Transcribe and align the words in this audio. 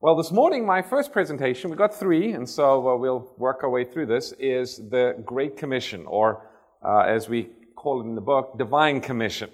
Well, 0.00 0.14
this 0.14 0.30
morning, 0.30 0.64
my 0.64 0.80
first 0.80 1.10
presentation, 1.10 1.70
we 1.70 1.76
got 1.76 1.92
three, 1.92 2.30
and 2.30 2.48
so 2.48 2.88
uh, 2.88 2.96
we'll 2.96 3.34
work 3.36 3.64
our 3.64 3.68
way 3.68 3.84
through 3.84 4.06
this, 4.06 4.32
is 4.38 4.76
the 4.76 5.20
Great 5.26 5.56
Commission, 5.56 6.06
or 6.06 6.48
uh, 6.86 7.00
as 7.00 7.28
we 7.28 7.50
call 7.74 8.00
it 8.00 8.04
in 8.04 8.14
the 8.14 8.20
book, 8.20 8.56
Divine 8.56 9.00
Commission. 9.00 9.50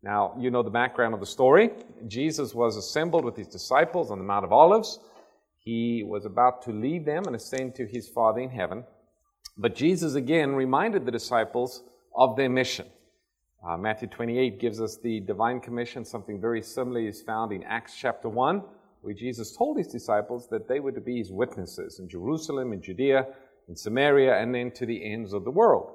Now, 0.00 0.32
you 0.38 0.52
know 0.52 0.62
the 0.62 0.70
background 0.70 1.12
of 1.12 1.18
the 1.18 1.26
story. 1.26 1.70
Jesus 2.06 2.54
was 2.54 2.76
assembled 2.76 3.24
with 3.24 3.34
his 3.36 3.48
disciples 3.48 4.12
on 4.12 4.18
the 4.18 4.24
Mount 4.24 4.44
of 4.44 4.52
Olives. 4.52 5.00
He 5.58 6.04
was 6.06 6.24
about 6.24 6.62
to 6.66 6.70
leave 6.70 7.04
them 7.04 7.24
and 7.26 7.34
ascend 7.34 7.74
to 7.74 7.84
his 7.84 8.08
Father 8.08 8.42
in 8.42 8.50
heaven. 8.50 8.84
But 9.58 9.74
Jesus 9.74 10.14
again 10.14 10.54
reminded 10.54 11.04
the 11.04 11.10
disciples 11.10 11.82
of 12.14 12.36
their 12.36 12.48
mission. 12.48 12.86
Uh, 13.68 13.76
Matthew 13.76 14.06
28 14.06 14.60
gives 14.60 14.80
us 14.80 14.98
the 15.02 15.18
Divine 15.18 15.58
Commission. 15.58 16.04
Something 16.04 16.40
very 16.40 16.62
similar 16.62 17.00
is 17.00 17.22
found 17.22 17.50
in 17.50 17.64
Acts 17.64 17.96
chapter 17.98 18.28
1 18.28 18.62
where 19.04 19.14
Jesus 19.14 19.54
told 19.54 19.76
his 19.76 19.88
disciples 19.88 20.48
that 20.48 20.66
they 20.66 20.80
were 20.80 20.92
to 20.92 21.00
be 21.00 21.18
his 21.18 21.30
witnesses 21.30 21.98
in 22.00 22.08
Jerusalem, 22.08 22.72
in 22.72 22.80
Judea, 22.80 23.26
in 23.68 23.76
Samaria, 23.76 24.40
and 24.40 24.54
then 24.54 24.70
to 24.72 24.86
the 24.86 25.12
ends 25.12 25.34
of 25.34 25.44
the 25.44 25.50
world. 25.50 25.94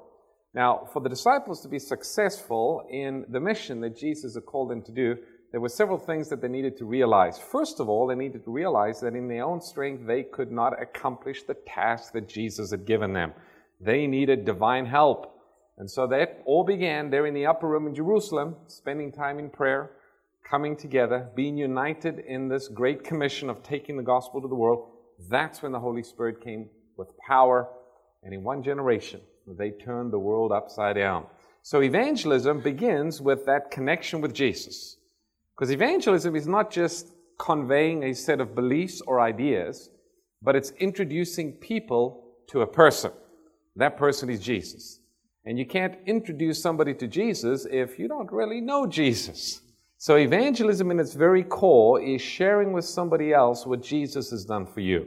Now, 0.54 0.88
for 0.92 1.02
the 1.02 1.08
disciples 1.08 1.60
to 1.62 1.68
be 1.68 1.80
successful 1.80 2.86
in 2.88 3.24
the 3.28 3.40
mission 3.40 3.80
that 3.80 3.96
Jesus 3.96 4.34
had 4.34 4.46
called 4.46 4.70
them 4.70 4.82
to 4.82 4.92
do, 4.92 5.16
there 5.50 5.60
were 5.60 5.68
several 5.68 5.98
things 5.98 6.28
that 6.28 6.40
they 6.40 6.48
needed 6.48 6.76
to 6.78 6.84
realize. 6.84 7.36
First 7.36 7.80
of 7.80 7.88
all, 7.88 8.06
they 8.06 8.14
needed 8.14 8.44
to 8.44 8.52
realize 8.52 9.00
that 9.00 9.16
in 9.16 9.26
their 9.26 9.44
own 9.44 9.60
strength, 9.60 10.06
they 10.06 10.22
could 10.22 10.52
not 10.52 10.80
accomplish 10.80 11.42
the 11.42 11.56
task 11.66 12.12
that 12.12 12.28
Jesus 12.28 12.70
had 12.70 12.86
given 12.86 13.12
them. 13.12 13.32
They 13.80 14.06
needed 14.06 14.44
divine 14.44 14.86
help. 14.86 15.34
And 15.78 15.90
so 15.90 16.06
that 16.08 16.42
all 16.46 16.62
began 16.62 17.10
there 17.10 17.26
in 17.26 17.34
the 17.34 17.46
upper 17.46 17.66
room 17.66 17.88
in 17.88 17.94
Jerusalem, 17.94 18.54
spending 18.68 19.10
time 19.10 19.40
in 19.40 19.50
prayer, 19.50 19.90
coming 20.50 20.76
together, 20.76 21.28
being 21.36 21.56
united 21.56 22.18
in 22.26 22.48
this 22.48 22.66
great 22.66 23.04
commission 23.04 23.48
of 23.48 23.62
taking 23.62 23.96
the 23.96 24.02
gospel 24.02 24.42
to 24.42 24.48
the 24.48 24.54
world, 24.54 24.90
that's 25.28 25.62
when 25.62 25.70
the 25.70 25.78
Holy 25.78 26.02
Spirit 26.02 26.42
came 26.42 26.68
with 26.96 27.16
power. 27.18 27.68
And 28.24 28.34
in 28.34 28.42
one 28.42 28.62
generation, 28.62 29.20
they 29.46 29.70
turned 29.70 30.12
the 30.12 30.18
world 30.18 30.50
upside 30.50 30.96
down. 30.96 31.26
So 31.62 31.82
evangelism 31.82 32.60
begins 32.60 33.20
with 33.20 33.46
that 33.46 33.70
connection 33.70 34.20
with 34.20 34.34
Jesus. 34.34 34.96
Because 35.56 35.70
evangelism 35.70 36.34
is 36.34 36.48
not 36.48 36.70
just 36.70 37.14
conveying 37.38 38.02
a 38.02 38.14
set 38.14 38.40
of 38.40 38.54
beliefs 38.54 39.00
or 39.02 39.20
ideas, 39.20 39.90
but 40.42 40.56
it's 40.56 40.70
introducing 40.72 41.52
people 41.52 42.24
to 42.48 42.62
a 42.62 42.66
person. 42.66 43.12
That 43.76 43.96
person 43.96 44.28
is 44.28 44.40
Jesus. 44.40 45.00
And 45.44 45.58
you 45.58 45.66
can't 45.66 45.96
introduce 46.06 46.60
somebody 46.60 46.94
to 46.94 47.06
Jesus 47.06 47.66
if 47.70 47.98
you 47.98 48.08
don't 48.08 48.32
really 48.32 48.60
know 48.60 48.86
Jesus. 48.86 49.60
So, 50.02 50.16
evangelism 50.16 50.90
in 50.90 50.98
its 50.98 51.12
very 51.12 51.44
core 51.44 52.00
is 52.00 52.22
sharing 52.22 52.72
with 52.72 52.86
somebody 52.86 53.34
else 53.34 53.66
what 53.66 53.82
Jesus 53.82 54.30
has 54.30 54.46
done 54.46 54.64
for 54.64 54.80
you. 54.80 55.06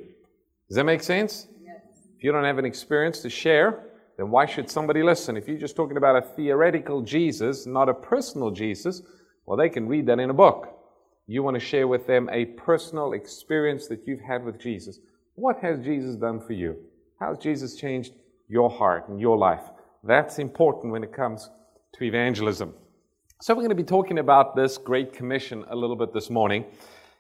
Does 0.68 0.76
that 0.76 0.84
make 0.84 1.02
sense? 1.02 1.48
Yes. 1.64 1.82
If 2.16 2.24
you 2.24 2.32
don't 2.32 2.44
have 2.44 2.60
an 2.60 2.66
experience 2.66 3.20
to 3.22 3.30
share, 3.32 3.86
then 4.20 4.30
why 4.30 4.46
should 4.46 4.70
somebody 4.70 5.02
listen? 5.02 5.36
If 5.36 5.48
you're 5.48 5.58
just 5.58 5.76
talking 5.76 5.98
about 5.98 6.18
a 6.18 6.22
theoretical 6.22 7.02
Jesus, 7.02 7.66
not 7.66 7.90
a 7.90 7.94
personal 7.96 8.52
Jesus, 8.52 9.02
well, 9.48 9.58
they 9.58 9.68
can 9.68 9.88
read 9.88 10.06
that 10.06 10.20
in 10.20 10.30
a 10.30 10.34
book. 10.34 10.70
You 11.26 11.42
want 11.42 11.56
to 11.56 11.60
share 11.60 11.88
with 11.88 12.06
them 12.06 12.30
a 12.32 12.46
personal 12.46 13.14
experience 13.14 13.88
that 13.88 14.06
you've 14.06 14.22
had 14.22 14.46
with 14.46 14.60
Jesus. 14.60 15.00
What 15.34 15.58
has 15.64 15.84
Jesus 15.84 16.18
done 16.18 16.40
for 16.40 16.54
you? 16.54 16.78
How 17.20 17.30
has 17.30 17.40
Jesus 17.40 17.78
changed 17.78 18.14
your 18.48 18.70
heart 18.70 19.10
and 19.10 19.20
your 19.20 19.40
life? 19.40 19.64
That's 20.04 20.38
important 20.38 20.94
when 20.94 21.04
it 21.04 21.12
comes 21.12 21.50
to 21.94 22.04
evangelism. 22.04 22.76
So, 23.42 23.54
we're 23.54 23.62
going 23.62 23.70
to 23.70 23.76
be 23.76 23.84
talking 23.84 24.20
about 24.20 24.56
this 24.56 24.78
Great 24.78 25.12
Commission 25.12 25.66
a 25.70 25.76
little 25.76 25.98
bit 25.98 26.14
this 26.14 26.30
morning. 26.30 26.64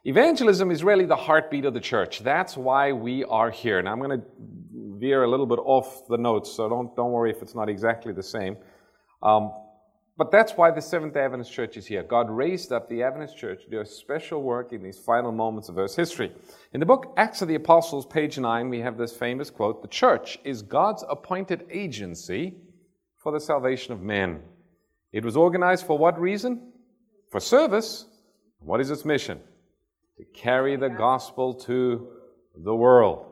Evangelism 0.06 0.72
is 0.72 0.84
really 0.84 1.06
the 1.06 1.16
heartbeat 1.16 1.66
of 1.66 1.74
the 1.74 1.82
church. 1.82 2.20
That's 2.20 2.56
why 2.56 2.94
we 2.94 3.26
are 3.26 3.50
here. 3.50 3.82
Now, 3.82 3.92
I'm 3.92 4.00
going 4.00 4.22
to 4.22 4.26
veer 5.00 5.24
a 5.24 5.30
little 5.30 5.48
bit 5.48 5.60
off 5.60 6.08
the 6.08 6.18
notes, 6.18 6.52
so 6.52 6.70
don't, 6.70 6.96
don't 6.96 7.12
worry 7.12 7.32
if 7.32 7.42
it's 7.42 7.56
not 7.56 7.68
exactly 7.68 8.14
the 8.14 8.24
same. 8.24 8.56
Um, 9.22 9.52
but 10.18 10.32
that's 10.32 10.54
why 10.54 10.72
the 10.72 10.82
Seventh 10.82 11.16
day 11.16 11.22
Adventist 11.22 11.52
Church 11.52 11.76
is 11.76 11.88
here. 11.88 12.04
God 12.04 12.30
raised 12.30 12.72
up 12.72 12.88
the 12.88 13.04
Adventist 13.04 13.36
Church 13.36 13.64
to 13.66 13.70
do 13.70 13.82
a 13.82 13.86
special 13.86 14.44
work 14.44 14.72
in 14.72 14.82
these 14.82 15.00
final 15.00 15.32
moments 15.32 15.68
of 15.68 15.78
Earth's 15.78 15.96
history. 15.96 16.32
In 16.74 16.80
the 16.80 16.86
book 16.86 17.14
Acts 17.18 17.42
of 17.42 17.48
the 17.50 17.56
Apostles, 17.56 18.06
page 18.06 18.38
9, 18.38 18.70
we 18.70 18.80
have 18.80 18.98
this 18.98 19.14
famous 19.14 19.50
quote 19.50 19.82
The 19.82 19.90
church 19.90 20.38
is 20.46 20.62
God's 20.62 21.04
appointed 21.10 21.66
agency 21.70 22.54
for 23.18 23.32
the 23.34 23.40
salvation 23.40 23.92
of 23.92 24.02
men. 24.02 24.42
It 25.14 25.24
was 25.24 25.38
organized 25.38 25.86
for 25.86 25.98
what 25.98 26.20
reason? 26.20 26.74
For 27.30 27.40
service. 27.40 28.08
What 28.60 28.82
is 28.82 28.90
its 28.90 29.06
mission? 29.06 29.40
To 30.18 30.26
carry 30.34 30.76
the 30.76 30.90
gospel 30.90 31.54
to 31.54 32.08
the 32.58 32.76
world. 32.76 33.28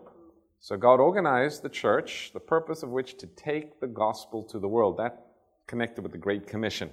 So 0.60 0.78
God 0.78 1.00
organized 1.00 1.64
the 1.64 1.70
church, 1.70 2.30
the 2.34 2.40
purpose 2.40 2.84
of 2.84 2.90
which 2.90 3.18
to 3.18 3.28
take 3.28 3.80
the 3.80 3.88
gospel 3.88 4.44
to 4.44 4.60
the 4.60 4.68
world. 4.68 4.98
That 4.98 5.26
connected 5.66 6.04
with 6.04 6.12
the 6.12 6.20
Great 6.20 6.46
Commission. 6.46 6.92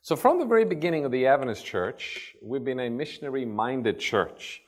So 0.00 0.16
from 0.16 0.40
the 0.40 0.44
very 0.44 0.64
beginning 0.64 1.04
of 1.04 1.12
the 1.12 1.28
Adventist 1.28 1.64
church, 1.64 2.34
we've 2.42 2.64
been 2.64 2.80
a 2.80 2.90
missionary 2.90 3.44
minded 3.44 4.00
church. 4.00 4.62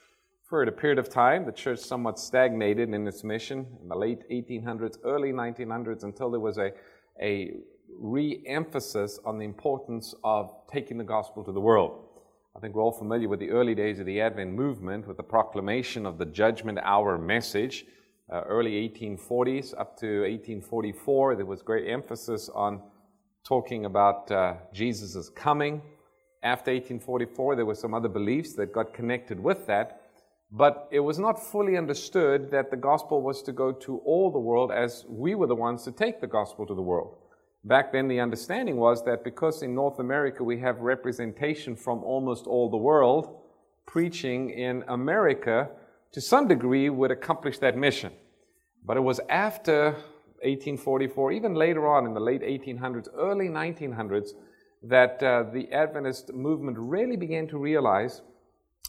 For 0.45 0.63
a 0.63 0.71
period 0.71 1.01
of 1.01 1.09
time, 1.09 1.45
the 1.47 1.51
church 1.51 1.81
somewhat 1.81 2.21
stagnated 2.21 2.91
in 2.95 3.09
its 3.09 3.25
mission 3.25 3.67
in 3.83 3.89
the 3.89 3.97
late 3.97 4.29
1800s, 4.31 4.99
early 5.05 5.33
1900s, 5.33 6.05
until 6.05 6.31
there 6.31 6.39
was 6.39 6.59
a, 6.59 6.71
a 7.21 7.55
re 7.99 8.43
emphasis 8.47 9.19
on 9.25 9.39
the 9.39 9.45
importance 9.45 10.15
of 10.25 10.53
taking 10.71 10.99
the 10.99 11.05
gospel 11.05 11.45
to 11.45 11.53
the 11.53 11.61
world. 11.61 12.05
I 12.57 12.61
think 12.61 12.75
we're 12.75 12.83
all 12.83 12.93
familiar 12.93 13.29
with 13.29 13.41
the 13.41 13.51
early 13.51 13.75
days 13.75 13.99
of 13.99 14.07
the 14.07 14.21
Advent 14.21 14.53
movement 14.53 15.09
with 15.09 15.17
the 15.17 15.25
proclamation 15.25 16.07
of 16.07 16.19
the 16.19 16.27
Judgment 16.27 16.79
Hour 16.83 17.19
message. 17.19 17.85
Uh, 18.33 18.43
early 18.43 18.89
1840s 18.89 19.79
up 19.79 19.99
to 19.99 20.21
1844, 20.21 21.37
there 21.37 21.45
was 21.45 21.63
great 21.63 21.89
emphasis 21.89 22.49
on 22.55 22.81
talking 23.45 23.85
about 23.85 24.31
uh, 24.31 24.55
Jesus' 24.73 25.29
coming. 25.31 25.83
After 26.43 26.71
1844, 26.71 27.57
there 27.57 27.67
were 27.67 27.75
some 27.75 27.93
other 27.93 28.09
beliefs 28.09 28.55
that 28.55 28.73
got 28.73 28.95
connected 28.95 29.41
with 29.41 29.67
that, 29.67 30.03
but 30.51 30.89
it 30.91 31.01
was 31.01 31.19
not 31.19 31.43
fully 31.43 31.77
understood 31.77 32.51
that 32.51 32.71
the 32.71 32.77
gospel 32.77 33.21
was 33.21 33.43
to 33.43 33.53
go 33.53 33.73
to 33.73 33.99
all 33.99 34.31
the 34.31 34.39
world 34.39 34.71
as 34.71 35.05
we 35.09 35.35
were 35.35 35.47
the 35.47 35.55
ones 35.55 35.85
to 35.85 35.93
take 35.93 36.21
the 36.21 36.27
gospel 36.27 36.67
to 36.67 36.75
the 36.75 36.83
world. 36.83 37.17
Back 37.65 37.93
then, 37.93 38.09
the 38.09 38.21
understanding 38.21 38.77
was 38.77 39.03
that 39.05 39.25
because 39.25 39.63
in 39.63 39.75
North 39.75 39.99
America 39.99 40.45
we 40.45 40.59
have 40.61 40.81
representation 40.81 41.75
from 41.75 42.05
almost 42.05 42.47
all 42.47 42.69
the 42.69 42.77
world, 42.77 43.41
preaching 43.87 44.51
in 44.51 44.85
America 44.89 45.71
to 46.13 46.21
some 46.21 46.47
degree 46.47 46.91
would 46.91 47.11
accomplish 47.11 47.59
that 47.59 47.77
mission. 47.77 48.13
But 48.85 48.99
it 48.99 49.01
was 49.01 49.19
after 49.31 49.93
1844, 50.43 51.33
even 51.33 51.55
later 51.55 51.89
on 51.89 52.05
in 52.05 52.13
the 52.13 52.21
late 52.21 52.43
1800s, 52.43 53.09
early 53.17 53.49
1900s, 53.49 54.31
that 54.83 55.23
uh, 55.23 55.45
the 55.51 55.73
Adventist 55.73 56.35
movement 56.35 56.77
really 56.79 57.17
began 57.17 57.49
to 57.49 57.57
realize 57.57 58.21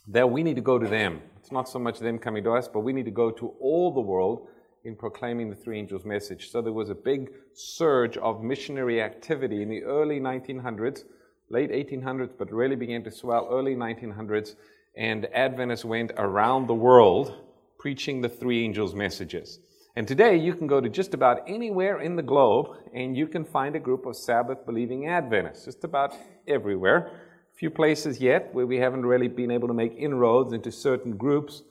that 0.10 0.30
we 0.30 0.44
need 0.44 0.58
to 0.58 0.62
go 0.62 0.78
to 0.78 0.88
them. 0.88 1.22
It's 1.38 1.52
not 1.52 1.70
so 1.70 1.80
much 1.80 2.00
them 2.00 2.20
coming 2.20 2.44
to 2.44 2.52
us, 2.52 2.68
but 2.68 2.82
we 2.82 2.92
need 2.92 3.06
to 3.06 3.12
go 3.12 3.32
to 3.32 3.54
all 3.62 3.94
the 3.94 4.02
world 4.02 4.50
in 4.86 4.96
proclaiming 4.96 5.50
the 5.50 5.56
three 5.56 5.80
angels' 5.80 6.06
message. 6.06 6.52
So 6.52 6.62
there 6.62 6.74
was 6.74 6.90
a 6.90 6.96
big 6.96 7.32
surge 7.54 8.18
of 8.18 8.44
missionary 8.44 9.02
activity 9.02 9.62
in 9.62 9.70
the 9.70 9.84
early 9.84 10.20
1900s, 10.20 11.04
late 11.50 11.72
1800s, 11.72 12.32
but 12.38 12.52
really 12.52 12.76
began 12.76 13.04
to 13.04 13.12
swell 13.12 13.48
early 13.52 13.76
1900s, 13.76 14.56
and 14.96 15.28
Adventists 15.34 15.86
went 15.86 16.12
around 16.18 16.68
the 16.68 16.74
world 16.74 17.34
preaching 17.78 18.22
the 18.22 18.30
three 18.30 18.64
angels' 18.64 18.96
messages. 18.96 19.60
And 19.96 20.08
today 20.08 20.36
you 20.36 20.54
can 20.54 20.68
go 20.68 20.82
to 20.82 20.90
just 20.90 21.14
about 21.14 21.44
anywhere 21.48 22.02
in 22.02 22.16
the 22.16 22.24
globe 22.24 22.68
and 22.94 23.16
you 23.16 23.28
can 23.28 23.46
find 23.46 23.76
a 23.76 23.80
group 23.80 24.06
of 24.06 24.16
Sabbath 24.16 24.66
believing 24.66 25.08
Adventists, 25.08 25.66
just 25.66 25.84
about 25.84 26.14
everywhere. 26.48 27.12
A 27.54 27.58
few 27.58 27.70
places 27.70 28.20
yet 28.20 28.54
where 28.54 28.68
we 28.68 28.78
haven't 28.78 29.06
really 29.06 29.30
been 29.30 29.52
able 29.52 29.70
to 29.70 29.74
make 29.74 29.96
inroads 29.98 30.52
into 30.52 30.72
certain 30.72 31.16
groups 31.16 31.64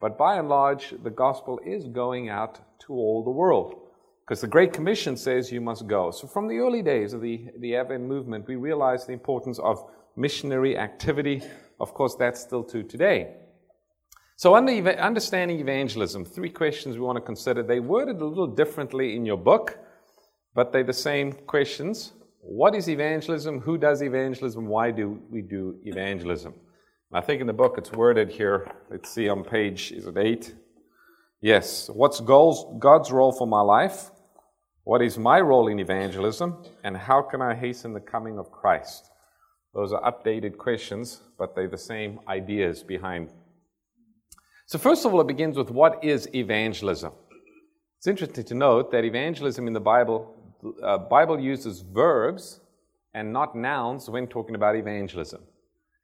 but 0.00 0.16
by 0.16 0.36
and 0.36 0.48
large, 0.48 0.94
the 1.02 1.10
gospel 1.10 1.58
is 1.64 1.86
going 1.86 2.28
out 2.28 2.60
to 2.80 2.92
all 2.92 3.24
the 3.24 3.30
world. 3.30 3.74
Because 4.24 4.40
the 4.42 4.46
Great 4.46 4.72
Commission 4.72 5.16
says 5.16 5.50
you 5.50 5.60
must 5.60 5.86
go. 5.86 6.10
So 6.10 6.26
from 6.26 6.48
the 6.48 6.58
early 6.58 6.82
days 6.82 7.14
of 7.14 7.22
the, 7.22 7.46
the 7.60 7.76
Advent 7.76 8.04
movement, 8.04 8.46
we 8.46 8.56
realized 8.56 9.08
the 9.08 9.14
importance 9.14 9.58
of 9.58 9.82
missionary 10.16 10.76
activity. 10.76 11.42
Of 11.80 11.94
course, 11.94 12.14
that's 12.14 12.40
still 12.40 12.62
true 12.62 12.82
today. 12.82 13.34
So, 14.36 14.54
under 14.54 14.72
understanding 15.00 15.58
evangelism, 15.58 16.24
three 16.24 16.50
questions 16.50 16.94
we 16.96 17.02
want 17.02 17.16
to 17.16 17.22
consider. 17.22 17.62
They 17.62 17.80
worded 17.80 18.20
a 18.20 18.24
little 18.24 18.46
differently 18.46 19.16
in 19.16 19.26
your 19.26 19.36
book, 19.36 19.78
but 20.54 20.72
they're 20.72 20.84
the 20.84 20.92
same 20.92 21.32
questions. 21.32 22.12
What 22.40 22.76
is 22.76 22.88
evangelism? 22.88 23.60
Who 23.60 23.78
does 23.78 24.00
evangelism? 24.00 24.66
Why 24.66 24.92
do 24.92 25.20
we 25.28 25.42
do 25.42 25.80
evangelism? 25.84 26.54
I 27.10 27.22
think 27.22 27.40
in 27.40 27.46
the 27.46 27.54
book 27.54 27.76
it's 27.78 27.90
worded 27.90 28.28
here. 28.28 28.70
Let's 28.90 29.08
see 29.08 29.30
on 29.30 29.42
page, 29.42 29.92
is 29.92 30.06
it 30.06 30.18
eight? 30.18 30.54
Yes. 31.40 31.88
What's 31.88 32.20
God's 32.20 33.10
role 33.10 33.32
for 33.32 33.46
my 33.46 33.62
life? 33.62 34.10
What 34.84 35.00
is 35.00 35.16
my 35.16 35.40
role 35.40 35.68
in 35.68 35.80
evangelism? 35.80 36.62
And 36.84 36.96
how 36.96 37.22
can 37.22 37.40
I 37.40 37.54
hasten 37.54 37.94
the 37.94 38.00
coming 38.00 38.38
of 38.38 38.50
Christ? 38.50 39.10
Those 39.72 39.92
are 39.94 40.02
updated 40.02 40.58
questions, 40.58 41.22
but 41.38 41.54
they're 41.54 41.68
the 41.68 41.78
same 41.78 42.20
ideas 42.28 42.82
behind 42.82 43.30
So, 44.66 44.78
first 44.78 45.06
of 45.06 45.14
all, 45.14 45.22
it 45.22 45.26
begins 45.26 45.56
with 45.56 45.70
what 45.70 46.04
is 46.04 46.28
evangelism? 46.34 47.12
It's 47.96 48.06
interesting 48.06 48.44
to 48.44 48.54
note 48.54 48.90
that 48.92 49.06
evangelism 49.06 49.66
in 49.66 49.72
the 49.72 49.80
Bible, 49.80 50.36
uh, 50.82 50.98
Bible 50.98 51.40
uses 51.40 51.80
verbs 51.80 52.60
and 53.14 53.32
not 53.32 53.56
nouns 53.56 54.10
when 54.10 54.26
talking 54.26 54.56
about 54.56 54.76
evangelism. 54.76 55.40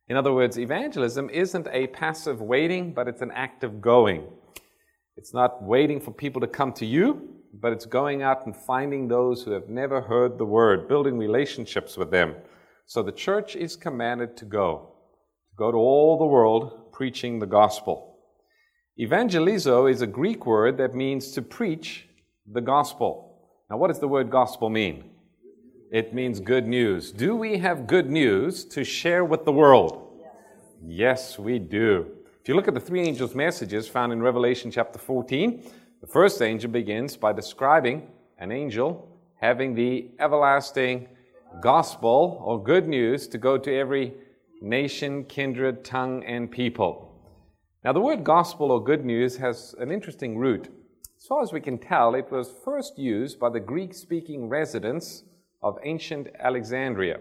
In 0.09 0.17
other 0.17 0.35
words, 0.35 0.59
evangelism 0.59 1.31
isn't 1.31 1.67
a 1.71 1.87
passive 1.89 2.43
waiting, 2.43 2.93
but 2.93 3.09
it's 3.09 3.23
an 3.23 3.31
active 3.31 3.81
going. 3.81 4.25
It's 5.17 5.33
not 5.33 5.63
waiting 5.63 6.01
for 6.01 6.11
people 6.11 6.41
to 6.43 6.47
come 6.47 6.73
to 6.75 6.85
you, 6.85 7.29
but 7.61 7.73
it's 7.73 7.87
going 7.87 8.23
out 8.23 8.45
and 8.45 8.55
finding 8.55 9.09
those 9.09 9.43
who 9.43 9.53
have 9.53 9.69
never 9.69 10.03
heard 10.03 10.37
the 10.37 10.45
word, 10.45 10.89
building 10.89 11.17
relationships 11.17 11.97
with 11.97 12.11
them. 12.11 12.35
So 12.87 13.03
the 13.03 13.13
church 13.13 13.57
is 13.57 13.77
commanded 13.77 14.37
to 14.37 14.45
go, 14.45 14.93
to 15.51 15.57
go 15.57 15.71
to 15.71 15.79
all 15.79 16.19
the 16.19 16.27
world 16.27 16.93
preaching 16.93 17.39
the 17.39 17.47
gospel. 17.47 18.19
Evangelizo 19.01 19.91
is 19.91 20.03
a 20.03 20.07
Greek 20.07 20.45
word 20.45 20.77
that 20.79 20.95
means 20.95 21.33
to 21.33 21.43
preach 21.43 22.07
the 22.53 22.61
gospel. 22.61 23.49
Now, 23.71 23.79
what 23.79 23.89
does 23.89 24.01
the 24.01 24.09
word 24.09 24.31
gospel 24.31 24.69
mean? 24.69 25.11
It 25.95 26.13
means 26.13 26.41
good 26.41 26.67
news. 26.67 27.13
Do 27.13 27.37
we 27.37 27.57
have 27.59 27.87
good 27.87 28.11
news 28.11 28.65
to 28.65 28.83
share 28.83 29.25
with 29.25 29.45
the 29.45 29.53
world? 29.53 30.19
Yes, 30.85 31.39
we 31.39 31.61
do. 31.61 32.07
If 32.43 32.49
you 32.49 32.57
look 32.57 32.67
at 32.67 32.75
the 32.75 32.81
three 32.81 33.03
angels' 33.03 33.37
messages 33.37 33.87
found 33.87 34.13
in 34.13 34.21
Revelation 34.21 34.73
chapter 34.73 34.99
14, 34.99 35.63
the 36.01 36.07
first 36.09 36.43
angel 36.43 36.69
begins 36.69 37.17
by 37.17 37.33
describing 37.33 38.09
an 38.41 38.51
angel 38.51 39.09
having 39.37 39.73
the 39.73 40.11
everlasting 40.19 41.07
gospel 41.63 42.43
or 42.45 42.61
good 42.61 42.89
news 42.89 43.29
to 43.29 43.39
go 43.39 43.57
to 43.57 43.73
every 43.73 44.15
nation, 44.61 45.23
kindred, 45.27 45.85
tongue, 45.85 46.25
and 46.25 46.51
people. 46.51 47.09
Now, 47.85 47.93
the 47.93 48.01
word 48.01 48.25
gospel 48.25 48.73
or 48.73 48.83
good 48.83 49.05
news 49.05 49.37
has 49.37 49.77
an 49.79 49.93
interesting 49.93 50.39
root. 50.39 50.71
As 51.17 51.29
far 51.29 51.41
as 51.41 51.53
we 51.53 51.61
can 51.61 51.79
tell, 51.79 52.17
it 52.17 52.33
was 52.33 52.53
first 52.65 52.99
used 52.99 53.39
by 53.39 53.49
the 53.49 53.61
Greek 53.61 53.95
speaking 53.95 54.49
residents 54.49 55.23
of 55.65 55.79
ancient 55.83 56.29
Alexandria. 56.39 57.19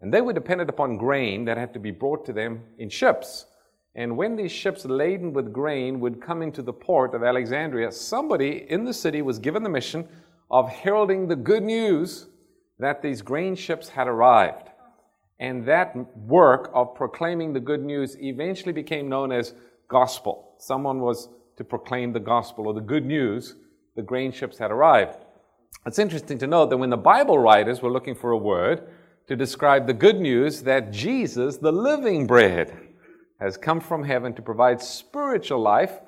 And 0.00 0.12
they 0.12 0.22
were 0.22 0.32
dependent 0.32 0.70
upon 0.70 0.96
grain 0.96 1.44
that 1.44 1.58
had 1.58 1.72
to 1.74 1.78
be 1.78 1.90
brought 1.92 2.24
to 2.26 2.32
them 2.32 2.62
in 2.78 2.88
ships. 2.88 3.46
And 3.94 4.16
when 4.16 4.34
these 4.34 4.50
ships 4.50 4.84
laden 4.84 5.32
with 5.32 5.52
grain 5.52 6.00
would 6.00 6.20
come 6.20 6.42
into 6.42 6.62
the 6.62 6.72
port 6.72 7.14
of 7.14 7.22
Alexandria, 7.22 7.92
somebody 7.92 8.66
in 8.68 8.84
the 8.84 8.92
city 8.92 9.22
was 9.22 9.38
given 9.38 9.62
the 9.62 9.68
mission 9.68 10.08
of 10.50 10.68
heralding 10.68 11.28
the 11.28 11.36
good 11.36 11.62
news 11.62 12.26
that 12.78 13.02
these 13.02 13.22
grain 13.22 13.54
ships 13.54 13.88
had 13.88 14.08
arrived. 14.08 14.68
And 15.38 15.66
that 15.66 15.94
work 16.16 16.70
of 16.74 16.94
proclaiming 16.94 17.52
the 17.52 17.60
good 17.60 17.84
news 17.84 18.16
eventually 18.18 18.72
became 18.72 19.08
known 19.08 19.30
as 19.30 19.54
gospel. 19.88 20.54
Someone 20.58 21.00
was 21.00 21.28
to 21.56 21.64
proclaim 21.64 22.12
the 22.12 22.20
gospel 22.20 22.66
or 22.66 22.74
the 22.74 22.80
good 22.80 23.04
news 23.04 23.56
the 23.94 24.02
grain 24.02 24.32
ships 24.32 24.58
had 24.58 24.70
arrived. 24.70 25.23
It's 25.86 25.98
interesting 25.98 26.38
to 26.38 26.46
note 26.46 26.70
that 26.70 26.78
when 26.78 26.90
the 26.90 26.96
Bible 26.96 27.38
writers 27.38 27.82
were 27.82 27.90
looking 27.90 28.14
for 28.14 28.30
a 28.30 28.38
word 28.38 28.88
to 29.26 29.36
describe 29.36 29.86
the 29.86 29.92
good 29.92 30.18
news 30.18 30.62
that 30.62 30.90
Jesus, 30.90 31.58
the 31.58 31.72
living 31.72 32.26
bread, 32.26 32.74
has 33.38 33.58
come 33.58 33.80
from 33.80 34.04
heaven 34.04 34.32
to 34.34 34.42
provide 34.42 34.80
spiritual 34.80 35.60
life, 35.60 36.00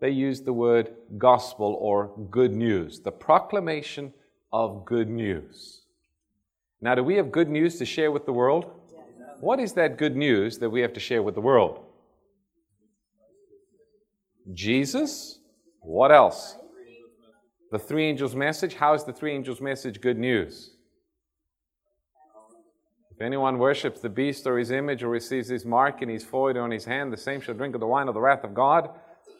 they 0.00 0.10
used 0.10 0.44
the 0.44 0.52
word 0.52 0.92
gospel 1.16 1.76
or 1.80 2.10
good 2.30 2.52
news, 2.56 3.00
the 3.00 3.12
proclamation 3.12 4.12
of 4.52 4.84
good 4.84 5.08
news. 5.08 5.82
Now, 6.80 6.96
do 6.96 7.04
we 7.04 7.14
have 7.16 7.30
good 7.30 7.48
news 7.48 7.78
to 7.78 7.84
share 7.84 8.10
with 8.10 8.26
the 8.26 8.32
world? 8.32 8.64
What 9.40 9.60
is 9.60 9.74
that 9.74 9.96
good 9.96 10.16
news 10.16 10.58
that 10.58 10.70
we 10.70 10.80
have 10.80 10.92
to 10.94 11.00
share 11.00 11.22
with 11.22 11.34
the 11.34 11.40
world? 11.40 11.84
Jesus. 14.52 15.38
What 15.80 16.10
else? 16.10 16.56
The 17.70 17.78
three 17.78 18.06
angels' 18.06 18.34
message. 18.34 18.74
How 18.74 18.94
is 18.94 19.04
the 19.04 19.12
three 19.12 19.32
angels' 19.32 19.60
message 19.60 20.00
good 20.00 20.18
news? 20.18 20.72
If 23.12 23.20
anyone 23.20 23.58
worships 23.58 24.00
the 24.00 24.08
beast 24.08 24.44
or 24.46 24.58
his 24.58 24.72
image 24.72 25.04
or 25.04 25.08
receives 25.08 25.48
his 25.48 25.64
mark 25.64 26.02
in 26.02 26.08
his 26.08 26.24
forehead 26.24 26.56
or 26.56 26.62
on 26.62 26.72
his 26.72 26.84
hand, 26.84 27.12
the 27.12 27.16
same 27.16 27.40
shall 27.40 27.54
drink 27.54 27.74
of 27.74 27.80
the 27.80 27.86
wine 27.86 28.08
of 28.08 28.14
the 28.14 28.20
wrath 28.20 28.42
of 28.42 28.54
God, 28.54 28.90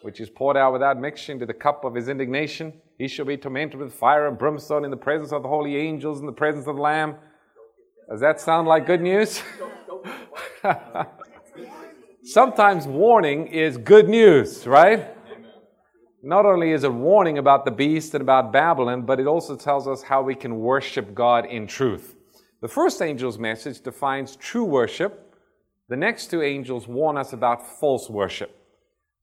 which 0.01 0.21
is 0.21 0.29
poured 0.29 0.55
out 0.55 0.71
without 0.71 0.97
mixture 0.97 1.33
into 1.33 1.45
the 1.45 1.53
cup 1.53 1.83
of 1.83 1.93
his 1.93 2.07
indignation. 2.07 2.71
He 2.97 3.09
shall 3.09 3.25
be 3.25 3.35
tormented 3.35 3.79
with 3.79 3.93
fire 3.93 4.27
and 4.27 4.37
brimstone 4.37 4.85
in 4.85 4.91
the 4.91 4.97
presence 4.97 5.33
of 5.33 5.43
the 5.43 5.49
holy 5.49 5.75
angels, 5.75 6.21
in 6.21 6.25
the 6.25 6.31
presence 6.31 6.67
of 6.67 6.77
the 6.77 6.81
Lamb. 6.81 7.15
Does 8.09 8.21
that 8.21 8.39
sound 8.39 8.65
like 8.65 8.85
good 8.85 9.01
news? 9.01 9.41
Sometimes 12.23 12.87
warning 12.87 13.47
is 13.47 13.77
good 13.77 14.07
news, 14.07 14.65
right? 14.67 15.17
Not 16.23 16.45
only 16.45 16.71
is 16.71 16.83
it 16.83 16.93
warning 16.93 17.39
about 17.39 17.65
the 17.65 17.71
beast 17.71 18.13
and 18.13 18.21
about 18.21 18.51
Babylon, 18.51 19.01
but 19.03 19.19
it 19.19 19.25
also 19.25 19.55
tells 19.55 19.87
us 19.87 20.03
how 20.03 20.21
we 20.21 20.35
can 20.35 20.59
worship 20.59 21.15
God 21.15 21.47
in 21.47 21.65
truth. 21.65 22.15
The 22.61 22.67
first 22.67 23.01
angel's 23.01 23.39
message 23.39 23.81
defines 23.81 24.35
true 24.35 24.65
worship. 24.65 25.35
The 25.89 25.97
next 25.97 26.29
two 26.29 26.43
angels 26.43 26.87
warn 26.87 27.17
us 27.17 27.33
about 27.33 27.79
false 27.79 28.07
worship. 28.07 28.55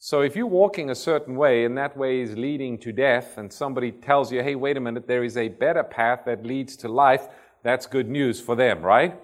So 0.00 0.22
if 0.22 0.34
you're 0.34 0.46
walking 0.46 0.90
a 0.90 0.94
certain 0.94 1.36
way 1.36 1.64
and 1.64 1.78
that 1.78 1.96
way 1.96 2.20
is 2.20 2.36
leading 2.36 2.78
to 2.78 2.90
death, 2.90 3.38
and 3.38 3.52
somebody 3.52 3.92
tells 3.92 4.32
you, 4.32 4.42
hey, 4.42 4.56
wait 4.56 4.76
a 4.76 4.80
minute, 4.80 5.06
there 5.06 5.22
is 5.22 5.36
a 5.36 5.48
better 5.48 5.84
path 5.84 6.22
that 6.26 6.44
leads 6.44 6.76
to 6.78 6.88
life, 6.88 7.28
that's 7.62 7.86
good 7.86 8.08
news 8.08 8.40
for 8.40 8.56
them, 8.56 8.82
right? 8.82 9.16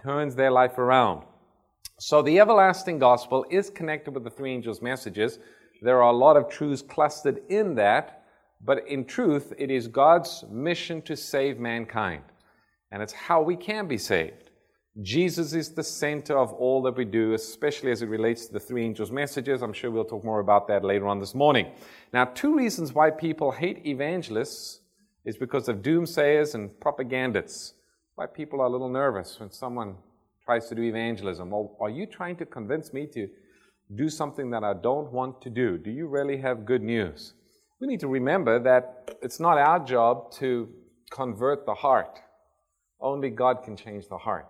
Turns 0.00 0.36
their 0.36 0.52
life 0.52 0.78
around. 0.78 1.24
So 1.98 2.22
the 2.22 2.38
everlasting 2.38 3.00
gospel 3.00 3.44
is 3.50 3.70
connected 3.70 4.14
with 4.14 4.22
the 4.22 4.30
three 4.30 4.52
angels' 4.52 4.80
messages. 4.80 5.40
There 5.82 6.02
are 6.02 6.10
a 6.10 6.16
lot 6.16 6.36
of 6.36 6.48
truths 6.48 6.82
clustered 6.82 7.42
in 7.48 7.74
that, 7.76 8.24
but 8.64 8.86
in 8.88 9.04
truth, 9.04 9.52
it 9.58 9.70
is 9.70 9.86
God's 9.86 10.44
mission 10.50 11.02
to 11.02 11.16
save 11.16 11.58
mankind 11.58 12.22
and 12.90 13.02
it's 13.02 13.12
how 13.12 13.42
we 13.42 13.56
can 13.56 13.86
be 13.86 13.98
saved. 13.98 14.50
Jesus 15.02 15.52
is 15.52 15.70
the 15.70 15.84
center 15.84 16.36
of 16.36 16.52
all 16.54 16.82
that 16.82 16.96
we 16.96 17.04
do, 17.04 17.34
especially 17.34 17.92
as 17.92 18.02
it 18.02 18.08
relates 18.08 18.46
to 18.46 18.52
the 18.52 18.60
three 18.60 18.84
angels' 18.84 19.12
messages. 19.12 19.62
I'm 19.62 19.72
sure 19.72 19.90
we'll 19.90 20.04
talk 20.04 20.24
more 20.24 20.40
about 20.40 20.66
that 20.68 20.82
later 20.84 21.06
on 21.06 21.20
this 21.20 21.34
morning. 21.34 21.70
Now, 22.12 22.24
two 22.24 22.56
reasons 22.56 22.92
why 22.92 23.10
people 23.10 23.52
hate 23.52 23.86
evangelists 23.86 24.80
is 25.24 25.36
because 25.36 25.68
of 25.68 25.82
doomsayers 25.82 26.54
and 26.54 26.80
propagandists. 26.80 27.74
Why 28.16 28.26
people 28.26 28.60
are 28.60 28.66
a 28.66 28.70
little 28.70 28.88
nervous 28.88 29.38
when 29.38 29.52
someone 29.52 29.96
tries 30.44 30.68
to 30.68 30.74
do 30.74 30.82
evangelism. 30.82 31.50
Well, 31.50 31.76
are 31.78 31.90
you 31.90 32.06
trying 32.06 32.36
to 32.36 32.46
convince 32.46 32.92
me 32.92 33.06
to 33.08 33.28
do 33.94 34.08
something 34.08 34.50
that 34.50 34.64
I 34.64 34.74
don't 34.74 35.12
want 35.12 35.40
to 35.42 35.50
do? 35.50 35.78
Do 35.78 35.90
you 35.90 36.06
really 36.08 36.38
have 36.38 36.66
good 36.66 36.82
news? 36.82 37.34
We 37.80 37.86
need 37.86 38.00
to 38.00 38.08
remember 38.08 38.58
that 38.62 39.16
it's 39.22 39.40
not 39.40 39.58
our 39.58 39.78
job 39.78 40.32
to 40.32 40.68
convert 41.10 41.64
the 41.64 41.74
heart. 41.74 42.18
Only 43.00 43.30
God 43.30 43.62
can 43.64 43.76
change 43.76 44.08
the 44.08 44.18
heart. 44.18 44.48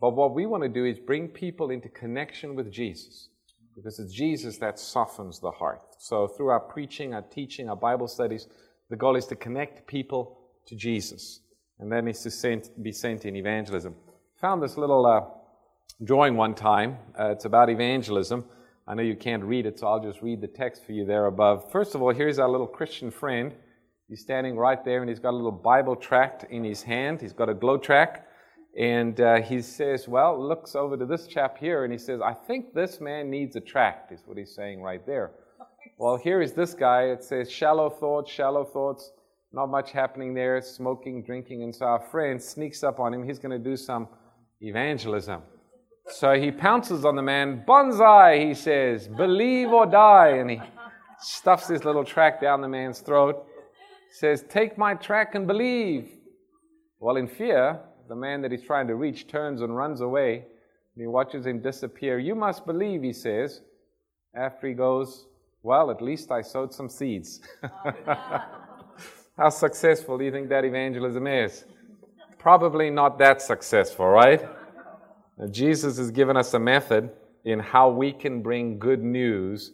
But 0.00 0.10
what 0.10 0.34
we 0.34 0.46
want 0.46 0.62
to 0.62 0.68
do 0.68 0.84
is 0.84 0.98
bring 0.98 1.28
people 1.28 1.70
into 1.70 1.88
connection 1.88 2.54
with 2.54 2.72
Jesus 2.72 3.28
because 3.74 3.98
it's 3.98 4.12
Jesus 4.12 4.58
that 4.58 4.78
softens 4.78 5.40
the 5.40 5.50
heart. 5.50 5.80
So 5.98 6.26
through 6.26 6.48
our 6.48 6.60
preaching, 6.60 7.14
our 7.14 7.22
teaching, 7.22 7.68
our 7.68 7.76
Bible 7.76 8.08
studies, 8.08 8.46
the 8.90 8.96
goal 8.96 9.16
is 9.16 9.26
to 9.26 9.36
connect 9.36 9.86
people 9.86 10.38
to 10.66 10.76
Jesus. 10.76 11.40
And 11.78 11.90
then 11.90 12.06
is 12.06 12.22
to 12.22 12.62
be 12.80 12.92
sent 12.92 13.24
in 13.24 13.34
evangelism. 13.34 13.94
Found 14.40 14.62
this 14.62 14.76
little 14.76 15.06
uh, 15.06 15.22
drawing 16.04 16.36
one 16.36 16.54
time. 16.54 16.98
Uh, 17.18 17.30
it's 17.30 17.44
about 17.44 17.70
evangelism. 17.70 18.44
I 18.92 18.94
know 18.94 19.02
you 19.02 19.16
can't 19.16 19.42
read 19.42 19.64
it, 19.64 19.78
so 19.78 19.86
I'll 19.86 20.02
just 20.02 20.20
read 20.20 20.42
the 20.42 20.46
text 20.46 20.84
for 20.84 20.92
you 20.92 21.06
there 21.06 21.24
above. 21.24 21.72
First 21.72 21.94
of 21.94 22.02
all, 22.02 22.12
here's 22.12 22.38
our 22.38 22.46
little 22.50 22.66
Christian 22.66 23.10
friend 23.10 23.54
He's 24.06 24.20
standing 24.20 24.54
right 24.58 24.84
there 24.84 25.00
and 25.00 25.08
he's 25.08 25.18
got 25.18 25.30
a 25.30 25.36
little 25.36 25.50
Bible 25.50 25.96
tract 25.96 26.44
in 26.50 26.62
his 26.62 26.82
hand. 26.82 27.18
He's 27.18 27.32
got 27.32 27.48
a 27.48 27.54
GLOW 27.54 27.78
tract. 27.78 28.28
And 28.78 29.18
uh, 29.18 29.40
he 29.40 29.62
says, 29.62 30.06
Well, 30.06 30.38
looks 30.38 30.74
over 30.74 30.98
to 30.98 31.06
this 31.06 31.26
chap 31.26 31.56
here 31.56 31.84
and 31.84 31.92
he 31.94 31.98
says, 31.98 32.20
I 32.20 32.34
think 32.34 32.74
this 32.74 33.00
man 33.00 33.30
needs 33.30 33.56
a 33.56 33.60
tract, 33.60 34.12
is 34.12 34.20
what 34.26 34.36
he's 34.36 34.54
saying 34.54 34.82
right 34.82 35.00
there. 35.06 35.30
Well, 35.96 36.18
here 36.18 36.42
is 36.42 36.52
this 36.52 36.74
guy. 36.74 37.04
It 37.04 37.24
says, 37.24 37.50
Shallow 37.50 37.88
thoughts, 37.88 38.30
shallow 38.30 38.66
thoughts. 38.66 39.10
Not 39.54 39.70
much 39.70 39.90
happening 39.92 40.34
there, 40.34 40.60
smoking, 40.60 41.22
drinking. 41.22 41.62
And 41.62 41.74
so 41.74 41.86
our 41.86 42.00
friend 42.10 42.42
sneaks 42.42 42.82
up 42.82 43.00
on 43.00 43.14
him. 43.14 43.24
He's 43.24 43.38
going 43.38 43.58
to 43.58 43.70
do 43.70 43.78
some 43.78 44.06
evangelism. 44.60 45.40
So 46.12 46.38
he 46.38 46.50
pounces 46.50 47.04
on 47.04 47.16
the 47.16 47.22
man. 47.22 47.64
Bonsai, 47.66 48.46
he 48.48 48.54
says, 48.54 49.08
believe 49.08 49.68
or 49.68 49.86
die. 49.86 50.36
And 50.36 50.50
he 50.50 50.60
stuffs 51.18 51.68
his 51.68 51.84
little 51.84 52.04
track 52.04 52.40
down 52.40 52.60
the 52.60 52.68
man's 52.68 53.00
throat 53.00 53.46
He 54.10 54.16
says, 54.16 54.44
Take 54.48 54.76
my 54.76 54.94
track 54.94 55.34
and 55.34 55.46
believe. 55.46 56.10
Well, 57.00 57.16
in 57.16 57.26
fear, 57.26 57.80
the 58.08 58.14
man 58.14 58.42
that 58.42 58.52
he's 58.52 58.62
trying 58.62 58.88
to 58.88 58.94
reach 58.94 59.26
turns 59.26 59.62
and 59.62 59.74
runs 59.74 60.02
away. 60.02 60.44
And 60.94 61.00
he 61.00 61.06
watches 61.06 61.46
him 61.46 61.60
disappear. 61.60 62.18
You 62.18 62.34
must 62.34 62.66
believe, 62.66 63.02
he 63.02 63.12
says. 63.12 63.62
After 64.34 64.68
he 64.68 64.74
goes, 64.74 65.26
Well, 65.62 65.90
at 65.90 66.02
least 66.02 66.30
I 66.30 66.42
sowed 66.42 66.74
some 66.74 66.90
seeds. 66.90 67.40
How 69.38 69.48
successful 69.48 70.18
do 70.18 70.24
you 70.24 70.30
think 70.30 70.50
that 70.50 70.64
evangelism 70.64 71.26
is? 71.26 71.64
Probably 72.38 72.90
not 72.90 73.18
that 73.18 73.40
successful, 73.40 74.06
right? 74.06 74.46
Jesus 75.50 75.98
has 75.98 76.10
given 76.10 76.36
us 76.36 76.54
a 76.54 76.58
method 76.58 77.10
in 77.44 77.58
how 77.58 77.88
we 77.88 78.12
can 78.12 78.42
bring 78.42 78.78
good 78.78 79.02
news 79.02 79.72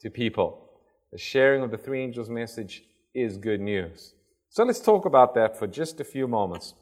to 0.00 0.10
people. 0.10 0.70
The 1.12 1.18
sharing 1.18 1.62
of 1.62 1.70
the 1.70 1.78
three 1.78 2.02
angels' 2.02 2.28
message 2.28 2.84
is 3.14 3.36
good 3.36 3.60
news. 3.60 4.14
So 4.50 4.64
let's 4.64 4.80
talk 4.80 5.04
about 5.04 5.34
that 5.34 5.58
for 5.58 5.66
just 5.66 6.00
a 6.00 6.04
few 6.04 6.28
moments. 6.28 6.74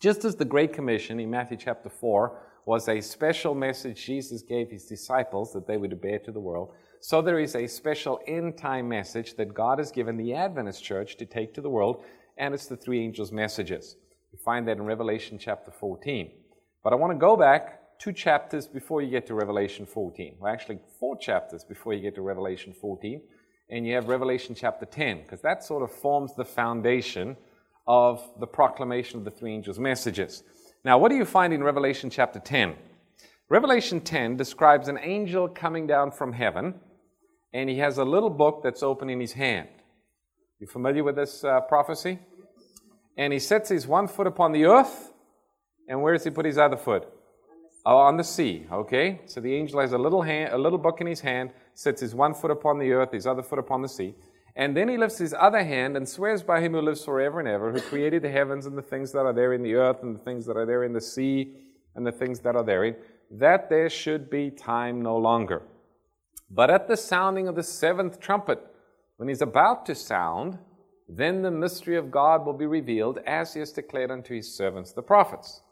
Just 0.00 0.24
as 0.24 0.36
the 0.36 0.44
Great 0.44 0.72
Commission 0.72 1.18
in 1.18 1.30
Matthew 1.30 1.56
chapter 1.56 1.88
4 1.88 2.38
was 2.66 2.88
a 2.88 3.00
special 3.00 3.54
message 3.54 4.04
Jesus 4.04 4.42
gave 4.42 4.70
his 4.70 4.84
disciples 4.84 5.52
that 5.52 5.66
they 5.66 5.76
would 5.76 6.00
bear 6.00 6.18
to 6.20 6.30
the 6.30 6.40
world, 6.40 6.72
so 7.00 7.22
there 7.22 7.38
is 7.38 7.54
a 7.54 7.66
special 7.66 8.20
end 8.26 8.56
time 8.56 8.88
message 8.88 9.34
that 9.36 9.54
God 9.54 9.78
has 9.78 9.90
given 9.90 10.16
the 10.16 10.34
Adventist 10.34 10.84
church 10.84 11.16
to 11.16 11.26
take 11.26 11.54
to 11.54 11.60
the 11.60 11.70
world, 11.70 12.04
and 12.36 12.54
it's 12.54 12.66
the 12.66 12.76
three 12.76 13.02
angels' 13.02 13.32
messages. 13.32 13.96
You 14.32 14.38
find 14.38 14.68
that 14.68 14.76
in 14.76 14.82
Revelation 14.82 15.38
chapter 15.38 15.70
14. 15.70 16.30
But 16.82 16.92
I 16.92 16.96
want 16.96 17.12
to 17.12 17.18
go 17.18 17.36
back 17.36 17.98
two 17.98 18.12
chapters 18.12 18.66
before 18.66 19.02
you 19.02 19.10
get 19.10 19.26
to 19.26 19.34
Revelation 19.34 19.86
14. 19.86 20.36
Well, 20.38 20.52
actually, 20.52 20.78
four 21.00 21.16
chapters 21.18 21.64
before 21.64 21.92
you 21.92 22.00
get 22.00 22.14
to 22.14 22.22
Revelation 22.22 22.72
14. 22.72 23.20
And 23.70 23.86
you 23.86 23.94
have 23.94 24.08
Revelation 24.08 24.54
chapter 24.54 24.86
10, 24.86 25.22
because 25.22 25.42
that 25.42 25.62
sort 25.62 25.82
of 25.82 25.90
forms 25.90 26.34
the 26.34 26.44
foundation 26.44 27.36
of 27.86 28.22
the 28.40 28.46
proclamation 28.46 29.18
of 29.18 29.24
the 29.24 29.30
three 29.30 29.52
angels' 29.52 29.78
messages. 29.78 30.42
Now, 30.84 30.96
what 30.96 31.10
do 31.10 31.16
you 31.16 31.26
find 31.26 31.52
in 31.52 31.62
Revelation 31.62 32.08
chapter 32.08 32.38
10? 32.38 32.74
Revelation 33.50 34.00
10 34.00 34.36
describes 34.36 34.88
an 34.88 34.98
angel 35.02 35.48
coming 35.48 35.86
down 35.86 36.12
from 36.12 36.32
heaven, 36.32 36.74
and 37.52 37.68
he 37.68 37.78
has 37.78 37.98
a 37.98 38.04
little 38.04 38.30
book 38.30 38.62
that's 38.62 38.82
open 38.82 39.10
in 39.10 39.20
his 39.20 39.32
hand. 39.32 39.68
You 40.60 40.66
familiar 40.66 41.04
with 41.04 41.16
this 41.16 41.44
uh, 41.44 41.60
prophecy? 41.62 42.18
And 43.16 43.32
he 43.32 43.38
sets 43.38 43.68
his 43.68 43.86
one 43.86 44.06
foot 44.06 44.26
upon 44.26 44.52
the 44.52 44.66
earth, 44.66 45.12
and 45.88 46.00
where 46.00 46.12
does 46.12 46.24
he 46.24 46.30
put 46.30 46.46
his 46.46 46.58
other 46.58 46.76
foot? 46.76 47.08
Oh, 47.86 47.96
on 47.96 48.16
the 48.16 48.24
sea. 48.24 48.66
Okay, 48.70 49.20
so 49.26 49.40
the 49.40 49.54
angel 49.54 49.80
has 49.80 49.92
a 49.92 49.98
little 49.98 50.22
hand, 50.22 50.52
a 50.52 50.58
little 50.58 50.78
book 50.78 51.00
in 51.00 51.06
his 51.06 51.20
hand, 51.20 51.50
sets 51.74 52.00
his 52.00 52.14
one 52.14 52.34
foot 52.34 52.50
upon 52.50 52.78
the 52.78 52.92
earth, 52.92 53.12
his 53.12 53.26
other 53.26 53.42
foot 53.42 53.58
upon 53.58 53.82
the 53.82 53.88
sea, 53.88 54.14
and 54.58 54.76
then 54.76 54.88
he 54.88 54.98
lifts 54.98 55.18
his 55.18 55.32
other 55.38 55.62
hand 55.62 55.96
and 55.96 56.08
swears 56.08 56.42
by 56.42 56.60
him 56.60 56.72
who 56.72 56.80
lives 56.80 57.04
forever 57.04 57.38
and 57.38 57.48
ever, 57.48 57.72
who 57.72 57.80
created 57.80 58.22
the 58.22 58.28
heavens 58.28 58.66
and 58.66 58.76
the 58.76 58.82
things 58.82 59.12
that 59.12 59.24
are 59.24 59.32
there 59.32 59.52
in 59.52 59.62
the 59.62 59.74
earth 59.74 60.02
and 60.02 60.14
the 60.14 60.20
things 60.20 60.44
that 60.46 60.56
are 60.56 60.66
there 60.66 60.82
in 60.82 60.92
the 60.92 61.00
sea 61.00 61.54
and 61.94 62.04
the 62.04 62.12
things 62.12 62.40
that 62.40 62.56
are 62.56 62.64
therein, 62.64 62.96
that 63.30 63.70
there 63.70 63.88
should 63.88 64.28
be 64.28 64.50
time 64.50 65.00
no 65.00 65.16
longer. 65.16 65.62
But 66.50 66.70
at 66.70 66.88
the 66.88 66.96
sounding 66.96 67.46
of 67.46 67.54
the 67.54 67.62
seventh 67.62 68.18
trumpet, 68.18 68.60
when 69.16 69.28
he's 69.28 69.42
about 69.42 69.86
to 69.86 69.94
sound, 69.94 70.58
then 71.08 71.42
the 71.42 71.50
mystery 71.50 71.96
of 71.96 72.10
God 72.10 72.44
will 72.44 72.52
be 72.52 72.66
revealed 72.66 73.18
as 73.26 73.54
he 73.54 73.60
has 73.60 73.72
declared 73.72 74.10
unto 74.10 74.34
his 74.34 74.52
servants 74.52 74.92
the 74.92 75.02
prophets. 75.02 75.62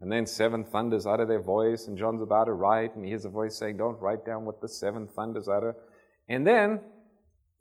And 0.00 0.10
then 0.10 0.26
seven 0.26 0.64
thunders 0.64 1.06
utter 1.06 1.24
their 1.24 1.40
voice, 1.40 1.86
and 1.86 1.96
John's 1.96 2.22
about 2.22 2.44
to 2.44 2.52
write, 2.52 2.94
and 2.94 3.04
he 3.04 3.10
hears 3.10 3.24
a 3.24 3.30
voice 3.30 3.56
saying, 3.56 3.76
Don't 3.76 4.00
write 4.00 4.26
down 4.26 4.44
what 4.44 4.60
the 4.60 4.68
seven 4.68 5.06
thunders 5.06 5.48
utter. 5.48 5.74
And 6.28 6.46
then, 6.46 6.80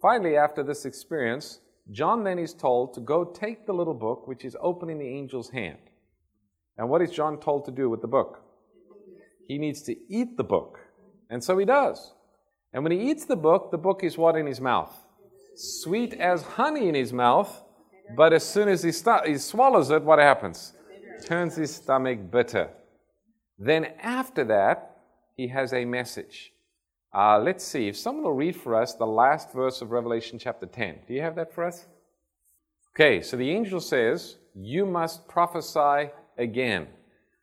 finally, 0.01 0.35
after 0.35 0.63
this 0.63 0.85
experience, 0.85 1.59
John 1.91 2.23
then 2.23 2.39
is 2.39 2.53
told 2.53 2.93
to 2.95 3.01
go 3.01 3.23
take 3.23 3.65
the 3.65 3.73
little 3.73 3.93
book 3.93 4.27
which 4.27 4.45
is 4.45 4.57
open 4.59 4.89
in 4.89 4.99
the 4.99 5.17
angel's 5.17 5.49
hand. 5.49 5.77
And 6.77 6.89
what 6.89 7.01
is 7.01 7.11
John 7.11 7.39
told 7.39 7.65
to 7.65 7.71
do 7.71 7.89
with 7.89 8.01
the 8.01 8.07
book? 8.07 8.41
He 9.47 9.57
needs 9.57 9.81
to 9.83 9.95
eat 10.09 10.37
the 10.37 10.43
book. 10.43 10.79
And 11.29 11.43
so 11.43 11.57
he 11.57 11.65
does. 11.65 12.13
And 12.73 12.83
when 12.83 12.91
he 12.91 13.11
eats 13.11 13.25
the 13.25 13.35
book, 13.35 13.69
the 13.71 13.77
book 13.77 14.03
is 14.03 14.17
what 14.17 14.35
in 14.35 14.47
his 14.47 14.59
mouth? 14.59 14.91
sweet 15.55 16.13
as 16.13 16.43
honey 16.43 16.89
in 16.89 16.95
his 16.95 17.13
mouth, 17.13 17.63
but 18.15 18.33
as 18.33 18.45
soon 18.45 18.67
as 18.67 18.83
he, 18.83 18.91
start, 18.91 19.27
he 19.27 19.37
swallows 19.37 19.89
it, 19.89 20.03
what 20.03 20.19
happens? 20.19 20.73
Turns 21.23 21.55
his 21.55 21.73
stomach 21.73 22.31
bitter. 22.31 22.69
Then 23.57 23.85
after 24.01 24.43
that, 24.45 24.97
he 25.35 25.47
has 25.47 25.73
a 25.73 25.85
message. 25.85 26.51
Uh, 27.13 27.39
let's 27.39 27.63
see, 27.63 27.87
if 27.87 27.95
someone 27.95 28.23
will 28.23 28.33
read 28.33 28.55
for 28.55 28.75
us 28.75 28.95
the 28.95 29.05
last 29.05 29.53
verse 29.53 29.81
of 29.81 29.91
Revelation 29.91 30.39
chapter 30.39 30.65
10. 30.65 30.99
Do 31.07 31.13
you 31.13 31.21
have 31.21 31.35
that 31.35 31.53
for 31.53 31.63
us? 31.63 31.85
Okay, 32.95 33.21
so 33.21 33.37
the 33.37 33.49
angel 33.49 33.79
says, 33.79 34.37
You 34.55 34.85
must 34.85 35.27
prophesy 35.27 36.11
again. 36.37 36.87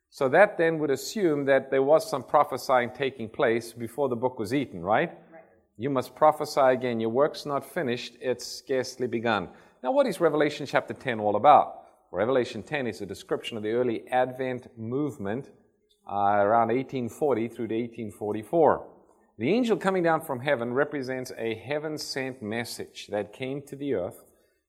So 0.09 0.27
that 0.29 0.57
then 0.57 0.77
would 0.79 0.91
assume 0.91 1.45
that 1.45 1.71
there 1.71 1.83
was 1.83 2.09
some 2.09 2.23
prophesying 2.23 2.91
taking 2.91 3.29
place 3.29 3.71
before 3.71 4.09
the 4.09 4.15
book 4.15 4.37
was 4.39 4.53
eaten, 4.53 4.81
right? 4.81 5.11
You 5.77 5.89
must 5.89 6.15
prophesy 6.15 6.59
again. 6.59 6.99
Your 6.99 7.09
work's 7.09 7.45
not 7.45 7.65
finished, 7.65 8.15
it's 8.19 8.45
scarcely 8.45 9.07
begun. 9.07 9.47
Now, 9.81 9.91
what 9.93 10.05
is 10.05 10.19
Revelation 10.19 10.65
chapter 10.65 10.93
10 10.93 11.19
all 11.19 11.37
about? 11.37 11.80
Revelation 12.13 12.61
10 12.61 12.87
is 12.87 12.99
a 12.99 13.05
description 13.05 13.55
of 13.55 13.63
the 13.63 13.71
early 13.71 14.05
Advent 14.09 14.67
movement 14.77 15.49
uh, 16.05 16.43
around 16.43 16.67
1840 16.67 17.47
through 17.47 17.69
to 17.69 17.75
1844. 17.75 18.85
The 19.37 19.49
angel 19.49 19.77
coming 19.77 20.03
down 20.03 20.19
from 20.19 20.41
heaven 20.41 20.73
represents 20.73 21.31
a 21.37 21.55
heaven 21.55 21.97
sent 21.97 22.41
message 22.41 23.07
that 23.11 23.31
came 23.31 23.61
to 23.61 23.77
the 23.77 23.93
earth 23.93 24.25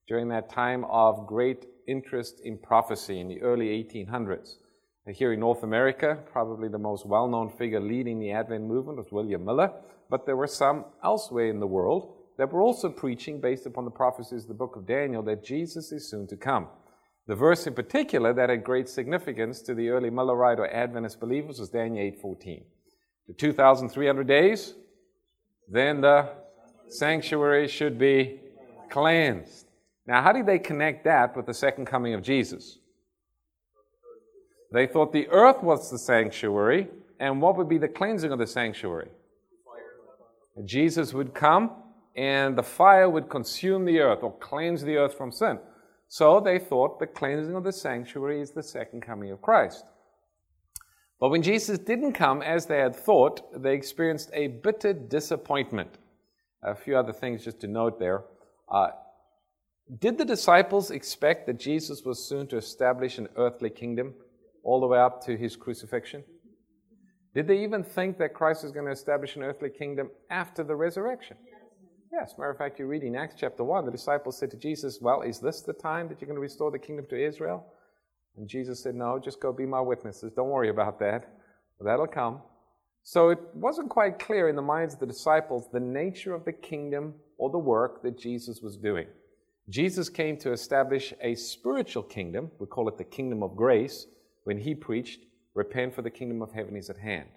during 0.06 0.28
that 0.28 0.50
time 0.50 0.84
of 0.84 1.26
great 1.26 1.66
interest 1.88 2.40
in 2.44 2.58
prophecy 2.58 3.18
in 3.18 3.26
the 3.26 3.42
early 3.42 3.66
1800s. 3.82 4.58
Here 5.12 5.32
in 5.32 5.40
North 5.40 5.64
America, 5.64 6.20
probably 6.30 6.68
the 6.68 6.78
most 6.78 7.04
well 7.04 7.26
known 7.26 7.50
figure 7.50 7.80
leading 7.80 8.20
the 8.20 8.30
Advent 8.30 8.62
movement 8.62 8.98
was 8.98 9.10
William 9.10 9.44
Miller, 9.44 9.72
but 10.08 10.26
there 10.26 10.36
were 10.36 10.46
some 10.46 10.84
elsewhere 11.02 11.50
in 11.50 11.58
the 11.58 11.66
world 11.66 12.14
that 12.38 12.52
were 12.52 12.62
also 12.62 12.88
preaching, 12.88 13.40
based 13.40 13.66
upon 13.66 13.84
the 13.84 13.90
prophecies 13.90 14.42
of 14.42 14.48
the 14.48 14.54
book 14.54 14.76
of 14.76 14.86
Daniel, 14.86 15.24
that 15.24 15.44
Jesus 15.44 15.90
is 15.90 16.08
soon 16.08 16.28
to 16.28 16.36
come. 16.36 16.68
The 17.26 17.36
verse 17.36 17.66
in 17.66 17.74
particular 17.74 18.32
that 18.32 18.50
had 18.50 18.64
great 18.64 18.88
significance 18.88 19.62
to 19.62 19.74
the 19.74 19.88
early 19.90 20.10
Millerite 20.10 20.58
or 20.58 20.68
Adventist 20.68 21.20
believers 21.20 21.60
was 21.60 21.70
Daniel 21.70 22.04
8:14. 22.04 22.64
The 23.28 23.34
2,300 23.34 24.26
days, 24.26 24.74
then 25.68 26.00
the 26.00 26.28
sanctuary 26.88 27.68
should 27.68 27.98
be 27.98 28.40
cleansed. 28.90 29.68
Now, 30.06 30.20
how 30.20 30.32
did 30.32 30.46
they 30.46 30.58
connect 30.58 31.04
that 31.04 31.36
with 31.36 31.46
the 31.46 31.54
second 31.54 31.86
coming 31.86 32.14
of 32.14 32.22
Jesus? 32.22 32.78
They 34.72 34.86
thought 34.86 35.12
the 35.12 35.28
earth 35.28 35.62
was 35.62 35.90
the 35.90 35.98
sanctuary, 35.98 36.88
and 37.20 37.40
what 37.40 37.56
would 37.56 37.68
be 37.68 37.78
the 37.78 37.88
cleansing 37.88 38.32
of 38.32 38.38
the 38.38 38.46
sanctuary? 38.46 39.10
Jesus 40.64 41.14
would 41.14 41.34
come 41.34 41.70
and 42.14 42.56
the 42.56 42.62
fire 42.62 43.08
would 43.08 43.28
consume 43.28 43.84
the 43.84 44.00
earth 44.00 44.22
or 44.22 44.36
cleanse 44.38 44.82
the 44.82 44.96
earth 44.96 45.14
from 45.14 45.32
sin. 45.32 45.58
So 46.12 46.40
they 46.40 46.58
thought 46.58 46.98
the 46.98 47.06
cleansing 47.06 47.54
of 47.54 47.64
the 47.64 47.72
sanctuary 47.72 48.42
is 48.42 48.50
the 48.50 48.62
second 48.62 49.00
coming 49.00 49.30
of 49.30 49.40
Christ. 49.40 49.86
But 51.18 51.30
when 51.30 51.40
Jesus 51.40 51.78
didn't 51.78 52.12
come 52.12 52.42
as 52.42 52.66
they 52.66 52.76
had 52.76 52.94
thought, 52.94 53.40
they 53.62 53.72
experienced 53.72 54.28
a 54.34 54.48
bitter 54.48 54.92
disappointment. 54.92 55.96
A 56.62 56.74
few 56.74 56.98
other 56.98 57.14
things 57.14 57.42
just 57.42 57.60
to 57.60 57.66
note 57.66 57.98
there. 57.98 58.24
Uh, 58.70 58.88
did 60.00 60.18
the 60.18 60.26
disciples 60.26 60.90
expect 60.90 61.46
that 61.46 61.58
Jesus 61.58 62.02
was 62.04 62.22
soon 62.22 62.46
to 62.48 62.58
establish 62.58 63.16
an 63.16 63.30
earthly 63.38 63.70
kingdom 63.70 64.12
all 64.64 64.80
the 64.80 64.86
way 64.86 64.98
up 64.98 65.24
to 65.24 65.34
his 65.34 65.56
crucifixion? 65.56 66.22
Did 67.34 67.48
they 67.48 67.64
even 67.64 67.82
think 67.82 68.18
that 68.18 68.34
Christ 68.34 68.64
was 68.64 68.72
going 68.72 68.84
to 68.84 68.92
establish 68.92 69.36
an 69.36 69.44
earthly 69.44 69.70
kingdom 69.70 70.10
after 70.28 70.62
the 70.62 70.76
resurrection? 70.76 71.38
Yes, 72.12 72.34
matter 72.36 72.50
of 72.50 72.58
fact, 72.58 72.78
you 72.78 72.86
read 72.86 73.04
in 73.04 73.16
Acts 73.16 73.36
chapter 73.38 73.64
1, 73.64 73.86
the 73.86 73.90
disciples 73.90 74.36
said 74.36 74.50
to 74.50 74.58
Jesus, 74.58 75.00
Well, 75.00 75.22
is 75.22 75.40
this 75.40 75.62
the 75.62 75.72
time 75.72 76.08
that 76.08 76.20
you're 76.20 76.26
going 76.26 76.36
to 76.36 76.42
restore 76.42 76.70
the 76.70 76.78
kingdom 76.78 77.06
to 77.08 77.16
Israel? 77.16 77.64
And 78.36 78.46
Jesus 78.46 78.82
said, 78.82 78.94
No, 78.94 79.18
just 79.18 79.40
go 79.40 79.50
be 79.50 79.64
my 79.64 79.80
witnesses. 79.80 80.30
Don't 80.36 80.50
worry 80.50 80.68
about 80.68 80.98
that. 80.98 81.32
That'll 81.80 82.06
come. 82.06 82.42
So 83.02 83.30
it 83.30 83.38
wasn't 83.54 83.88
quite 83.88 84.18
clear 84.18 84.50
in 84.50 84.56
the 84.56 84.62
minds 84.62 84.92
of 84.92 85.00
the 85.00 85.06
disciples 85.06 85.68
the 85.72 85.80
nature 85.80 86.34
of 86.34 86.44
the 86.44 86.52
kingdom 86.52 87.14
or 87.38 87.48
the 87.48 87.58
work 87.58 88.02
that 88.02 88.18
Jesus 88.18 88.60
was 88.60 88.76
doing. 88.76 89.06
Jesus 89.70 90.10
came 90.10 90.36
to 90.38 90.52
establish 90.52 91.14
a 91.22 91.34
spiritual 91.34 92.02
kingdom, 92.02 92.50
we 92.58 92.66
call 92.66 92.88
it 92.88 92.98
the 92.98 93.04
kingdom 93.04 93.42
of 93.42 93.56
grace, 93.56 94.06
when 94.44 94.58
he 94.58 94.74
preached 94.74 95.20
Repent, 95.54 95.94
for 95.94 96.02
the 96.02 96.10
kingdom 96.10 96.42
of 96.42 96.52
heaven 96.52 96.76
is 96.76 96.90
at 96.90 96.98
hand. 96.98 97.28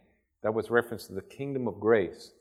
That 0.43 0.53
was 0.53 0.69
reference 0.69 1.07
to 1.07 1.13
the 1.13 1.21
kingdom 1.21 1.67
of 1.67 1.79
grace. 1.79 2.31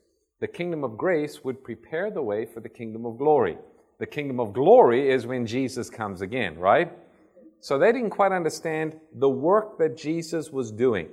The 0.41 0.47
kingdom 0.47 0.83
of 0.83 0.97
grace 0.97 1.43
would 1.43 1.63
prepare 1.63 2.11
the 2.11 2.21
way 2.21 2.45
for 2.45 2.59
the 2.59 2.69
kingdom 2.69 3.05
of 3.05 3.17
glory. 3.17 3.57
The 3.99 4.05
kingdom 4.05 4.39
of 4.39 4.53
glory 4.53 5.09
is 5.09 5.25
when 5.25 5.45
Jesus 5.45 5.89
comes 5.89 6.21
again, 6.21 6.57
right? 6.57 6.91
So 7.61 7.79
they 7.79 7.91
didn't 7.91 8.09
quite 8.09 8.31
understand 8.31 8.99
the 9.13 9.29
work 9.29 9.77
that 9.79 9.97
Jesus 9.97 10.51
was 10.51 10.71
doing. 10.71 11.07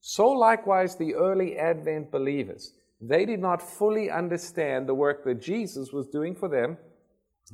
So 0.00 0.28
likewise, 0.28 0.96
the 0.96 1.14
early 1.14 1.56
Advent 1.56 2.10
believers, 2.10 2.74
they 3.00 3.24
did 3.24 3.40
not 3.40 3.62
fully 3.62 4.10
understand 4.10 4.88
the 4.88 4.94
work 4.94 5.24
that 5.24 5.40
Jesus 5.40 5.92
was 5.92 6.08
doing 6.08 6.34
for 6.34 6.48
them 6.48 6.76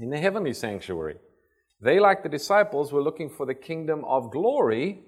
in 0.00 0.10
the 0.10 0.18
heavenly 0.18 0.54
sanctuary. 0.54 1.16
They, 1.80 2.00
like 2.00 2.22
the 2.22 2.28
disciples, 2.28 2.92
were 2.92 3.02
looking 3.02 3.28
for 3.28 3.44
the 3.44 3.54
kingdom 3.54 4.04
of 4.06 4.30
glory 4.30 5.02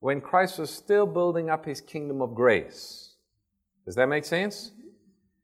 when 0.00 0.20
Christ 0.20 0.58
was 0.58 0.70
still 0.70 1.06
building 1.06 1.48
up 1.48 1.64
his 1.64 1.80
kingdom 1.80 2.20
of 2.20 2.34
grace. 2.34 3.14
Does 3.86 3.94
that 3.94 4.08
make 4.08 4.24
sense? 4.24 4.72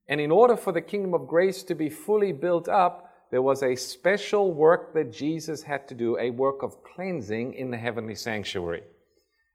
And 0.08 0.20
in 0.20 0.30
order 0.30 0.56
for 0.56 0.73
the 0.73 0.82
kingdom 0.82 1.14
of 1.14 1.26
grace 1.26 1.62
to 1.64 1.75
be 1.75 1.88
fully 1.88 2.32
built 2.32 2.68
up, 2.68 3.11
there 3.30 3.42
was 3.42 3.62
a 3.62 3.75
special 3.75 4.52
work 4.52 4.92
that 4.94 5.12
Jesus 5.12 5.62
had 5.62 5.88
to 5.88 5.94
do, 5.94 6.18
a 6.18 6.30
work 6.30 6.62
of 6.62 6.84
cleansing 6.84 7.54
in 7.54 7.70
the 7.70 7.78
heavenly 7.78 8.14
sanctuary. 8.14 8.82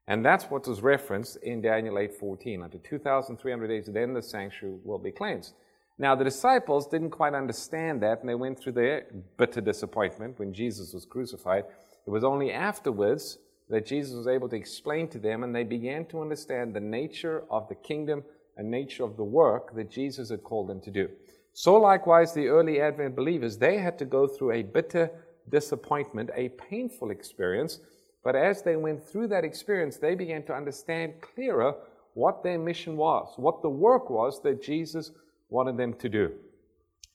And 0.06 0.24
that's 0.24 0.50
what 0.50 0.66
was 0.66 0.82
referenced 0.82 1.36
in 1.36 1.60
Daniel 1.60 1.96
8:14. 1.96 2.62
Unto 2.62 2.78
2,300 2.78 3.68
days, 3.68 3.86
then 3.86 4.12
the 4.12 4.22
sanctuary 4.22 4.78
will 4.84 4.98
be 4.98 5.12
cleansed. 5.12 5.54
Now, 5.98 6.14
the 6.14 6.24
disciples 6.24 6.88
didn't 6.88 7.10
quite 7.10 7.34
understand 7.34 8.02
that, 8.02 8.20
and 8.20 8.28
they 8.28 8.34
went 8.34 8.58
through 8.58 8.72
their 8.72 9.06
bitter 9.36 9.60
disappointment 9.60 10.38
when 10.38 10.52
Jesus 10.52 10.92
was 10.94 11.04
crucified. 11.04 11.64
It 12.06 12.10
was 12.10 12.24
only 12.24 12.50
afterwards 12.50 13.38
that 13.68 13.86
Jesus 13.86 14.14
was 14.14 14.26
able 14.26 14.48
to 14.48 14.56
explain 14.56 15.08
to 15.08 15.18
them, 15.18 15.44
and 15.44 15.54
they 15.54 15.62
began 15.62 16.06
to 16.06 16.22
understand 16.22 16.74
the 16.74 16.80
nature 16.80 17.44
of 17.50 17.68
the 17.68 17.74
kingdom 17.74 18.24
and 18.56 18.70
nature 18.70 19.04
of 19.04 19.16
the 19.16 19.24
work 19.24 19.74
that 19.74 19.90
Jesus 19.90 20.30
had 20.30 20.42
called 20.42 20.68
them 20.68 20.80
to 20.82 20.90
do. 20.90 21.08
So, 21.52 21.76
likewise, 21.76 22.32
the 22.32 22.48
early 22.48 22.80
Advent 22.80 23.16
believers, 23.16 23.58
they 23.58 23.78
had 23.78 23.98
to 23.98 24.04
go 24.04 24.26
through 24.26 24.52
a 24.52 24.62
bitter 24.62 25.10
disappointment, 25.48 26.30
a 26.34 26.50
painful 26.50 27.10
experience. 27.10 27.80
But 28.22 28.36
as 28.36 28.62
they 28.62 28.76
went 28.76 29.02
through 29.02 29.28
that 29.28 29.44
experience, 29.44 29.96
they 29.96 30.14
began 30.14 30.42
to 30.44 30.54
understand 30.54 31.14
clearer 31.20 31.74
what 32.14 32.42
their 32.42 32.58
mission 32.58 32.96
was, 32.96 33.34
what 33.36 33.62
the 33.62 33.70
work 33.70 34.10
was 34.10 34.42
that 34.42 34.62
Jesus 34.62 35.10
wanted 35.48 35.76
them 35.76 35.94
to 35.94 36.08
do. 36.08 36.32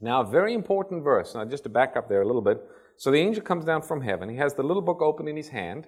Now, 0.01 0.21
a 0.21 0.25
very 0.25 0.53
important 0.53 1.03
verse. 1.03 1.35
Now, 1.35 1.45
just 1.45 1.63
to 1.63 1.69
back 1.69 1.95
up 1.95 2.09
there 2.09 2.21
a 2.21 2.25
little 2.25 2.41
bit. 2.41 2.61
So 2.97 3.11
the 3.11 3.19
angel 3.19 3.43
comes 3.43 3.65
down 3.65 3.81
from 3.81 4.01
heaven. 4.01 4.29
He 4.29 4.37
has 4.37 4.53
the 4.53 4.63
little 4.63 4.81
book 4.81 5.01
open 5.01 5.27
in 5.27 5.37
his 5.37 5.49
hand. 5.49 5.87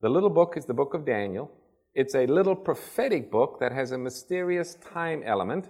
The 0.00 0.08
little 0.08 0.30
book 0.30 0.56
is 0.56 0.64
the 0.64 0.74
book 0.74 0.94
of 0.94 1.04
Daniel. 1.04 1.50
It's 1.94 2.14
a 2.14 2.26
little 2.26 2.56
prophetic 2.56 3.30
book 3.30 3.58
that 3.60 3.72
has 3.72 3.92
a 3.92 3.98
mysterious 3.98 4.76
time 4.76 5.22
element 5.26 5.68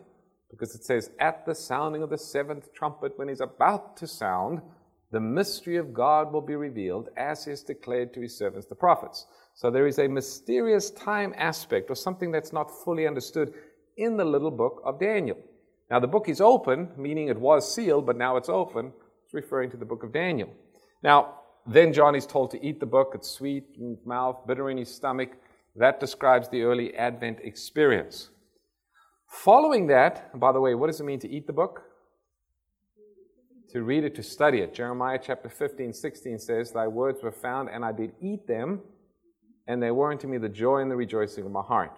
because 0.50 0.74
it 0.74 0.84
says, 0.84 1.10
At 1.18 1.44
the 1.46 1.54
sounding 1.54 2.02
of 2.02 2.10
the 2.10 2.18
seventh 2.18 2.72
trumpet, 2.72 3.12
when 3.16 3.28
he's 3.28 3.40
about 3.40 3.96
to 3.96 4.06
sound, 4.06 4.60
the 5.10 5.20
mystery 5.20 5.76
of 5.76 5.92
God 5.92 6.32
will 6.32 6.40
be 6.40 6.54
revealed 6.54 7.08
as 7.16 7.46
is 7.46 7.62
declared 7.62 8.14
to 8.14 8.20
his 8.20 8.38
servants, 8.38 8.66
the 8.66 8.74
prophets. 8.74 9.26
So 9.54 9.70
there 9.70 9.86
is 9.86 9.98
a 9.98 10.08
mysterious 10.08 10.90
time 10.90 11.34
aspect 11.36 11.90
or 11.90 11.94
something 11.94 12.30
that's 12.30 12.52
not 12.52 12.70
fully 12.84 13.06
understood 13.06 13.52
in 13.96 14.16
the 14.16 14.24
little 14.24 14.50
book 14.50 14.80
of 14.84 15.00
Daniel. 15.00 15.36
Now, 15.90 15.98
the 15.98 16.06
book 16.06 16.28
is 16.28 16.40
open, 16.40 16.88
meaning 16.96 17.28
it 17.28 17.38
was 17.38 17.74
sealed, 17.74 18.06
but 18.06 18.16
now 18.16 18.36
it's 18.36 18.48
open. 18.48 18.92
It's 19.24 19.34
referring 19.34 19.70
to 19.72 19.76
the 19.76 19.84
book 19.84 20.02
of 20.02 20.12
Daniel. 20.12 20.48
Now, 21.02 21.40
then 21.66 21.92
John 21.92 22.14
is 22.14 22.26
told 22.26 22.50
to 22.52 22.66
eat 22.66 22.80
the 22.80 22.86
book. 22.86 23.12
It's 23.14 23.28
sweet 23.30 23.64
in 23.78 23.90
his 23.90 24.06
mouth, 24.06 24.46
bitter 24.46 24.70
in 24.70 24.78
his 24.78 24.94
stomach. 24.94 25.30
That 25.74 26.00
describes 26.00 26.48
the 26.48 26.62
early 26.62 26.94
Advent 26.94 27.40
experience. 27.42 28.28
Following 29.26 29.86
that, 29.86 30.38
by 30.38 30.52
the 30.52 30.60
way, 30.60 30.74
what 30.74 30.88
does 30.88 31.00
it 31.00 31.04
mean 31.04 31.20
to 31.20 31.30
eat 31.30 31.46
the 31.46 31.52
book? 31.52 31.82
To 33.70 33.82
read 33.82 34.04
it, 34.04 34.14
to 34.16 34.22
study 34.22 34.58
it. 34.58 34.74
Jeremiah 34.74 35.18
chapter 35.20 35.48
15, 35.48 35.94
16 35.94 36.38
says, 36.38 36.72
Thy 36.72 36.86
words 36.86 37.22
were 37.22 37.32
found, 37.32 37.70
and 37.70 37.84
I 37.84 37.92
did 37.92 38.12
eat 38.20 38.46
them, 38.46 38.82
and 39.66 39.82
they 39.82 39.90
were 39.90 40.12
unto 40.12 40.28
me 40.28 40.36
the 40.36 40.50
joy 40.50 40.80
and 40.80 40.90
the 40.90 40.96
rejoicing 40.96 41.46
of 41.46 41.50
my 41.50 41.62
heart. 41.62 41.96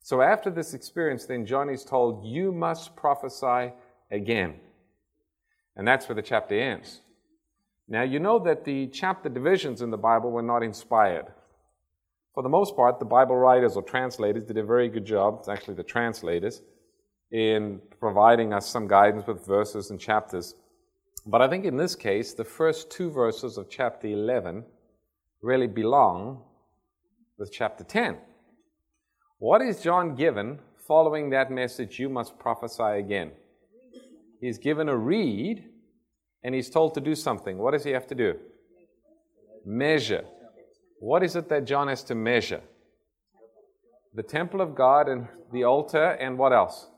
So 0.00 0.20
after 0.20 0.50
this 0.50 0.74
experience, 0.74 1.24
then 1.26 1.46
John 1.46 1.70
is 1.70 1.84
told, 1.84 2.26
You 2.26 2.50
must 2.50 2.96
prophesy 2.96 3.72
again. 4.10 4.54
And 5.76 5.86
that's 5.86 6.08
where 6.08 6.16
the 6.16 6.22
chapter 6.22 6.58
ends. 6.58 7.02
Now, 7.86 8.02
you 8.02 8.18
know 8.18 8.40
that 8.40 8.64
the 8.64 8.88
chapter 8.88 9.28
divisions 9.28 9.82
in 9.82 9.90
the 9.90 9.96
Bible 9.96 10.32
were 10.32 10.42
not 10.42 10.64
inspired. 10.64 11.26
For 12.36 12.42
the 12.42 12.50
most 12.50 12.76
part, 12.76 12.98
the 12.98 13.06
Bible 13.06 13.34
writers 13.34 13.76
or 13.76 13.82
translators 13.82 14.44
did 14.44 14.58
a 14.58 14.62
very 14.62 14.90
good 14.90 15.06
job, 15.06 15.36
it's 15.38 15.48
actually 15.48 15.72
the 15.72 15.82
translators, 15.82 16.60
in 17.32 17.80
providing 17.98 18.52
us 18.52 18.68
some 18.68 18.86
guidance 18.86 19.26
with 19.26 19.46
verses 19.46 19.90
and 19.90 19.98
chapters. 19.98 20.54
But 21.24 21.40
I 21.40 21.48
think 21.48 21.64
in 21.64 21.78
this 21.78 21.96
case, 21.96 22.34
the 22.34 22.44
first 22.44 22.90
two 22.90 23.10
verses 23.10 23.56
of 23.56 23.70
chapter 23.70 24.08
11 24.08 24.66
really 25.40 25.66
belong 25.66 26.42
with 27.38 27.50
chapter 27.50 27.84
10. 27.84 28.18
What 29.38 29.62
is 29.62 29.80
John 29.80 30.14
given 30.14 30.58
following 30.86 31.30
that 31.30 31.50
message, 31.50 31.98
you 31.98 32.10
must 32.10 32.38
prophesy 32.38 32.98
again? 32.98 33.32
He's 34.42 34.58
given 34.58 34.90
a 34.90 34.96
reed 34.96 35.70
and 36.44 36.54
he's 36.54 36.68
told 36.68 36.92
to 36.96 37.00
do 37.00 37.14
something. 37.14 37.56
What 37.56 37.70
does 37.70 37.84
he 37.84 37.92
have 37.92 38.06
to 38.08 38.14
do? 38.14 38.34
Measure. 39.64 40.26
What 40.98 41.22
is 41.22 41.36
it 41.36 41.48
that 41.48 41.64
John 41.64 41.88
has 41.88 42.02
to 42.04 42.14
measure? 42.14 42.62
The 44.14 44.22
temple 44.22 44.60
of 44.60 44.74
God 44.74 45.08
and 45.08 45.28
the 45.52 45.64
altar, 45.64 46.12
and 46.12 46.38
what 46.38 46.52
else? 46.52 46.88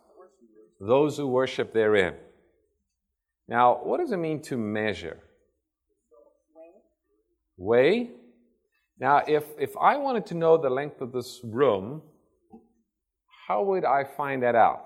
Those 0.81 1.17
who 1.17 1.27
worship 1.27 1.73
therein. 1.73 2.15
Now, 3.49 3.81
what 3.83 3.99
does 3.99 4.13
it 4.13 4.19
mean 4.19 4.41
to 4.43 4.57
measure? 4.57 5.19
Weigh. 7.57 8.11
Now, 9.01 9.23
if, 9.27 9.45
if 9.59 9.77
I 9.77 9.97
wanted 9.97 10.27
to 10.27 10.35
know 10.35 10.57
the 10.57 10.71
length 10.71 11.01
of 11.01 11.13
this 11.13 11.41
room, 11.43 12.03
how 13.49 13.65
would 13.65 13.85
I 13.85 14.05
find 14.05 14.43
that 14.43 14.55
out? 14.55 14.85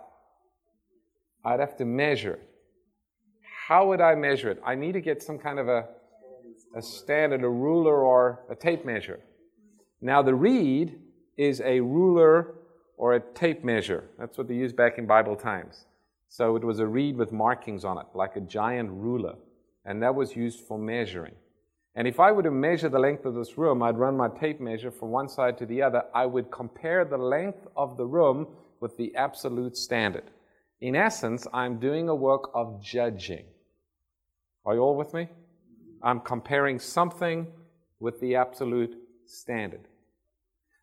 I'd 1.44 1.61
have 1.61 1.77
to 1.79 1.85
measure 1.85 2.35
it. 2.35 2.48
How 3.68 3.88
would 3.88 4.01
I 4.01 4.14
measure 4.14 4.51
it? 4.51 4.61
I 4.64 4.75
need 4.75 4.92
to 4.92 5.01
get 5.01 5.22
some 5.22 5.38
kind 5.38 5.59
of 5.59 5.68
a, 5.68 5.88
a 6.74 6.82
standard, 6.82 7.44
a 7.44 7.48
ruler, 7.48 8.02
or 8.02 8.40
a 8.50 8.54
tape 8.54 8.85
measure. 8.85 9.20
Now, 10.00 10.22
the 10.22 10.35
reed 10.35 10.98
is 11.37 11.61
a 11.61 11.80
ruler 11.80 12.54
or 12.96 13.14
a 13.14 13.20
tape 13.20 13.64
measure. 13.64 14.04
That's 14.18 14.38
what 14.38 14.48
they 14.48 14.54
used 14.54 14.76
back 14.76 14.98
in 14.98 15.06
Bible 15.06 15.37
times. 15.37 15.87
So 16.28 16.56
it 16.56 16.64
was 16.64 16.78
a 16.78 16.87
reed 16.87 17.16
with 17.16 17.32
markings 17.32 17.85
on 17.85 17.98
it, 17.98 18.06
like 18.14 18.37
a 18.37 18.40
giant 18.40 18.90
ruler. 18.90 19.35
And 19.85 20.02
that 20.02 20.14
was 20.14 20.35
used 20.35 20.61
for 20.61 20.78
measuring. 20.78 21.35
And 21.94 22.08
if 22.08 22.20
I 22.20 22.32
were 22.32 22.42
to 22.42 22.50
measure 22.50 22.88
the 22.88 22.98
length 22.98 23.26
of 23.26 23.35
this 23.35 23.58
room, 23.58 23.82
I'd 23.82 23.98
run 23.98 24.16
my 24.16 24.28
tape 24.28 24.61
measure 24.61 24.90
from 24.90 25.11
one 25.11 25.28
side 25.28 25.58
to 25.58 25.66
the 25.66 25.82
other. 25.82 26.04
I 26.14 26.24
would 26.24 26.50
compare 26.50 27.04
the 27.04 27.18
length 27.18 27.66
of 27.76 27.96
the 27.96 28.06
room 28.06 28.46
with 28.80 28.96
the 28.96 29.14
absolute 29.14 29.76
standard. 29.76 30.30
In 30.80 30.96
essence, 30.96 31.46
I'm 31.52 31.78
doing 31.78 32.08
a 32.08 32.14
work 32.14 32.50
of 32.54 32.82
judging. 32.82 33.44
Are 34.64 34.74
you 34.74 34.80
all 34.80 34.96
with 34.96 35.12
me? 35.12 35.28
I'm 36.02 36.20
comparing 36.20 36.78
something 36.78 37.46
with 38.00 38.20
the 38.20 38.36
absolute 38.36 38.96
standard. 39.26 39.86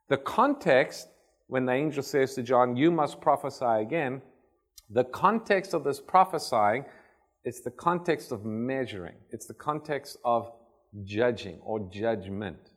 The 0.07 0.17
context, 0.17 1.07
when 1.47 1.65
the 1.65 1.73
angel 1.73 2.03
says 2.03 2.33
to 2.35 2.43
John, 2.43 2.75
You 2.75 2.91
must 2.91 3.21
prophesy 3.21 3.65
again, 3.65 4.21
the 4.89 5.03
context 5.03 5.73
of 5.73 5.83
this 5.83 5.99
prophesying 5.99 6.85
is 7.45 7.61
the 7.61 7.71
context 7.71 8.31
of 8.31 8.43
measuring, 8.45 9.15
it's 9.29 9.45
the 9.45 9.53
context 9.53 10.17
of 10.25 10.51
judging 11.03 11.59
or 11.61 11.79
judgment. 11.91 12.71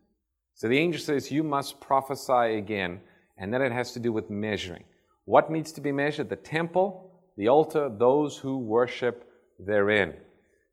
So 0.54 0.68
the 0.68 0.78
angel 0.78 1.00
says, 1.00 1.30
You 1.30 1.42
must 1.42 1.80
prophesy 1.80 2.58
again, 2.58 3.00
and 3.38 3.52
then 3.52 3.62
it 3.62 3.72
has 3.72 3.92
to 3.92 4.00
do 4.00 4.12
with 4.12 4.28
measuring. 4.28 4.84
What 5.24 5.50
needs 5.50 5.72
to 5.72 5.80
be 5.80 5.92
measured? 5.92 6.28
The 6.28 6.36
temple, 6.36 7.10
the 7.36 7.48
altar, 7.48 7.88
those 7.88 8.36
who 8.36 8.58
worship 8.58 9.28
therein. 9.58 10.14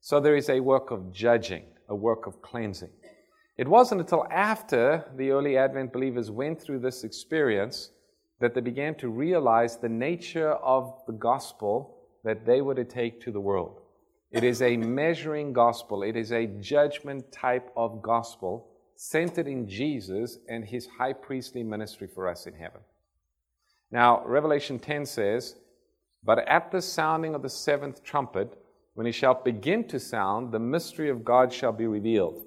So 0.02 0.20
there 0.20 0.36
is 0.36 0.50
a 0.50 0.60
work 0.60 0.92
of 0.92 1.12
judging, 1.12 1.64
a 1.88 1.96
work 1.96 2.26
of 2.28 2.42
cleansing. 2.42 2.92
It 3.58 3.68
wasn't 3.68 4.02
until 4.02 4.26
after 4.32 5.06
the 5.18 5.32
early 5.32 5.58
Advent 5.58 5.92
believers 5.92 6.32
went 6.32 6.62
through 6.62 6.80
this 6.80 7.04
experience 7.04 7.92
that 8.40 8.54
they 8.54 8.62
began 8.62 8.96
to 8.96 9.10
realize 9.10 9.78
the 9.78 9.90
nature 9.90 10.52
of 10.54 11.02
the 11.08 11.14
gospel 11.14 11.98
that 12.24 12.46
they 12.46 12.62
were 12.62 12.76
to 12.76 12.86
take 12.86 13.20
to 13.22 13.32
the 13.32 13.42
world. 13.42 13.82
It 14.32 14.44
is 14.44 14.62
a 14.62 14.78
measuring 14.78 15.54
gospel, 15.54 16.04
it 16.04 16.16
is 16.16 16.32
a 16.32 16.46
judgment 16.46 17.32
type 17.32 17.70
of 17.76 18.02
gospel 18.02 18.68
centered 18.96 19.48
in 19.48 19.68
Jesus 19.68 20.38
and 20.48 20.64
his 20.64 20.88
high 20.98 21.14
priestly 21.14 21.64
ministry 21.64 22.08
for 22.08 22.28
us 22.28 22.46
in 22.46 22.54
heaven. 22.54 22.82
Now, 23.92 24.24
Revelation 24.26 24.78
10 24.78 25.06
says, 25.06 25.56
But 26.24 26.48
at 26.48 26.72
the 26.72 26.82
sounding 26.82 27.34
of 27.34 27.42
the 27.42 27.50
seventh 27.50 28.04
trumpet, 28.04 28.58
when 29.00 29.06
he 29.06 29.14
shall 29.14 29.34
begin 29.34 29.86
to 29.86 29.98
sound, 29.98 30.52
the 30.52 30.60
mystery 30.60 31.10
of 31.10 31.24
God 31.24 31.54
shall 31.54 31.72
be 31.72 31.88
revealed. 31.88 32.44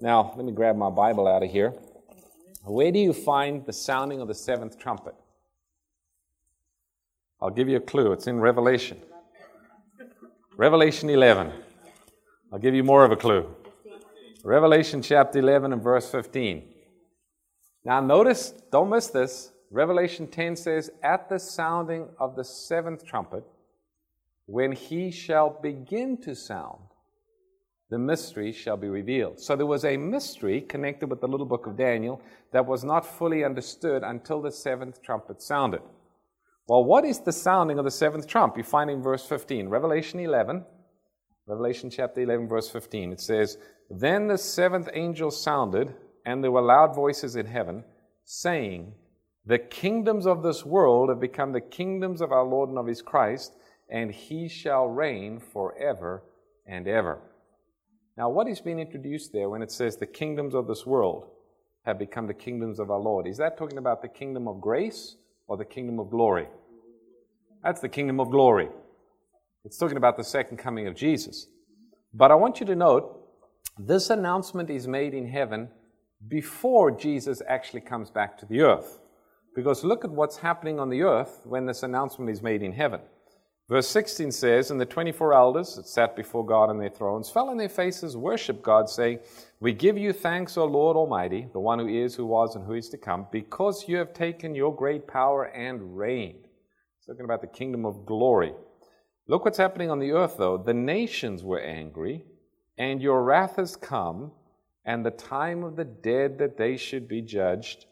Now, 0.00 0.32
let 0.38 0.46
me 0.46 0.50
grab 0.50 0.74
my 0.74 0.88
Bible 0.88 1.28
out 1.28 1.42
of 1.42 1.50
here. 1.50 1.74
Where 2.64 2.90
do 2.90 2.98
you 2.98 3.12
find 3.12 3.66
the 3.66 3.74
sounding 3.74 4.22
of 4.22 4.26
the 4.26 4.32
seventh 4.34 4.78
trumpet? 4.78 5.14
I'll 7.42 7.50
give 7.50 7.68
you 7.68 7.76
a 7.76 7.80
clue. 7.80 8.12
It's 8.12 8.26
in 8.26 8.40
Revelation. 8.40 9.02
Revelation 10.56 11.10
11. 11.10 11.52
I'll 12.50 12.58
give 12.58 12.74
you 12.74 12.84
more 12.84 13.04
of 13.04 13.12
a 13.12 13.16
clue. 13.16 13.54
Revelation 14.44 15.02
chapter 15.02 15.40
11 15.40 15.74
and 15.74 15.82
verse 15.82 16.10
15. 16.10 16.72
Now, 17.84 18.00
notice, 18.00 18.54
don't 18.70 18.88
miss 18.88 19.08
this. 19.08 19.52
Revelation 19.70 20.26
10 20.26 20.56
says, 20.56 20.90
At 21.02 21.28
the 21.28 21.38
sounding 21.38 22.08
of 22.18 22.34
the 22.34 22.44
seventh 22.44 23.04
trumpet, 23.04 23.44
when 24.52 24.70
he 24.70 25.10
shall 25.10 25.48
begin 25.62 26.14
to 26.20 26.34
sound, 26.34 26.82
the 27.88 27.98
mystery 27.98 28.52
shall 28.52 28.76
be 28.76 28.90
revealed. 28.90 29.40
So 29.40 29.56
there 29.56 29.64
was 29.64 29.86
a 29.86 29.96
mystery 29.96 30.60
connected 30.60 31.08
with 31.08 31.22
the 31.22 31.26
little 31.26 31.46
book 31.46 31.66
of 31.66 31.78
Daniel 31.78 32.20
that 32.52 32.66
was 32.66 32.84
not 32.84 33.06
fully 33.06 33.44
understood 33.44 34.02
until 34.02 34.42
the 34.42 34.52
seventh 34.52 35.02
trumpet 35.02 35.40
sounded. 35.40 35.80
Well, 36.68 36.84
what 36.84 37.06
is 37.06 37.20
the 37.20 37.32
sounding 37.32 37.78
of 37.78 37.86
the 37.86 37.90
seventh 37.90 38.26
trump? 38.26 38.58
You 38.58 38.62
find 38.62 38.90
in 38.90 39.02
verse 39.02 39.24
15, 39.24 39.70
Revelation 39.70 40.20
11, 40.20 40.66
Revelation 41.46 41.88
chapter 41.88 42.20
11, 42.20 42.46
verse 42.46 42.68
15. 42.68 43.10
It 43.10 43.22
says, 43.22 43.56
Then 43.88 44.28
the 44.28 44.36
seventh 44.36 44.90
angel 44.92 45.30
sounded, 45.30 45.94
and 46.26 46.44
there 46.44 46.52
were 46.52 46.60
loud 46.60 46.94
voices 46.94 47.36
in 47.36 47.46
heaven, 47.46 47.84
saying, 48.26 48.92
The 49.46 49.60
kingdoms 49.60 50.26
of 50.26 50.42
this 50.42 50.62
world 50.66 51.08
have 51.08 51.20
become 51.20 51.52
the 51.52 51.62
kingdoms 51.62 52.20
of 52.20 52.32
our 52.32 52.44
Lord 52.44 52.68
and 52.68 52.76
of 52.76 52.86
his 52.86 53.00
Christ, 53.00 53.54
and 53.92 54.10
he 54.10 54.48
shall 54.48 54.86
reign 54.86 55.38
forever 55.38 56.24
and 56.66 56.88
ever. 56.88 57.20
Now, 58.16 58.30
what 58.30 58.48
is 58.48 58.60
being 58.60 58.78
introduced 58.78 59.32
there 59.32 59.50
when 59.50 59.62
it 59.62 59.70
says 59.70 59.96
the 59.96 60.06
kingdoms 60.06 60.54
of 60.54 60.66
this 60.66 60.86
world 60.86 61.26
have 61.84 61.98
become 61.98 62.26
the 62.26 62.34
kingdoms 62.34 62.80
of 62.80 62.90
our 62.90 62.98
Lord? 62.98 63.26
Is 63.26 63.36
that 63.36 63.58
talking 63.58 63.78
about 63.78 64.00
the 64.00 64.08
kingdom 64.08 64.48
of 64.48 64.60
grace 64.60 65.16
or 65.46 65.58
the 65.58 65.64
kingdom 65.66 66.00
of 66.00 66.10
glory? 66.10 66.48
That's 67.62 67.80
the 67.80 67.88
kingdom 67.88 68.18
of 68.18 68.30
glory. 68.30 68.70
It's 69.64 69.76
talking 69.76 69.98
about 69.98 70.16
the 70.16 70.24
second 70.24 70.56
coming 70.56 70.86
of 70.86 70.96
Jesus. 70.96 71.46
But 72.14 72.30
I 72.30 72.34
want 72.34 72.60
you 72.60 72.66
to 72.66 72.74
note 72.74 73.18
this 73.78 74.08
announcement 74.08 74.70
is 74.70 74.88
made 74.88 75.12
in 75.12 75.28
heaven 75.28 75.68
before 76.28 76.90
Jesus 76.90 77.42
actually 77.46 77.82
comes 77.82 78.10
back 78.10 78.38
to 78.38 78.46
the 78.46 78.62
earth. 78.62 79.00
Because 79.54 79.84
look 79.84 80.02
at 80.04 80.10
what's 80.10 80.38
happening 80.38 80.80
on 80.80 80.88
the 80.88 81.02
earth 81.02 81.42
when 81.44 81.66
this 81.66 81.82
announcement 81.82 82.30
is 82.30 82.42
made 82.42 82.62
in 82.62 82.72
heaven. 82.72 83.00
Verse 83.72 83.88
16 83.88 84.32
says, 84.32 84.70
And 84.70 84.78
the 84.78 84.84
24 84.84 85.32
elders 85.32 85.76
that 85.76 85.88
sat 85.88 86.14
before 86.14 86.44
God 86.44 86.68
on 86.68 86.76
their 86.76 86.90
thrones 86.90 87.30
fell 87.30 87.48
on 87.48 87.56
their 87.56 87.70
faces, 87.70 88.18
worshiped 88.18 88.62
God, 88.62 88.90
saying, 88.90 89.20
We 89.60 89.72
give 89.72 89.96
you 89.96 90.12
thanks, 90.12 90.58
O 90.58 90.66
Lord 90.66 90.94
Almighty, 90.94 91.48
the 91.54 91.58
one 91.58 91.78
who 91.78 91.88
is, 91.88 92.14
who 92.14 92.26
was, 92.26 92.54
and 92.54 92.66
who 92.66 92.74
is 92.74 92.90
to 92.90 92.98
come, 92.98 93.26
because 93.32 93.88
you 93.88 93.96
have 93.96 94.12
taken 94.12 94.54
your 94.54 94.76
great 94.76 95.08
power 95.08 95.44
and 95.44 95.96
reigned. 95.96 96.44
It's 96.98 97.06
talking 97.06 97.24
about 97.24 97.40
the 97.40 97.46
kingdom 97.46 97.86
of 97.86 98.04
glory. 98.04 98.52
Look 99.26 99.46
what's 99.46 99.56
happening 99.56 99.90
on 99.90 100.00
the 100.00 100.12
earth, 100.12 100.34
though. 100.36 100.58
The 100.58 100.74
nations 100.74 101.42
were 101.42 101.60
angry, 101.60 102.26
and 102.76 103.00
your 103.00 103.24
wrath 103.24 103.56
has 103.56 103.74
come, 103.74 104.32
and 104.84 105.02
the 105.02 105.12
time 105.12 105.64
of 105.64 105.76
the 105.76 105.86
dead 105.86 106.36
that 106.40 106.58
they 106.58 106.76
should 106.76 107.08
be 107.08 107.22
judged, 107.22 107.86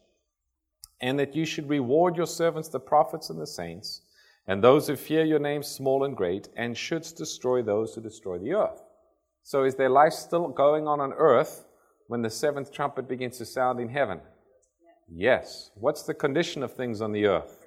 and 1.00 1.18
that 1.18 1.34
you 1.34 1.46
should 1.46 1.70
reward 1.70 2.18
your 2.18 2.26
servants, 2.26 2.68
the 2.68 2.78
prophets 2.78 3.30
and 3.30 3.40
the 3.40 3.46
saints 3.46 4.02
and 4.50 4.64
those 4.64 4.88
who 4.88 4.96
fear 4.96 5.24
your 5.24 5.38
name, 5.38 5.62
small 5.62 6.02
and 6.02 6.16
great, 6.16 6.48
and 6.56 6.76
shouldst 6.76 7.16
destroy 7.16 7.62
those 7.62 7.94
who 7.94 8.00
destroy 8.00 8.36
the 8.36 8.52
earth. 8.52 8.82
So 9.44 9.62
is 9.62 9.76
their 9.76 9.88
life 9.88 10.12
still 10.12 10.48
going 10.48 10.88
on 10.88 10.98
on 10.98 11.12
earth 11.12 11.66
when 12.08 12.20
the 12.20 12.30
seventh 12.30 12.72
trumpet 12.72 13.08
begins 13.08 13.38
to 13.38 13.46
sound 13.46 13.78
in 13.78 13.88
heaven? 13.88 14.18
Yes. 15.08 15.70
What's 15.76 16.02
the 16.02 16.14
condition 16.14 16.64
of 16.64 16.74
things 16.74 17.00
on 17.00 17.12
the 17.12 17.26
earth? 17.26 17.64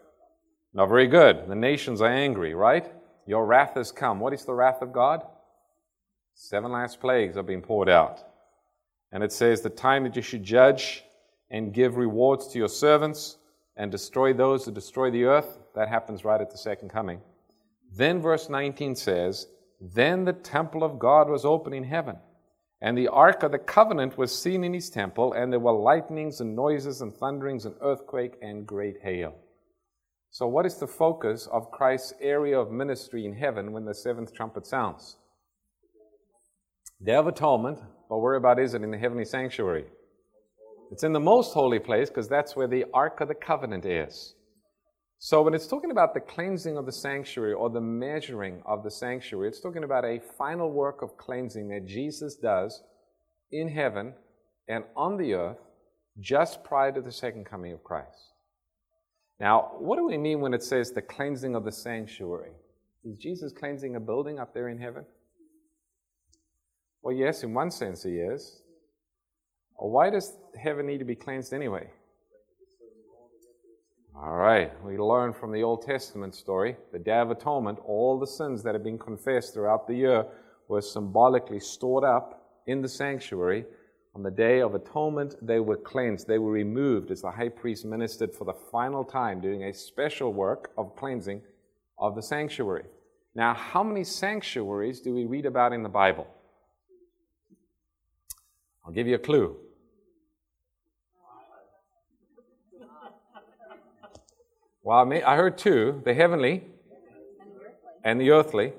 Not 0.74 0.90
very 0.90 1.08
good. 1.08 1.48
The 1.48 1.56
nations 1.56 2.02
are 2.02 2.12
angry, 2.12 2.54
right? 2.54 2.92
Your 3.26 3.46
wrath 3.46 3.76
has 3.76 3.94
come. 3.94 4.20
What 4.20 4.34
is 4.34 4.44
the 4.44 4.54
wrath 4.54 4.82
of 4.82 4.92
God? 4.92 5.24
Seven 6.36 6.74
last 6.74 7.00
plagues 7.00 7.38
are 7.38 7.44
being 7.44 7.62
poured 7.62 7.88
out. 7.88 8.20
And 9.14 9.24
it 9.24 9.32
says, 9.32 9.62
The 9.62 9.70
time 9.70 10.04
that 10.04 10.18
you 10.18 10.22
should 10.22 10.44
judge 10.44 11.06
and 11.50 11.74
give 11.74 11.96
rewards 11.96 12.50
to 12.50 12.60
your 12.60 12.68
servants 12.68 13.38
and 13.76 13.92
destroy 13.92 14.34
those 14.34 14.66
who 14.66 14.72
destroy 14.72 15.10
the 15.10 15.26
earth, 15.26 15.60
that 15.76 15.90
happens 15.90 16.24
right 16.24 16.42
at 16.42 16.52
the 16.52 16.58
second 16.58 16.90
coming. 16.90 17.22
Then 17.96 18.22
verse 18.22 18.50
19 18.50 18.96
says, 18.96 19.48
Then 19.80 20.26
the 20.26 20.34
temple 20.34 20.84
of 20.84 21.00
God 21.00 21.30
was 21.30 21.46
open 21.46 21.74
in 21.74 21.84
heaven, 21.84 22.18
and 22.82 22.98
the 22.98 23.08
ark 23.08 23.44
of 23.44 23.52
the 23.52 23.60
covenant 23.60 24.18
was 24.18 24.38
seen 24.38 24.64
in 24.64 24.74
his 24.74 24.90
temple, 24.90 25.34
and 25.34 25.52
there 25.52 25.60
were 25.60 25.72
lightnings 25.72 26.42
and 26.42 26.56
noises 26.56 27.02
and 27.02 27.14
thunderings 27.14 27.66
and 27.66 27.76
earthquake 27.82 28.36
and 28.42 28.68
great 28.68 28.98
hail. 29.02 29.36
So, 30.32 30.48
what 30.48 30.66
is 30.66 30.78
the 30.78 30.88
focus 30.88 31.48
of 31.52 31.70
Christ's 31.70 32.14
area 32.20 32.60
of 32.60 32.72
ministry 32.72 33.26
in 33.26 33.34
heaven 33.34 33.72
when 33.72 33.86
the 33.86 33.94
seventh 33.94 34.34
trumpet 34.34 34.66
sounds? 34.66 35.18
Day 37.04 37.14
of 37.16 37.28
Atonement, 37.28 37.80
but 38.10 38.18
where 38.18 38.36
about 38.36 38.60
is 38.60 38.74
it 38.74 38.82
in 38.82 38.92
the 38.92 38.98
heavenly 38.98 39.26
sanctuary? 39.26 39.86
It's 40.94 41.04
in 41.04 41.12
the 41.12 41.20
most 41.20 41.56
holy 41.56 41.80
place 41.80 42.10
because 42.10 42.28
that's 42.28 42.56
where 42.56 42.68
the 42.68 42.86
Ark 42.94 43.20
of 43.20 43.28
the 43.28 43.34
Covenant 43.34 43.84
is. 43.84 44.36
So 45.18 45.42
when 45.42 45.56
it's 45.56 45.66
talking 45.66 45.90
about 45.90 46.14
the 46.14 46.20
cleansing 46.20 46.78
of 46.78 46.86
the 46.86 46.92
sanctuary 46.92 47.54
or 47.54 47.72
the 47.72 47.82
measuring 47.82 48.62
of 48.68 48.84
the 48.84 48.92
sanctuary, 48.92 49.48
it's 49.48 49.60
talking 49.60 49.86
about 49.86 50.06
a 50.06 50.20
final 50.38 50.72
work 50.72 51.02
of 51.02 51.18
cleansing 51.18 51.68
that 51.70 51.88
Jesus 51.88 52.36
does 52.36 52.84
in 53.52 53.70
heaven 53.70 54.14
and 54.68 54.84
on 54.96 55.18
the 55.18 55.34
earth 55.34 55.58
just 56.20 56.64
prior 56.64 56.92
to 56.92 57.02
the 57.02 57.12
second 57.12 57.48
coming 57.48 57.74
of 57.74 57.84
Christ. 57.84 58.34
Now, 59.40 59.72
what 59.80 59.98
do 59.98 60.06
we 60.06 60.20
mean 60.20 60.42
when 60.42 60.54
it 60.54 60.62
says 60.62 60.92
the 60.92 61.02
cleansing 61.02 61.56
of 61.56 61.66
the 61.66 61.72
sanctuary? 61.72 62.52
Is 63.04 63.18
Jesus 63.18 63.52
cleansing 63.52 63.96
a 63.96 64.00
building 64.00 64.38
up 64.38 64.54
there 64.54 64.70
in 64.70 64.78
heaven? 64.78 65.06
Well, 67.02 67.16
yes, 67.16 67.42
in 67.42 67.56
one 67.56 67.72
sense 67.72 68.04
he 68.04 68.12
is. 68.12 68.63
Why 69.78 70.10
does 70.10 70.38
heaven 70.58 70.86
need 70.86 71.00
to 71.00 71.06
be 71.06 71.16
cleansed 71.16 71.54
anyway? 71.54 71.90
All 74.16 74.38
right, 74.38 74.72
we 74.86 74.98
learn 74.98 75.34
from 75.34 75.52
the 75.52 75.64
Old 75.64 75.82
Testament 75.82 76.36
story, 76.36 76.78
the 76.92 77.00
Day 77.00 77.18
of 77.18 77.32
Atonement, 77.32 77.80
all 77.84 78.20
the 78.20 78.28
sins 78.28 78.62
that 78.64 78.76
have 78.76 78.84
been 78.84 79.00
confessed 79.00 79.54
throughout 79.54 79.88
the 79.88 79.96
year 79.96 80.26
were 80.68 80.82
symbolically 80.82 81.60
stored 81.60 82.04
up 82.04 82.62
in 82.68 82.82
the 82.82 82.88
sanctuary. 82.88 83.66
On 84.16 84.22
the 84.22 84.32
Day 84.32 84.62
of 84.62 84.76
Atonement, 84.76 85.36
they 85.42 85.60
were 85.60 85.76
cleansed, 85.76 86.28
they 86.28 86.38
were 86.38 86.52
removed 86.52 87.10
as 87.10 87.22
the 87.22 87.32
high 87.32 87.50
priest 87.50 87.86
ministered 87.86 88.34
for 88.34 88.46
the 88.46 88.54
final 88.54 89.04
time, 89.04 89.42
doing 89.42 89.64
a 89.64 89.74
special 89.74 90.32
work 90.32 90.72
of 90.78 90.96
cleansing 90.96 91.42
of 91.98 92.16
the 92.16 92.22
sanctuary. 92.22 92.86
Now, 93.36 93.56
how 93.56 93.84
many 93.84 94.04
sanctuaries 94.04 95.02
do 95.02 95.14
we 95.14 95.26
read 95.26 95.48
about 95.48 95.74
in 95.74 95.82
the 95.82 95.90
Bible? 95.90 96.28
I'll 98.86 98.92
give 98.92 99.08
you 99.08 99.16
a 99.16 99.20
clue. 99.20 99.58
Well, 104.84 104.98
I, 104.98 105.04
may, 105.06 105.24
I 105.24 105.38
heard 105.38 105.58
two 105.58 106.02
the 106.04 106.14
heavenly 106.14 106.64
and 108.04 108.20
the 108.20 108.32
earthly. 108.32 108.74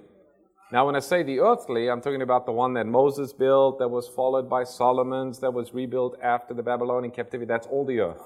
Now, 0.71 0.87
when 0.87 0.97
I 0.97 1.01
say 1.01 1.23
the 1.23 1.41
earthly, 1.41 1.89
I'm 1.89 2.01
talking 2.01 2.21
about 2.21 2.47
the 2.47 2.53
one 2.53 2.75
that 2.75 2.87
Moses 2.87 3.33
built, 3.33 3.79
that 3.79 3.89
was 3.89 4.09
followed 4.09 4.51
by 4.51 4.65
Solomon's, 4.65 5.39
that 5.39 5.53
was 5.53 5.73
rebuilt 5.73 6.19
after 6.23 6.53
the 6.53 6.63
Babylonian 6.63 7.13
captivity. 7.13 7.47
That's 7.47 7.67
all 7.67 7.85
the 7.87 8.01
earth. 8.01 8.23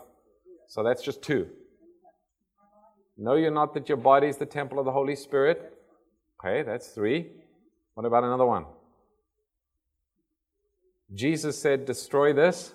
So 0.67 0.83
that's 0.83 1.03
just 1.03 1.23
two. 1.23 1.49
Know 3.17 3.35
you're 3.35 3.51
not 3.51 3.75
that 3.75 3.89
your 3.89 3.99
body 3.99 4.29
is 4.29 4.39
the 4.39 4.47
temple 4.47 4.79
of 4.79 4.85
the 4.85 4.93
Holy 4.93 5.17
Spirit? 5.17 5.75
Okay, 6.41 6.63
that's 6.63 6.89
three. 6.89 7.29
What 7.95 8.07
about 8.07 8.25
another 8.25 8.47
one? 8.47 8.65
Jesus 11.15 11.61
said, 11.61 11.87
Destroy 11.87 12.33
this 12.33 12.75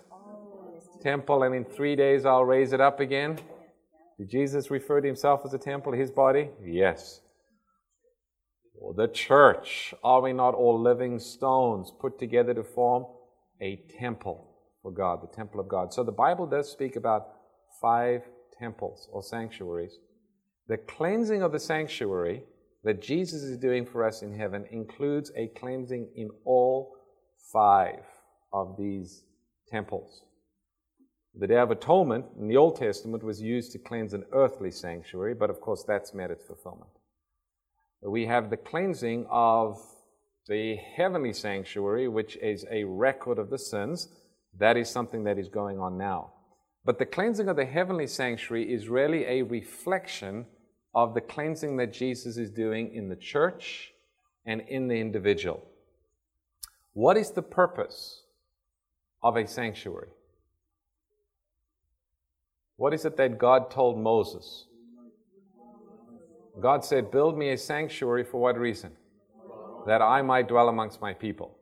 temple, 1.02 1.43
and 1.43 1.54
in 1.54 1.65
three 1.65 1.96
days 1.96 2.26
I'll 2.26 2.46
raise 2.46 2.74
it 2.74 2.82
up 2.82 3.00
again. 3.00 3.38
Did 4.17 4.30
Jesus 4.30 4.72
refer 4.72 5.02
to 5.02 5.08
himself 5.08 5.41
as 5.46 5.54
a 5.54 5.58
temple, 5.58 5.93
his 5.93 6.10
body? 6.10 6.50
Yes. 6.63 7.22
Well, 8.74 8.93
the 8.93 9.12
church, 9.12 9.93
are 10.04 10.22
we 10.22 10.34
not 10.34 10.56
all 10.56 10.82
living 10.82 11.19
stones 11.19 11.91
put 12.00 12.17
together 12.17 12.54
to 12.54 12.63
form 12.63 13.06
a 13.62 13.82
temple 14.00 14.50
for 14.82 14.91
God, 14.91 15.19
the 15.22 15.36
temple 15.36 15.60
of 15.60 15.67
God? 15.67 15.93
So 15.93 16.04
the 16.04 16.12
Bible 16.12 16.48
does 16.48 16.72
speak 16.72 16.96
about 16.96 17.28
five 17.82 18.24
temples 18.58 19.08
or 19.12 19.22
sanctuaries. 19.22 19.98
The 20.67 20.78
cleansing 20.78 21.43
of 21.43 21.52
the 21.52 21.60
sanctuary 21.60 22.43
that 22.84 23.02
Jesus 23.02 23.43
is 23.43 23.58
doing 23.58 23.86
for 23.86 24.06
us 24.06 24.22
in 24.22 24.38
heaven 24.38 24.65
includes 24.72 25.32
a 25.36 25.48
cleansing 25.60 26.10
in 26.15 26.30
all 26.46 26.96
five 27.52 28.04
of 28.54 28.78
these 28.78 29.24
temples. 29.68 30.22
The 31.36 31.48
Day 31.48 31.58
of 31.58 31.72
Atonement 31.72 32.26
in 32.39 32.48
the 32.48 32.58
Old 32.58 32.76
Testament 32.76 33.24
was 33.24 33.42
used 33.42 33.72
to 33.72 33.80
cleanse 33.80 34.13
an 34.13 34.24
earthly 34.32 34.70
sanctuary, 34.70 35.34
but 35.34 35.50
of 35.50 35.60
course 35.60 35.84
that's 35.84 36.13
met 36.13 36.30
its 36.30 36.46
fulfillment. 36.46 36.92
We 38.04 38.28
have 38.28 38.50
the 38.50 38.58
cleansing 38.58 39.26
of 39.32 39.82
the 40.48 40.76
heavenly 40.76 41.34
sanctuary, 41.34 42.08
which 42.08 42.36
is 42.38 42.66
a 42.70 42.84
record 42.84 43.39
of 43.39 43.50
the 43.50 43.58
sins. 43.58 44.10
That 44.60 44.78
is 44.78 44.89
something 44.89 45.24
that 45.24 45.39
is 45.39 45.48
going 45.48 45.80
on 45.80 45.98
now. 45.98 46.34
But 46.86 47.00
the 47.00 47.06
cleansing 47.06 47.48
of 47.48 47.56
the 47.56 47.66
heavenly 47.66 48.08
sanctuary 48.08 48.72
is 48.72 48.89
really 48.89 49.26
a 49.26 49.42
reflection 49.42 50.46
of 50.94 51.13
the 51.13 51.22
cleansing 51.22 51.78
that 51.78 51.94
Jesus 51.94 52.38
is 52.38 52.52
doing 52.52 52.94
in 52.94 53.10
the 53.10 53.16
church 53.16 53.94
and 54.46 54.62
in 54.68 54.88
the 54.88 55.00
individual. 55.00 55.63
What 56.92 57.18
is 57.18 57.32
the 57.32 57.42
purpose 57.42 58.22
of 59.23 59.38
a 59.38 59.47
sanctuary? 59.47 60.09
What 62.75 62.93
is 62.93 63.05
it 63.05 63.17
that 63.17 63.38
God 63.38 63.71
told 63.71 63.97
Moses? 63.97 64.65
God 66.59 66.83
said, 66.83 67.12
Build 67.12 67.38
me 67.38 67.51
a 67.51 67.57
sanctuary 67.57 68.23
for 68.23 68.41
what 68.41 68.57
reason? 68.57 68.91
That 69.86 70.01
I 70.01 70.21
might 70.21 70.47
dwell 70.47 70.69
amongst 70.69 71.01
my 71.01 71.13
people. 71.13 71.57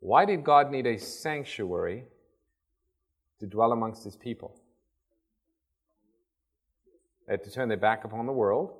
Why 0.00 0.24
did 0.24 0.44
God 0.44 0.70
need 0.70 0.86
a 0.86 0.98
sanctuary 0.98 2.04
to 3.38 3.46
dwell 3.46 3.72
amongst 3.72 4.04
his 4.04 4.16
people? 4.16 4.60
They 7.26 7.34
had 7.34 7.44
to 7.44 7.50
turn 7.50 7.68
their 7.68 7.76
back 7.76 8.04
upon 8.04 8.26
the 8.26 8.32
world, 8.32 8.72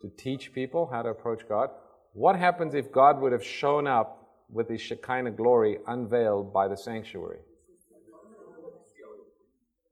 to 0.00 0.10
teach 0.16 0.52
people 0.52 0.88
how 0.90 1.02
to 1.02 1.10
approach 1.10 1.46
God. 1.48 1.70
What 2.12 2.36
happens 2.36 2.74
if 2.74 2.90
God 2.90 3.20
would 3.20 3.32
have 3.32 3.44
shown 3.44 3.86
up 3.86 4.19
with 4.52 4.68
his 4.68 4.80
Shekinah 4.80 5.32
glory 5.32 5.78
unveiled 5.86 6.52
by 6.52 6.68
the 6.68 6.76
sanctuary? 6.76 7.38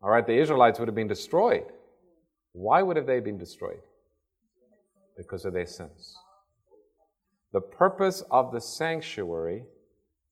All 0.02 0.10
right, 0.10 0.26
the 0.26 0.38
Israelites 0.38 0.78
would 0.78 0.88
have 0.88 0.94
been 0.94 1.08
destroyed. 1.08 1.64
Why 2.52 2.82
would 2.82 2.96
have 2.96 3.06
they 3.06 3.20
been 3.20 3.38
destroyed? 3.38 3.80
Because 5.16 5.44
of 5.44 5.52
their 5.52 5.66
sins. 5.66 6.16
The 7.52 7.60
purpose 7.60 8.22
of 8.30 8.52
the 8.52 8.60
sanctuary 8.60 9.64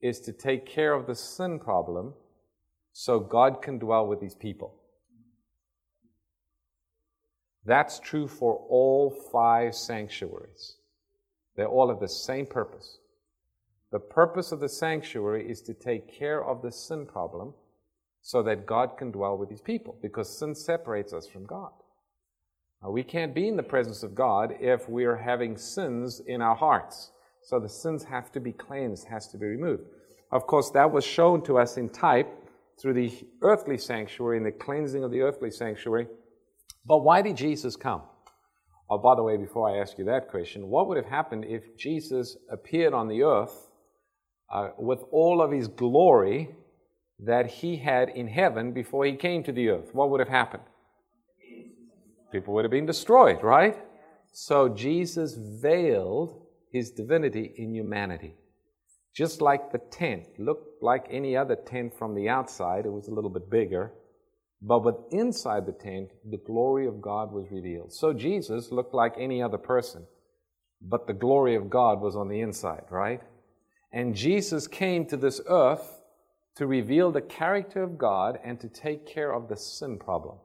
is 0.01 0.21
to 0.21 0.33
take 0.33 0.67
care 0.67 0.93
of 0.93 1.07
the 1.07 1.15
sin 1.15 1.59
problem 1.59 2.15
so 2.93 3.19
God 3.19 3.63
can 3.63 3.79
dwell 3.79 4.07
with 4.07 4.21
these 4.21 4.35
people. 4.35 4.75
That's 7.65 7.99
true 7.99 8.29
for 8.29 8.65
all 8.69 9.11
five 9.33 9.75
sanctuaries. 9.75 10.77
They 11.57 11.65
all 11.65 11.89
have 11.89 12.01
the 12.01 12.09
same 12.09 12.47
purpose. 12.47 12.99
The 13.97 14.01
purpose 14.01 14.53
of 14.53 14.61
the 14.61 14.69
sanctuary 14.69 15.51
is 15.51 15.63
to 15.63 15.73
take 15.73 16.13
care 16.13 16.45
of 16.45 16.61
the 16.61 16.71
sin 16.71 17.07
problem 17.07 17.55
so 18.21 18.43
that 18.43 18.67
God 18.67 18.99
can 18.99 19.11
dwell 19.11 19.39
with 19.39 19.49
his 19.49 19.63
people 19.63 19.97
because 20.03 20.39
sin 20.39 20.55
separates 20.55 21.15
us 21.15 21.27
from 21.27 21.47
God. 21.47 21.71
Now, 22.83 22.91
we 22.91 23.03
can't 23.03 23.35
be 23.35 23.49
in 23.49 23.57
the 23.57 23.63
presence 23.63 24.03
of 24.03 24.15
God 24.15 24.55
if 24.61 24.87
we're 24.87 25.17
having 25.17 25.57
sins 25.57 26.21
in 26.27 26.43
our 26.43 26.55
hearts. 26.55 27.13
So 27.43 27.59
the 27.59 27.71
sins 27.71 28.05
have 28.05 28.31
to 28.33 28.39
be 28.39 28.53
cleansed, 28.53 29.07
has 29.09 29.29
to 29.29 29.39
be 29.39 29.47
removed. 29.47 29.85
Of 30.31 30.47
course, 30.47 30.69
that 30.73 30.93
was 30.93 31.03
shown 31.03 31.43
to 31.45 31.57
us 31.57 31.79
in 31.79 31.89
type 31.89 32.29
through 32.79 32.93
the 32.93 33.27
earthly 33.41 33.79
sanctuary 33.79 34.37
and 34.37 34.45
the 34.45 34.53
cleansing 34.53 35.05
of 35.05 35.11
the 35.11 35.23
earthly 35.23 35.51
sanctuary. 35.51 36.07
But 36.85 36.99
why 36.99 37.23
did 37.23 37.39
Jesus 37.39 37.77
come? 37.77 38.03
Oh, 38.91 38.99
by 38.99 39.15
the 39.15 39.23
way, 39.23 39.39
before 39.39 39.71
I 39.71 39.81
ask 39.81 39.97
you 39.97 40.05
that 40.05 40.29
question, 40.29 40.69
what 40.69 40.87
would 40.87 40.99
have 40.99 41.07
happened 41.07 41.47
if 41.47 41.79
Jesus 41.79 42.37
appeared 42.51 42.93
on 42.93 43.09
the 43.09 43.23
earth 43.23 43.66
uh, 44.53 44.71
with 44.79 45.01
all 45.11 45.43
of 45.43 45.51
his 45.53 45.69
glory 45.69 46.55
that 47.19 47.47
he 47.47 47.77
had 47.77 48.09
in 48.11 48.29
heaven 48.29 48.73
before 48.73 49.05
he 49.05 49.17
came 49.17 49.43
to 49.45 49.53
the 49.53 49.69
earth? 49.69 49.91
What 49.93 50.11
would 50.11 50.21
have 50.21 50.29
happened? 50.29 50.65
People 52.33 52.55
would 52.55 52.65
have 52.65 52.71
been 52.71 52.87
destroyed, 52.87 53.43
right? 53.43 53.77
So 54.33 54.69
Jesus 54.69 55.35
veiled 55.35 56.43
his 56.73 56.91
divinity 56.91 57.55
in 57.57 57.75
humanity. 57.75 58.35
Just 59.15 59.41
like 59.41 59.73
the 59.73 59.81
tent 59.91 60.27
looked 60.39 60.83
like 60.83 61.07
any 61.11 61.37
other 61.37 61.57
tent 61.57 61.95
from 61.99 62.15
the 62.15 62.29
outside, 62.29 62.85
it 62.85 62.93
was 62.93 63.09
a 63.09 63.15
little 63.15 63.31
bit 63.31 63.49
bigger. 63.51 63.93
But 64.61 64.85
with 64.85 64.97
inside 65.11 65.65
the 65.65 65.73
tent, 65.73 66.11
the 66.31 66.37
glory 66.37 66.87
of 66.87 67.01
God 67.01 67.33
was 67.33 67.47
revealed. 67.51 67.93
So 67.93 68.13
Jesus 68.13 68.71
looked 68.71 68.95
like 68.95 69.15
any 69.19 69.43
other 69.43 69.59
person, 69.59 70.07
but 70.83 71.07
the 71.07 71.15
glory 71.15 71.55
of 71.55 71.71
God 71.71 72.01
was 72.01 72.17
on 72.17 72.29
the 72.29 72.41
inside, 72.41 72.85
right? 72.91 73.23
And 73.97 74.15
Jesus 74.15 74.69
came 74.69 75.07
to 75.07 75.17
this 75.17 75.41
earth 75.49 76.03
to 76.57 76.67
reveal 76.67 77.11
the 77.11 77.23
character 77.23 77.83
of 77.83 77.97
God 77.97 78.39
and 78.45 78.61
to 78.61 78.69
take 78.69 79.07
care 79.07 79.33
of 79.33 79.49
the 79.49 79.57
sin 79.57 79.99
problem 79.99 80.37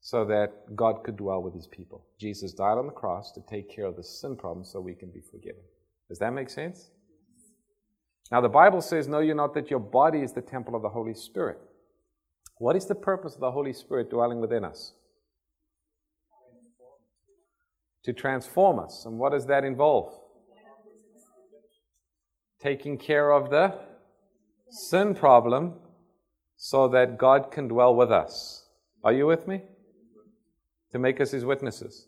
so 0.00 0.24
that 0.24 0.74
God 0.74 1.04
could 1.04 1.16
dwell 1.16 1.44
with 1.44 1.54
his 1.54 1.68
people. 1.68 2.04
Jesus 2.18 2.52
died 2.52 2.76
on 2.76 2.88
the 2.88 2.92
cross 2.92 3.30
to 3.32 3.40
take 3.48 3.70
care 3.70 3.84
of 3.84 3.94
the 3.94 4.02
sin 4.02 4.34
problem 4.34 4.64
so 4.64 4.80
we 4.80 4.96
can 4.96 5.10
be 5.10 5.20
forgiven. 5.20 5.60
Does 6.08 6.18
that 6.18 6.32
make 6.32 6.50
sense? 6.50 6.90
Now, 8.32 8.40
the 8.40 8.48
Bible 8.48 8.80
says, 8.80 9.06
Know 9.06 9.20
you 9.20 9.34
not 9.34 9.54
that 9.54 9.70
your 9.70 9.78
body 9.78 10.18
is 10.18 10.32
the 10.32 10.42
temple 10.42 10.74
of 10.74 10.82
the 10.82 10.88
Holy 10.88 11.14
Spirit. 11.14 11.60
What 12.56 12.74
is 12.74 12.86
the 12.86 12.96
purpose 12.96 13.34
of 13.34 13.40
the 13.40 13.52
Holy 13.52 13.72
Spirit 13.72 14.10
dwelling 14.10 14.40
within 14.40 14.64
us? 14.64 14.94
To 18.06 18.12
transform 18.12 18.80
us. 18.80 19.04
And 19.06 19.20
what 19.20 19.30
does 19.30 19.46
that 19.46 19.62
involve? 19.62 20.19
Taking 22.62 22.98
care 22.98 23.32
of 23.32 23.50
the 23.50 23.78
sin 24.70 25.14
problem 25.14 25.74
so 26.56 26.88
that 26.88 27.18
God 27.18 27.50
can 27.50 27.68
dwell 27.68 27.94
with 27.94 28.12
us. 28.12 28.66
Are 29.02 29.12
you 29.12 29.26
with 29.26 29.48
me? 29.48 29.62
To 30.92 30.98
make 30.98 31.20
us 31.20 31.30
his 31.30 31.44
witnesses. 31.44 32.06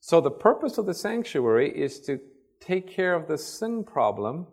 So, 0.00 0.20
the 0.20 0.30
purpose 0.30 0.78
of 0.78 0.86
the 0.86 0.94
sanctuary 0.94 1.70
is 1.70 2.00
to 2.00 2.18
take 2.60 2.88
care 2.88 3.14
of 3.14 3.28
the 3.28 3.38
sin 3.38 3.84
problem 3.84 4.46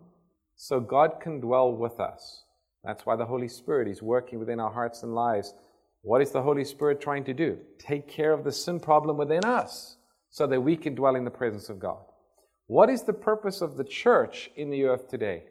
so 0.54 0.78
God 0.78 1.20
can 1.20 1.40
dwell 1.40 1.72
with 1.72 1.98
us. 1.98 2.44
That's 2.84 3.04
why 3.04 3.16
the 3.16 3.26
Holy 3.26 3.48
Spirit 3.48 3.88
is 3.88 4.02
working 4.02 4.38
within 4.38 4.60
our 4.60 4.70
hearts 4.70 5.02
and 5.02 5.14
lives. 5.14 5.54
What 6.02 6.22
is 6.22 6.30
the 6.30 6.42
Holy 6.42 6.64
Spirit 6.64 7.00
trying 7.00 7.24
to 7.24 7.34
do? 7.34 7.58
Take 7.78 8.08
care 8.08 8.32
of 8.32 8.44
the 8.44 8.52
sin 8.52 8.78
problem 8.78 9.16
within 9.16 9.44
us 9.44 9.96
so 10.30 10.46
that 10.46 10.60
we 10.60 10.76
can 10.76 10.94
dwell 10.94 11.16
in 11.16 11.24
the 11.24 11.30
presence 11.30 11.68
of 11.68 11.78
God. 11.78 12.04
What 12.70 12.88
is 12.88 13.02
the 13.02 13.12
purpose 13.12 13.62
of 13.62 13.76
the 13.76 13.82
church 13.82 14.48
in 14.54 14.70
the 14.70 14.84
earth 14.84 15.08
today? 15.08 15.42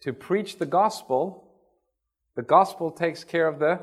To 0.00 0.14
preach 0.14 0.56
the 0.56 0.64
gospel. 0.64 1.44
The 2.36 2.42
gospel 2.42 2.90
takes 2.90 3.22
care 3.22 3.46
of 3.46 3.58
the 3.58 3.80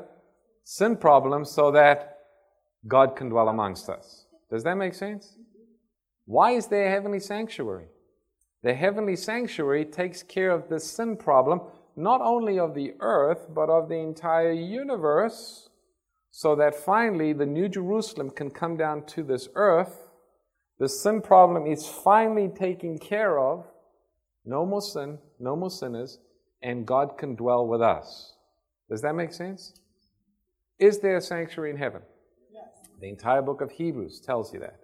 sin 0.64 0.96
problem 0.96 1.44
so 1.44 1.70
that 1.70 2.18
God 2.88 3.14
can 3.14 3.28
dwell 3.28 3.48
amongst 3.48 3.88
us. 3.88 4.26
Does 4.50 4.64
that 4.64 4.74
make 4.74 4.94
sense? 4.94 5.36
Why 6.24 6.50
is 6.50 6.66
there 6.66 6.88
a 6.88 6.90
heavenly 6.90 7.20
sanctuary? 7.20 7.86
The 8.64 8.74
heavenly 8.74 9.14
sanctuary 9.14 9.84
takes 9.84 10.24
care 10.24 10.50
of 10.50 10.68
the 10.68 10.80
sin 10.80 11.16
problem, 11.16 11.60
not 11.94 12.20
only 12.20 12.58
of 12.58 12.74
the 12.74 12.94
earth, 12.98 13.46
but 13.48 13.70
of 13.70 13.88
the 13.88 13.98
entire 13.98 14.50
universe, 14.50 15.68
so 16.32 16.56
that 16.56 16.74
finally 16.74 17.32
the 17.32 17.46
New 17.46 17.68
Jerusalem 17.68 18.30
can 18.30 18.50
come 18.50 18.76
down 18.76 19.04
to 19.04 19.22
this 19.22 19.48
earth. 19.54 20.01
The 20.82 20.88
sin 20.88 21.22
problem 21.22 21.64
is 21.68 21.86
finally 21.86 22.48
taken 22.48 22.98
care 22.98 23.38
of. 23.38 23.64
No 24.44 24.66
more 24.66 24.82
sin, 24.82 25.16
no 25.38 25.54
more 25.54 25.70
sinners, 25.70 26.18
and 26.60 26.84
God 26.84 27.16
can 27.16 27.36
dwell 27.36 27.68
with 27.68 27.80
us. 27.80 28.34
Does 28.90 29.00
that 29.02 29.14
make 29.14 29.32
sense? 29.32 29.74
Is 30.80 30.98
there 30.98 31.18
a 31.18 31.20
sanctuary 31.20 31.70
in 31.70 31.76
heaven? 31.76 32.02
Yes. 32.52 32.64
The 33.00 33.08
entire 33.08 33.42
book 33.42 33.60
of 33.60 33.70
Hebrews 33.70 34.18
tells 34.18 34.52
you 34.52 34.58
that. 34.58 34.80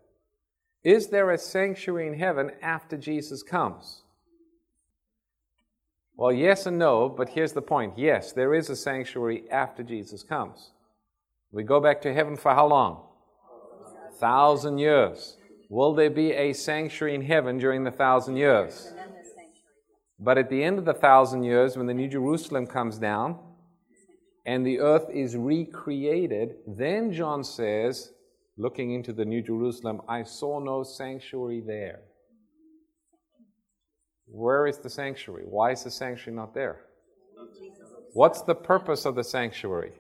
Is 0.85 1.09
there 1.09 1.33
a 1.33 1.37
sanctuary 1.37 2.07
in 2.07 2.15
heaven 2.15 2.53
after 2.63 2.97
Jesus 2.97 3.43
comes? 3.43 4.03
Well, 6.17 6.31
yes 6.31 6.67
and 6.67 6.79
no, 6.79 7.09
but 7.09 7.31
here's 7.31 7.55
the 7.55 7.61
point. 7.61 7.99
Yes, 7.99 8.31
there 8.31 8.55
is 8.55 8.71
a 8.71 8.77
sanctuary 8.77 9.51
after 9.51 9.83
Jesus 9.83 10.23
comes. 10.23 10.71
We 11.51 11.65
go 11.65 11.81
back 11.81 12.01
to 12.03 12.15
heaven 12.15 12.37
for 12.37 12.55
how 12.55 12.69
long? 12.69 13.03
A 14.09 14.13
thousand 14.13 14.79
years. 14.79 15.39
Will 15.69 15.95
there 15.95 16.11
be 16.11 16.33
a 16.33 16.53
sanctuary 16.53 17.15
in 17.15 17.23
heaven 17.23 17.59
during 17.59 17.85
the 17.85 17.91
thousand 17.91 18.37
years? 18.37 18.93
But 20.19 20.39
at 20.39 20.49
the 20.49 20.65
end 20.65 20.79
of 20.79 20.85
the 20.85 20.95
thousand 20.95 21.45
years, 21.45 21.77
when 21.77 21.87
the 21.87 21.95
New 21.95 22.09
Jerusalem 22.09 22.67
comes 22.67 22.99
down 22.99 23.39
and 24.47 24.67
the 24.67 24.81
earth 24.81 25.09
is 25.13 25.37
recreated, 25.37 26.57
then 26.67 27.13
John 27.13 27.45
says, 27.45 28.13
looking 28.57 28.93
into 28.93 29.13
the 29.13 29.25
New 29.25 29.43
Jerusalem, 29.43 30.01
I 30.09 30.25
saw 30.25 30.59
no 30.59 30.83
sanctuary 30.83 31.61
there. 31.61 32.01
Where 34.27 34.67
is 34.67 34.79
the 34.79 34.91
sanctuary? 34.91 35.45
Why 35.47 35.73
is 35.73 35.85
the 35.85 35.91
sanctuary 35.91 36.37
not 36.37 36.55
there? 36.55 36.81
What's 38.15 38.43
the 38.43 38.55
purpose 38.55 39.05
of 39.05 39.15
the 39.15 39.25
sanctuary? 39.25 39.93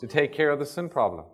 To 0.00 0.06
take 0.06 0.32
care 0.32 0.50
of 0.50 0.58
the 0.58 0.66
sin 0.66 0.88
problem. 0.88 1.26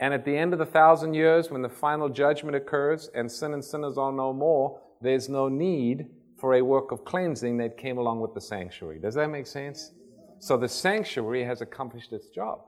And 0.00 0.12
at 0.12 0.24
the 0.24 0.36
end 0.36 0.52
of 0.52 0.58
the 0.58 0.66
thousand 0.66 1.14
years, 1.14 1.50
when 1.50 1.62
the 1.62 1.68
final 1.68 2.08
judgment 2.08 2.56
occurs 2.56 3.10
and 3.14 3.30
sin 3.30 3.54
and 3.54 3.64
sinners 3.64 3.96
are 3.96 4.12
no 4.12 4.32
more, 4.32 4.80
there's 5.00 5.28
no 5.28 5.48
need 5.48 6.06
for 6.38 6.54
a 6.54 6.62
work 6.62 6.90
of 6.90 7.04
cleansing 7.04 7.58
that 7.58 7.78
came 7.78 7.98
along 7.98 8.20
with 8.20 8.34
the 8.34 8.40
sanctuary. 8.40 8.98
Does 8.98 9.14
that 9.14 9.30
make 9.30 9.46
sense? 9.46 9.92
So 10.40 10.56
the 10.56 10.68
sanctuary 10.68 11.44
has 11.44 11.60
accomplished 11.60 12.12
its 12.12 12.28
job. 12.28 12.60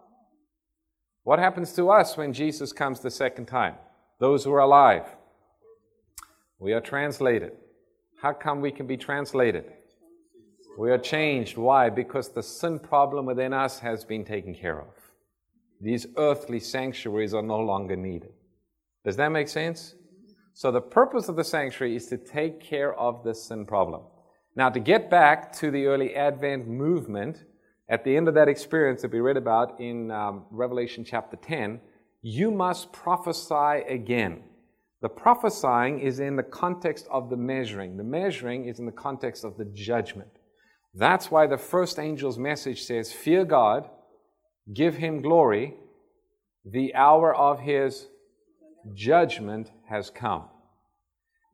What 1.25 1.39
happens 1.39 1.73
to 1.75 1.91
us 1.91 2.17
when 2.17 2.33
Jesus 2.33 2.73
comes 2.73 3.01
the 3.01 3.11
second 3.11 3.47
time? 3.47 3.75
Those 4.21 4.45
who 4.45 4.53
are 4.53 4.61
alive. 4.61 5.05
We 6.59 6.73
are 6.73 6.81
translated. 6.81 7.53
How 8.23 8.33
come 8.33 8.61
we 8.61 8.71
can 8.71 8.87
be 8.87 8.97
translated? 8.97 9.65
We 10.79 10.91
are 10.91 10.99
changed. 10.99 11.57
Why? 11.57 11.91
Because 11.91 12.29
the 12.29 12.43
sin 12.43 12.79
problem 12.79 13.27
within 13.27 13.53
us 13.53 13.81
has 13.81 14.05
been 14.05 14.25
taken 14.25 14.55
care 14.55 14.81
of. 14.81 14.87
These 15.81 16.07
earthly 16.17 16.61
sanctuaries 16.61 17.35
are 17.35 17.43
no 17.43 17.59
longer 17.59 17.97
needed. 17.97 18.33
Does 19.05 19.17
that 19.17 19.29
make 19.29 19.49
sense? 19.49 19.95
So, 20.55 20.71
the 20.71 20.81
purpose 20.81 21.29
of 21.29 21.37
the 21.37 21.45
sanctuary 21.45 21.97
is 21.97 22.07
to 22.07 22.17
take 22.17 22.61
care 22.61 22.95
of 22.95 23.23
the 23.25 23.35
sin 23.35 23.67
problem. 23.67 24.03
Now, 24.57 24.71
to 24.71 24.81
get 24.81 25.11
back 25.11 25.53
to 25.59 25.71
the 25.71 25.85
early 25.85 26.17
Advent 26.17 26.67
movement, 26.67 27.45
at 27.89 28.05
the 28.05 28.17
end 28.17 28.27
of 28.27 28.35
that 28.35 28.49
experience 28.49 29.03
that 29.03 29.12
we 29.12 29.21
read 29.21 29.37
about 29.37 29.79
in 29.79 30.11
um, 30.11 30.47
Revelation 30.51 31.05
chapter 31.05 31.37
10, 31.37 31.81
you 32.23 32.51
must 32.51 32.91
prophesy 32.91 33.85
again. 33.87 34.43
The 35.03 35.11
prophesying 35.11 36.01
is 36.01 36.19
in 36.19 36.37
the 36.37 36.43
context 36.43 37.07
of 37.11 37.29
the 37.29 37.37
measuring. 37.37 37.97
The 37.97 38.03
measuring 38.03 38.65
is 38.65 38.79
in 38.79 38.87
the 38.87 38.93
context 38.93 39.45
of 39.45 39.57
the 39.59 39.67
judgment. 39.67 40.31
That's 40.95 41.31
why 41.31 41.47
the 41.47 41.59
first 41.59 41.99
angel's 41.99 42.39
message 42.39 42.83
says, 42.83 43.12
Fear 43.12 43.45
God, 43.45 43.91
give 44.72 44.96
him 44.96 45.22
glory, 45.22 45.74
the 46.64 46.94
hour 46.94 47.35
of 47.35 47.61
his 47.61 48.07
judgment 48.94 49.70
has 49.88 50.11
come. 50.11 50.44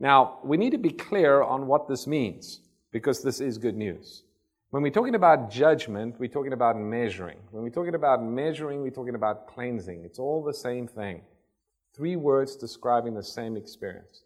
Now, 0.01 0.39
we 0.43 0.57
need 0.57 0.71
to 0.71 0.79
be 0.79 0.91
clear 0.91 1.43
on 1.43 1.67
what 1.67 1.89
this 1.89 2.07
means 2.07 2.61
because 2.93 3.23
this 3.23 3.41
is 3.41 3.59
good 3.59 3.77
news. 3.77 4.25
When 4.71 4.83
we're 4.83 4.91
talking 4.91 5.15
about 5.15 5.51
judgment, 5.51 6.17
we're 6.19 6.29
talking 6.29 6.55
about 6.55 6.79
measuring. 6.79 7.39
When 7.51 7.63
we're 7.63 7.71
talking 7.71 7.95
about 7.95 8.25
measuring, 8.25 8.81
we're 8.81 8.91
talking 8.91 9.15
about 9.15 9.47
cleansing. 9.47 10.03
It's 10.05 10.19
all 10.19 10.43
the 10.43 10.55
same 10.55 10.89
thing. 10.89 11.23
Three 11.95 12.17
words 12.17 12.57
describing 12.57 13.15
the 13.15 13.23
same 13.23 13.57
experience. 13.57 14.25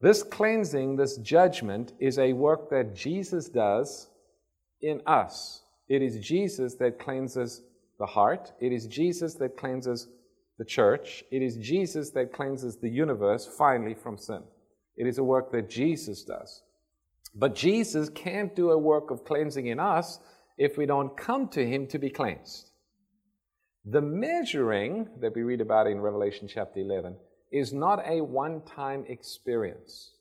This 0.00 0.22
cleansing, 0.22 0.96
this 0.96 1.18
judgment, 1.18 1.92
is 2.00 2.18
a 2.18 2.32
work 2.32 2.68
that 2.70 2.94
Jesus 2.94 3.48
does 3.48 4.08
in 4.82 5.00
us. 5.06 5.62
It 5.88 6.02
is 6.02 6.18
Jesus 6.18 6.74
that 6.74 6.98
cleanses 6.98 7.62
the 7.98 8.06
heart. 8.06 8.52
It 8.60 8.72
is 8.72 8.86
Jesus 8.86 9.34
that 9.34 9.56
cleanses 9.56 10.08
the 10.58 10.64
church. 10.64 11.24
It 11.30 11.42
is 11.42 11.56
Jesus 11.56 12.10
that 12.10 12.32
cleanses 12.32 12.76
the 12.76 12.88
universe 12.88 13.46
finally 13.46 13.94
from 13.94 14.18
sin. 14.18 14.42
It 14.96 15.06
is 15.06 15.18
a 15.18 15.24
work 15.24 15.50
that 15.52 15.68
Jesus 15.68 16.22
does. 16.22 16.62
But 17.34 17.54
Jesus 17.54 18.08
can't 18.08 18.54
do 18.54 18.70
a 18.70 18.78
work 18.78 19.10
of 19.10 19.24
cleansing 19.24 19.66
in 19.66 19.80
us 19.80 20.20
if 20.56 20.78
we 20.78 20.86
don't 20.86 21.16
come 21.16 21.48
to 21.48 21.66
Him 21.66 21.86
to 21.88 21.98
be 21.98 22.10
cleansed. 22.10 22.70
The 23.86 24.00
measuring 24.00 25.08
that 25.20 25.34
we 25.34 25.42
read 25.42 25.60
about 25.60 25.88
in 25.88 26.00
Revelation 26.00 26.48
chapter 26.48 26.80
11 26.80 27.16
is 27.50 27.72
not 27.72 28.06
a 28.06 28.20
one 28.20 28.62
time 28.62 29.04
experience, 29.08 30.12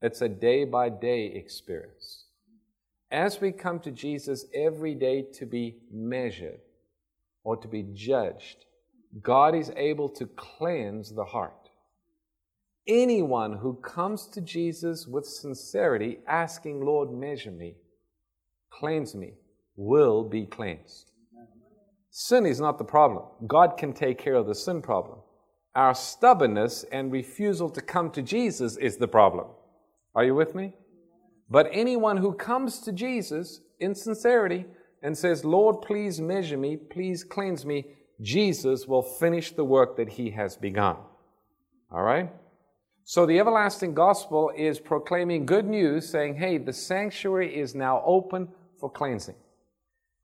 it's 0.00 0.22
a 0.22 0.28
day 0.28 0.64
by 0.64 0.88
day 0.88 1.26
experience. 1.26 2.24
As 3.10 3.40
we 3.40 3.52
come 3.52 3.78
to 3.80 3.90
Jesus 3.90 4.46
every 4.54 4.94
day 4.94 5.26
to 5.34 5.44
be 5.44 5.76
measured 5.92 6.60
or 7.44 7.56
to 7.56 7.68
be 7.68 7.84
judged, 7.92 8.64
God 9.20 9.54
is 9.54 9.70
able 9.76 10.08
to 10.10 10.26
cleanse 10.26 11.14
the 11.14 11.24
heart. 11.24 11.70
Anyone 12.86 13.58
who 13.58 13.74
comes 13.74 14.26
to 14.28 14.40
Jesus 14.40 15.06
with 15.06 15.26
sincerity, 15.26 16.18
asking, 16.26 16.84
Lord, 16.84 17.12
measure 17.12 17.50
me, 17.50 17.76
cleanse 18.70 19.14
me, 19.14 19.34
will 19.76 20.24
be 20.24 20.46
cleansed. 20.46 21.10
Sin 22.10 22.44
is 22.44 22.60
not 22.60 22.78
the 22.78 22.84
problem. 22.84 23.24
God 23.46 23.76
can 23.78 23.92
take 23.92 24.18
care 24.18 24.34
of 24.34 24.46
the 24.46 24.54
sin 24.54 24.82
problem. 24.82 25.18
Our 25.74 25.94
stubbornness 25.94 26.84
and 26.92 27.10
refusal 27.10 27.70
to 27.70 27.80
come 27.80 28.10
to 28.10 28.20
Jesus 28.20 28.76
is 28.76 28.96
the 28.96 29.08
problem. 29.08 29.46
Are 30.14 30.24
you 30.24 30.34
with 30.34 30.54
me? 30.54 30.74
But 31.48 31.68
anyone 31.72 32.18
who 32.18 32.34
comes 32.34 32.80
to 32.80 32.92
Jesus 32.92 33.60
in 33.78 33.94
sincerity 33.94 34.66
and 35.02 35.16
says, 35.16 35.44
Lord, 35.44 35.82
please 35.82 36.20
measure 36.20 36.56
me, 36.56 36.76
please 36.76 37.24
cleanse 37.24 37.66
me, 37.66 37.86
Jesus 38.20 38.86
will 38.86 39.02
finish 39.02 39.52
the 39.52 39.64
work 39.64 39.96
that 39.96 40.10
he 40.10 40.30
has 40.30 40.56
begun. 40.56 40.96
All 41.90 42.02
right? 42.02 42.30
So 43.04 43.26
the 43.26 43.40
everlasting 43.40 43.94
gospel 43.94 44.52
is 44.56 44.78
proclaiming 44.78 45.44
good 45.44 45.66
news, 45.66 46.08
saying, 46.08 46.36
hey, 46.36 46.58
the 46.58 46.72
sanctuary 46.72 47.54
is 47.54 47.74
now 47.74 48.02
open 48.06 48.48
for 48.78 48.90
cleansing. 48.90 49.34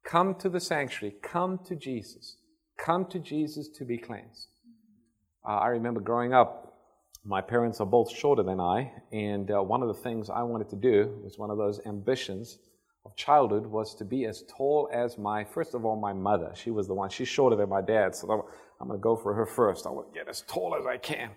Come 0.05 0.37
to 0.37 0.49
the 0.49 0.61
sanctuary, 0.61 1.17
come 1.23 1.59
to 1.67 1.75
Jesus. 1.75 2.37
Come 2.79 3.05
to 3.07 3.19
Jesus 3.19 3.69
to 3.77 3.85
be 3.85 3.99
cleansed. 3.99 4.47
Uh, 5.47 5.57
I 5.57 5.67
remember 5.69 6.01
growing 6.01 6.33
up, 6.33 6.67
my 7.25 7.41
parents 7.41 7.81
are 7.81 7.87
both 7.87 8.15
shorter 8.15 8.45
than 8.45 8.61
I, 8.61 8.93
and 9.13 9.51
uh, 9.51 9.61
one 9.61 9.83
of 9.83 9.89
the 9.89 10.03
things 10.03 10.31
I 10.31 10.45
wanted 10.45 10.71
to 10.71 10.77
do 10.77 11.19
was 11.23 11.37
one 11.37 11.51
of 11.51 11.59
those 11.59 11.81
ambitions 11.85 12.59
of 13.09 13.17
childhood 13.17 13.67
was 13.67 13.95
to 13.95 14.05
be 14.05 14.27
as 14.27 14.45
tall 14.49 14.89
as 14.93 15.17
my, 15.19 15.43
first 15.45 15.75
of 15.75 15.85
all, 15.85 15.97
my 15.97 16.13
mother. 16.13 16.53
She 16.55 16.71
was 16.71 16.87
the 16.87 16.95
one, 16.95 17.09
she's 17.09 17.29
shorter 17.29 17.57
than 17.57 17.69
my 17.69 17.81
dad, 17.81 18.15
so 18.15 18.31
I'm 18.81 18.87
going 18.87 18.99
to 18.99 19.03
go 19.03 19.17
for 19.17 19.35
her 19.35 19.47
first. 19.47 19.87
I 19.87 19.91
want 19.91 20.13
to 20.13 20.19
get 20.19 20.29
as 20.29 20.43
tall 20.43 20.77
as 20.79 20.87
I 20.87 20.99
can. 20.99 21.31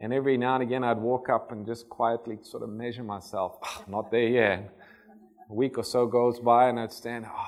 And 0.00 0.12
every 0.12 0.36
now 0.36 0.54
and 0.54 0.62
again, 0.62 0.82
I'd 0.82 0.98
walk 0.98 1.28
up 1.28 1.52
and 1.52 1.66
just 1.66 1.88
quietly 1.88 2.38
sort 2.42 2.62
of 2.62 2.70
measure 2.70 3.04
myself. 3.04 3.58
Oh, 3.62 3.84
not 3.88 4.10
there 4.10 4.26
yet. 4.26 4.74
A 5.50 5.54
week 5.54 5.76
or 5.76 5.84
so 5.84 6.06
goes 6.06 6.40
by, 6.40 6.68
and 6.68 6.80
I'd 6.80 6.92
stand. 6.92 7.26
Oh, 7.28 7.46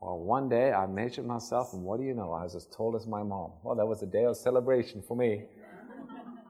well, 0.00 0.18
one 0.18 0.48
day 0.48 0.72
I 0.72 0.86
measured 0.86 1.26
myself, 1.26 1.72
and 1.72 1.82
what 1.82 2.00
do 2.00 2.04
you 2.04 2.12
know? 2.12 2.32
I 2.32 2.42
was 2.42 2.54
as 2.56 2.66
tall 2.66 2.96
as 2.96 3.06
my 3.06 3.22
mom. 3.22 3.52
Well, 3.62 3.76
that 3.76 3.86
was 3.86 4.02
a 4.02 4.06
day 4.06 4.24
of 4.24 4.36
celebration 4.36 5.00
for 5.00 5.16
me. 5.16 5.44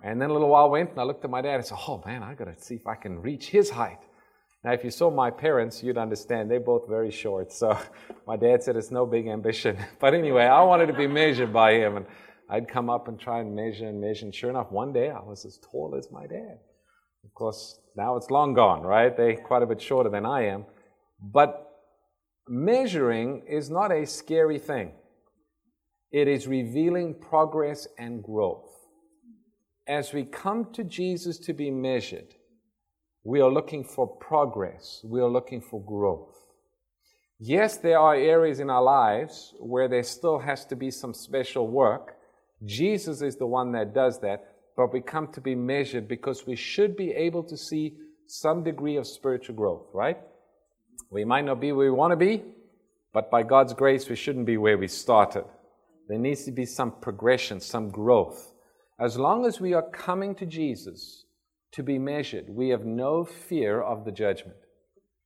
And 0.03 0.21
then 0.21 0.31
a 0.31 0.33
little 0.33 0.49
while 0.49 0.71
went, 0.71 0.91
and 0.91 1.01
I 1.01 1.05
looked 1.05 1.25
at 1.25 1.31
my 1.31 1.43
dad 1.43 1.57
and 1.57 1.67
said, 1.67 1.79
Oh 1.87 2.03
man, 2.07 2.23
I 2.23 2.35
gotta 2.35 2.55
see 2.59 2.77
if 2.77 2.87
I 2.87 2.95
can 2.95 3.21
reach 3.21 3.49
his 3.49 3.69
height. 3.71 4.01
Now, 4.67 4.73
if 4.73 4.83
you 4.83 4.91
saw 4.91 5.13
my 5.13 5.31
parents, 5.31 5.81
you'd 5.81 5.97
understand 5.97 6.51
they're 6.51 6.59
both 6.59 6.89
very 6.89 7.13
short. 7.13 7.53
So 7.53 7.79
my 8.27 8.37
dad 8.37 8.65
said 8.65 8.75
it's 8.75 8.91
no 8.91 9.07
big 9.07 9.29
ambition. 9.29 9.79
But 10.01 10.13
anyway, 10.13 10.43
I 10.43 10.61
wanted 10.65 10.87
to 10.87 10.93
be 10.93 11.07
measured 11.07 11.53
by 11.53 11.75
him. 11.75 11.99
And 11.99 12.07
I'd 12.51 12.67
come 12.67 12.91
up 12.91 13.07
and 13.07 13.19
try 13.19 13.39
and 13.39 13.55
measure 13.55 13.87
and 13.87 14.01
measure. 14.01 14.25
And 14.25 14.35
sure 14.35 14.51
enough, 14.51 14.73
one 14.73 14.93
day 14.93 15.09
I 15.09 15.21
was 15.21 15.45
as 15.45 15.61
tall 15.71 15.95
as 15.97 16.11
my 16.11 16.27
dad. 16.27 16.59
Of 17.25 17.33
course, 17.33 17.79
now 17.97 18.17
it's 18.17 18.29
long 18.29 18.55
gone, 18.55 18.83
right? 18.83 19.17
They're 19.17 19.37
quite 19.37 19.63
a 19.63 19.67
bit 19.67 19.81
shorter 19.81 20.11
than 20.11 20.27
I 20.27 20.47
am. 20.47 20.65
But 21.23 21.65
measuring 22.49 23.45
is 23.49 23.71
not 23.71 23.93
a 23.93 24.05
scary 24.05 24.59
thing, 24.59 24.91
it 26.11 26.27
is 26.27 26.49
revealing 26.49 27.15
progress 27.15 27.87
and 27.99 28.21
growth. 28.21 28.69
As 29.87 30.13
we 30.13 30.25
come 30.25 30.73
to 30.73 30.83
Jesus 30.83 31.39
to 31.39 31.53
be 31.53 31.71
measured, 31.71 32.35
we 33.27 33.41
are 33.41 33.51
looking 33.51 33.85
for 33.85 34.07
progress, 34.07 35.01
we 35.05 35.21
are 35.21 35.29
looking 35.29 35.61
for 35.61 35.83
growth. 35.85 36.35
Yes, 37.39 37.77
there 37.77 37.99
are 37.99 38.15
areas 38.15 38.61
in 38.61 38.71
our 38.71 38.83
lives 38.83 39.55
where 39.59 39.89
there 39.89 40.03
still 40.03 40.39
has 40.39 40.65
to 40.67 40.77
be 40.77 40.91
some 40.91 41.13
special 41.13 41.69
work 41.69 42.17
Jesus 42.65 43.21
is 43.21 43.37
the 43.37 43.47
one 43.47 43.73
that 43.73 43.95
does 43.95 44.21
that, 44.21 44.55
but 44.77 44.93
we 44.93 45.01
come 45.01 45.29
to 45.33 45.41
be 45.41 45.55
measured 45.55 46.09
because 46.09 46.47
we 46.47 46.57
should 46.57 46.97
be 46.97 47.11
able 47.11 47.43
to 47.45 47.57
see 47.57 47.97
some 48.27 48.65
degree 48.65 48.97
of 48.97 49.07
spiritual 49.07 49.55
growth, 49.55 49.89
right? 49.93 50.19
We 51.11 51.25
might 51.25 51.45
not 51.45 51.61
be 51.61 51.73
where 51.73 51.91
we 51.91 51.97
want 51.97 52.13
to 52.13 52.17
be, 52.17 52.43
but 53.13 53.31
by 53.31 53.43
God's 53.43 53.75
grace, 53.75 54.09
we 54.09 54.17
shouldn't 54.17 54.47
be 54.47 54.57
where 54.57 54.79
we 54.79 54.89
started. 54.89 55.45
There 56.09 56.19
needs 56.19 56.45
to 56.45 56.53
be 56.53 56.65
some 56.67 56.93
progression, 57.01 57.61
some 57.61 57.91
growth. 57.91 58.53
As 58.99 59.19
long 59.19 59.45
as 59.45 59.61
we 59.61 59.75
are 59.75 59.89
coming 59.91 60.35
to 60.37 60.47
Jesus 60.47 61.26
to 61.77 61.83
be 61.83 61.99
measured, 61.99 62.49
we 62.49 62.71
have 62.71 62.87
no 62.87 63.23
fear 63.23 63.83
of 63.83 64.07
the 64.07 64.11
judgment, 64.11 64.57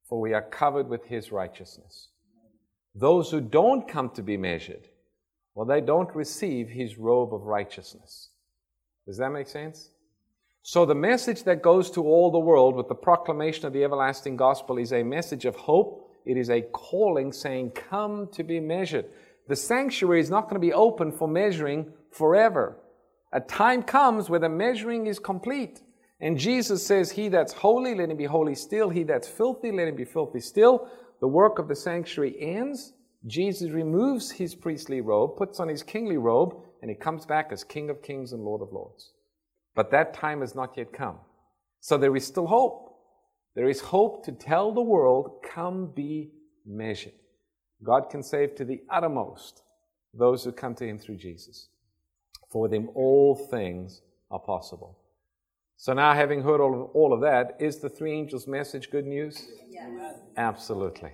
for 0.09 0.21
we 0.21 0.35
are 0.35 0.43
covered 0.43 0.89
with 0.89 1.05
his 1.05 1.31
righteousness. 1.31 2.09
Those 2.93 3.31
who 3.31 3.41
don't 3.41 3.87
come 3.87 4.11
to 4.11 4.23
be 4.23 4.37
measured, 4.37 4.89
well, 5.55 5.65
they 5.65 5.81
don't 5.81 6.13
receive 6.13 6.69
his 6.69 6.99
robe 6.99 7.33
of 7.33 7.43
righteousness. 7.43 8.31
Does 9.07 9.17
that 9.19 9.31
make 9.31 9.47
sense? 9.47 9.91
So, 10.63 10.85
the 10.85 10.95
message 10.95 11.45
that 11.45 11.63
goes 11.63 11.89
to 11.93 12.03
all 12.03 12.33
the 12.33 12.41
world 12.41 12.75
with 12.75 12.89
the 12.89 12.97
proclamation 12.97 13.67
of 13.67 13.73
the 13.73 13.85
everlasting 13.85 14.37
gospel 14.37 14.77
is 14.77 14.93
a 14.93 15.05
message 15.05 15.45
of 15.45 15.55
hope. 15.55 16.11
It 16.27 16.37
is 16.37 16.51
a 16.51 16.63
calling 16.63 17.33
saying, 17.33 17.71
Come 17.71 18.29
to 18.33 18.43
be 18.43 18.59
measured. 18.59 19.07
The 19.47 19.55
sanctuary 19.55 20.21
is 20.21 20.31
not 20.31 20.43
going 20.43 20.61
to 20.61 20.67
be 20.67 20.73
open 20.73 21.13
for 21.13 21.29
measuring 21.29 21.93
forever. 22.11 22.77
A 23.33 23.41
time 23.41 23.85
comes 23.85 24.29
where 24.29 24.41
the 24.41 24.49
measuring 24.49 25.07
is 25.07 25.21
complete. 25.21 25.81
And 26.21 26.39
Jesus 26.39 26.87
says, 26.87 27.11
He 27.11 27.29
that's 27.29 27.53
holy, 27.53 27.95
let 27.95 28.11
him 28.11 28.17
be 28.17 28.25
holy 28.25 28.55
still. 28.55 28.91
He 28.91 29.03
that's 29.03 29.29
filthy, 29.29 29.73
let 29.73 29.89
him 29.89 29.97
be 29.97 30.05
filthy 30.05 30.41
still. 30.41 30.89
The 31.21 31.29
work 31.29 31.59
of 31.59 31.69
the 31.69 31.77
sanctuary 31.77 32.37
ends. 32.41 32.93
Jesus 33.27 33.71
removes 33.71 34.31
his 34.31 34.55
priestly 34.55 35.01
robe, 35.01 35.37
puts 35.37 35.61
on 35.61 35.69
his 35.69 35.83
kingly 35.83 36.17
robe, 36.17 36.55
and 36.81 36.91
he 36.91 36.97
comes 36.97 37.27
back 37.27 37.53
as 37.53 37.63
King 37.63 37.91
of 37.91 38.03
kings 38.03 38.33
and 38.33 38.43
Lord 38.43 38.63
of 38.63 38.73
lords. 38.73 39.13
But 39.75 39.91
that 39.91 40.15
time 40.15 40.41
has 40.41 40.55
not 40.55 40.77
yet 40.77 40.93
come. 40.93 41.19
So 41.81 41.99
there 41.99 42.17
is 42.17 42.27
still 42.27 42.47
hope. 42.47 42.97
There 43.55 43.69
is 43.69 43.81
hope 43.81 44.25
to 44.25 44.33
tell 44.33 44.73
the 44.73 44.81
world, 44.81 45.43
come 45.43 45.93
be 45.95 46.31
measured. 46.67 47.13
God 47.83 48.09
can 48.11 48.23
save 48.23 48.55
to 48.57 48.65
the 48.65 48.81
uttermost 48.91 49.63
those 50.15 50.45
who 50.45 50.53
come 50.53 50.75
to 50.77 50.87
him 50.87 50.99
through 50.99 51.17
Jesus. 51.17 51.69
For 52.51 52.69
them 52.69 52.89
all 52.95 53.35
things 53.35 54.03
are 54.31 54.41
possible. 54.41 55.00
So 55.81 55.95
now, 55.95 56.13
having 56.13 56.43
heard 56.43 56.61
all 56.61 56.75
of, 56.75 56.91
all 56.93 57.15
of 57.15 57.23
that, 57.23 57.57
is 57.59 57.79
the 57.79 57.89
three 57.89 58.13
angels' 58.13 58.47
message 58.47 58.91
good 58.91 59.07
news? 59.07 59.49
Yes. 59.71 60.19
Absolutely. 60.37 61.13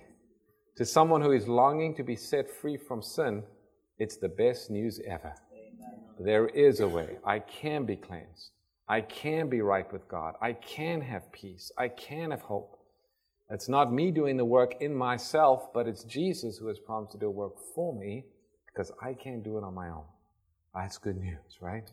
To 0.75 0.83
someone 0.83 1.21
who 1.21 1.31
is 1.31 1.47
longing 1.47 1.95
to 1.95 2.03
be 2.03 2.17
set 2.17 2.51
free 2.51 2.75
from 2.75 3.01
sin, 3.01 3.43
it's 3.97 4.17
the 4.17 4.27
best 4.27 4.69
news 4.69 4.99
ever. 5.07 5.33
Amen. 5.53 5.99
There 6.19 6.47
is 6.47 6.81
a 6.81 6.87
way. 6.87 7.17
I 7.23 7.39
can 7.39 7.85
be 7.85 7.95
cleansed. 7.95 8.51
I 8.89 8.99
can 8.99 9.47
be 9.47 9.61
right 9.61 9.89
with 9.93 10.05
God. 10.09 10.33
I 10.41 10.51
can 10.51 10.99
have 10.99 11.31
peace. 11.31 11.71
I 11.77 11.87
can 11.87 12.31
have 12.31 12.41
hope. 12.41 12.77
It's 13.49 13.69
not 13.69 13.93
me 13.93 14.11
doing 14.11 14.35
the 14.35 14.43
work 14.43 14.81
in 14.81 14.93
myself, 14.93 15.71
but 15.73 15.87
it's 15.87 16.03
Jesus 16.03 16.57
who 16.57 16.67
has 16.67 16.77
promised 16.77 17.13
to 17.13 17.17
do 17.17 17.29
work 17.29 17.53
for 17.73 17.97
me 17.97 18.25
because 18.65 18.91
I 19.01 19.13
can't 19.13 19.45
do 19.45 19.57
it 19.57 19.63
on 19.63 19.73
my 19.73 19.87
own. 19.87 20.03
That's 20.75 20.97
good 20.97 21.15
news, 21.15 21.61
right? 21.61 21.89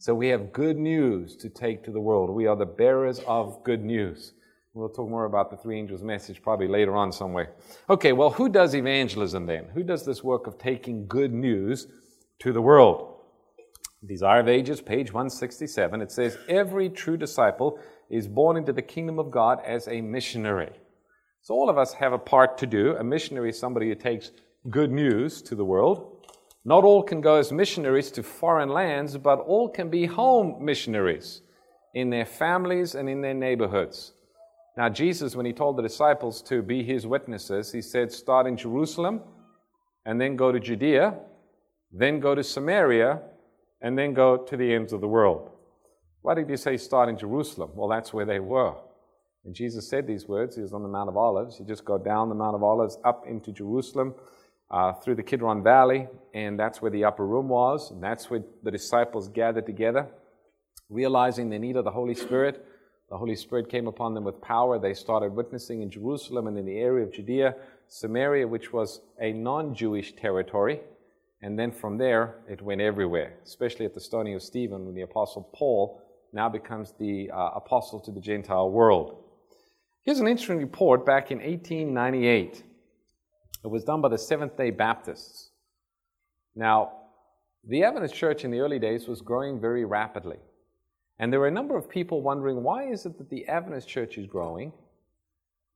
So 0.00 0.14
we 0.14 0.28
have 0.28 0.52
good 0.52 0.78
news 0.78 1.34
to 1.38 1.48
take 1.48 1.82
to 1.84 1.90
the 1.90 2.00
world. 2.00 2.30
We 2.30 2.46
are 2.46 2.54
the 2.54 2.64
bearers 2.64 3.20
of 3.26 3.64
good 3.64 3.84
news. 3.84 4.32
We'll 4.72 4.88
talk 4.90 5.10
more 5.10 5.24
about 5.24 5.50
the 5.50 5.56
three 5.56 5.76
angels' 5.76 6.04
message 6.04 6.40
probably 6.40 6.68
later 6.68 6.94
on 6.94 7.10
somewhere. 7.10 7.54
Okay, 7.90 8.12
well, 8.12 8.30
who 8.30 8.48
does 8.48 8.76
evangelism 8.76 9.46
then? 9.46 9.64
Who 9.74 9.82
does 9.82 10.04
this 10.04 10.22
work 10.22 10.46
of 10.46 10.56
taking 10.56 11.08
good 11.08 11.32
news 11.32 11.88
to 12.38 12.52
the 12.52 12.62
world? 12.62 13.16
Desire 14.06 14.38
of 14.38 14.48
Ages, 14.48 14.80
page 14.80 15.12
167, 15.12 16.00
it 16.00 16.12
says, 16.12 16.38
Every 16.48 16.88
true 16.88 17.16
disciple 17.16 17.80
is 18.08 18.28
born 18.28 18.56
into 18.56 18.72
the 18.72 18.82
kingdom 18.82 19.18
of 19.18 19.32
God 19.32 19.58
as 19.66 19.88
a 19.88 20.00
missionary. 20.00 20.70
So 21.42 21.54
all 21.54 21.68
of 21.68 21.76
us 21.76 21.92
have 21.94 22.12
a 22.12 22.18
part 22.18 22.56
to 22.58 22.66
do. 22.66 22.94
A 22.94 23.02
missionary 23.02 23.50
is 23.50 23.58
somebody 23.58 23.88
who 23.88 23.96
takes 23.96 24.30
good 24.70 24.92
news 24.92 25.42
to 25.42 25.56
the 25.56 25.64
world. 25.64 26.17
Not 26.64 26.84
all 26.84 27.02
can 27.02 27.20
go 27.20 27.36
as 27.36 27.52
missionaries 27.52 28.10
to 28.12 28.22
foreign 28.22 28.68
lands, 28.68 29.16
but 29.16 29.40
all 29.40 29.68
can 29.68 29.90
be 29.90 30.06
home 30.06 30.64
missionaries 30.64 31.42
in 31.94 32.10
their 32.10 32.26
families 32.26 32.94
and 32.94 33.08
in 33.08 33.20
their 33.20 33.34
neighborhoods. 33.34 34.12
Now, 34.76 34.88
Jesus, 34.88 35.34
when 35.34 35.46
he 35.46 35.52
told 35.52 35.76
the 35.76 35.82
disciples 35.82 36.42
to 36.42 36.62
be 36.62 36.82
his 36.82 37.06
witnesses, 37.06 37.72
he 37.72 37.82
said, 37.82 38.12
start 38.12 38.46
in 38.46 38.56
Jerusalem 38.56 39.22
and 40.04 40.20
then 40.20 40.36
go 40.36 40.52
to 40.52 40.60
Judea, 40.60 41.14
then 41.90 42.20
go 42.20 42.34
to 42.34 42.44
Samaria, 42.44 43.20
and 43.80 43.96
then 43.96 44.12
go 44.12 44.36
to 44.36 44.56
the 44.56 44.74
ends 44.74 44.92
of 44.92 45.00
the 45.00 45.08
world. 45.08 45.50
Why 46.22 46.34
did 46.34 46.50
he 46.50 46.56
say 46.56 46.76
start 46.76 47.08
in 47.08 47.16
Jerusalem? 47.16 47.70
Well, 47.74 47.88
that's 47.88 48.12
where 48.12 48.26
they 48.26 48.40
were. 48.40 48.74
And 49.44 49.54
Jesus 49.54 49.88
said 49.88 50.06
these 50.06 50.28
words. 50.28 50.56
He 50.56 50.62
was 50.62 50.72
on 50.72 50.82
the 50.82 50.88
Mount 50.88 51.08
of 51.08 51.16
Olives. 51.16 51.58
You 51.58 51.66
just 51.66 51.84
go 51.84 51.96
down 51.96 52.28
the 52.28 52.34
Mount 52.34 52.56
of 52.56 52.62
Olives 52.62 52.98
up 53.04 53.24
into 53.26 53.52
Jerusalem 53.52 54.14
uh, 54.70 54.92
through 54.94 55.14
the 55.14 55.22
Kidron 55.22 55.62
Valley, 55.62 56.08
and 56.34 56.58
that's 56.58 56.82
where 56.82 56.90
the 56.90 57.04
upper 57.04 57.26
room 57.26 57.48
was, 57.48 57.90
and 57.90 58.02
that's 58.02 58.30
where 58.30 58.42
the 58.62 58.70
disciples 58.70 59.28
gathered 59.28 59.66
together, 59.66 60.08
realizing 60.88 61.50
the 61.50 61.58
need 61.58 61.76
of 61.76 61.84
the 61.84 61.90
Holy 61.90 62.14
Spirit 62.14 62.64
the 63.10 63.16
Holy 63.16 63.36
Spirit 63.36 63.70
came 63.70 63.86
upon 63.86 64.12
them 64.12 64.24
with 64.24 64.40
power. 64.42 64.78
They 64.78 64.92
started 64.92 65.32
witnessing 65.32 65.80
in 65.80 65.90
Jerusalem 65.90 66.46
and 66.46 66.58
in 66.58 66.66
the 66.66 66.76
area 66.76 67.06
of 67.06 67.12
Judea, 67.12 67.54
Samaria, 67.88 68.46
which 68.46 68.72
was 68.72 69.00
a 69.18 69.32
non 69.32 69.74
Jewish 69.74 70.14
territory. 70.14 70.80
And 71.40 71.58
then 71.58 71.72
from 71.72 71.96
there, 71.96 72.34
it 72.48 72.60
went 72.60 72.80
everywhere, 72.80 73.38
especially 73.44 73.86
at 73.86 73.94
the 73.94 74.00
stoning 74.00 74.34
of 74.34 74.42
Stephen 74.42 74.84
when 74.84 74.94
the 74.94 75.02
Apostle 75.02 75.48
Paul 75.54 76.02
now 76.32 76.48
becomes 76.48 76.92
the 76.98 77.30
uh, 77.30 77.50
apostle 77.54 78.00
to 78.00 78.10
the 78.10 78.20
Gentile 78.20 78.70
world. 78.70 79.24
Here's 80.02 80.20
an 80.20 80.26
interesting 80.26 80.58
report 80.58 81.06
back 81.06 81.30
in 81.30 81.38
1898. 81.38 82.62
It 83.64 83.68
was 83.68 83.84
done 83.84 84.00
by 84.00 84.08
the 84.08 84.18
Seventh 84.18 84.56
day 84.56 84.70
Baptists. 84.70 85.50
Now, 86.54 86.92
the 87.64 87.84
Adventist 87.84 88.14
church 88.14 88.44
in 88.44 88.50
the 88.50 88.60
early 88.60 88.78
days 88.78 89.08
was 89.08 89.20
growing 89.20 89.60
very 89.60 89.84
rapidly. 89.84 90.38
And 91.18 91.32
there 91.32 91.40
were 91.40 91.48
a 91.48 91.52
number 91.52 91.76
of 91.76 91.88
people 91.88 92.22
wondering 92.22 92.62
why 92.62 92.84
is 92.84 93.04
it 93.04 93.18
that 93.18 93.30
the 93.30 93.46
Adventist 93.48 93.88
church 93.88 94.18
is 94.18 94.26
growing 94.26 94.72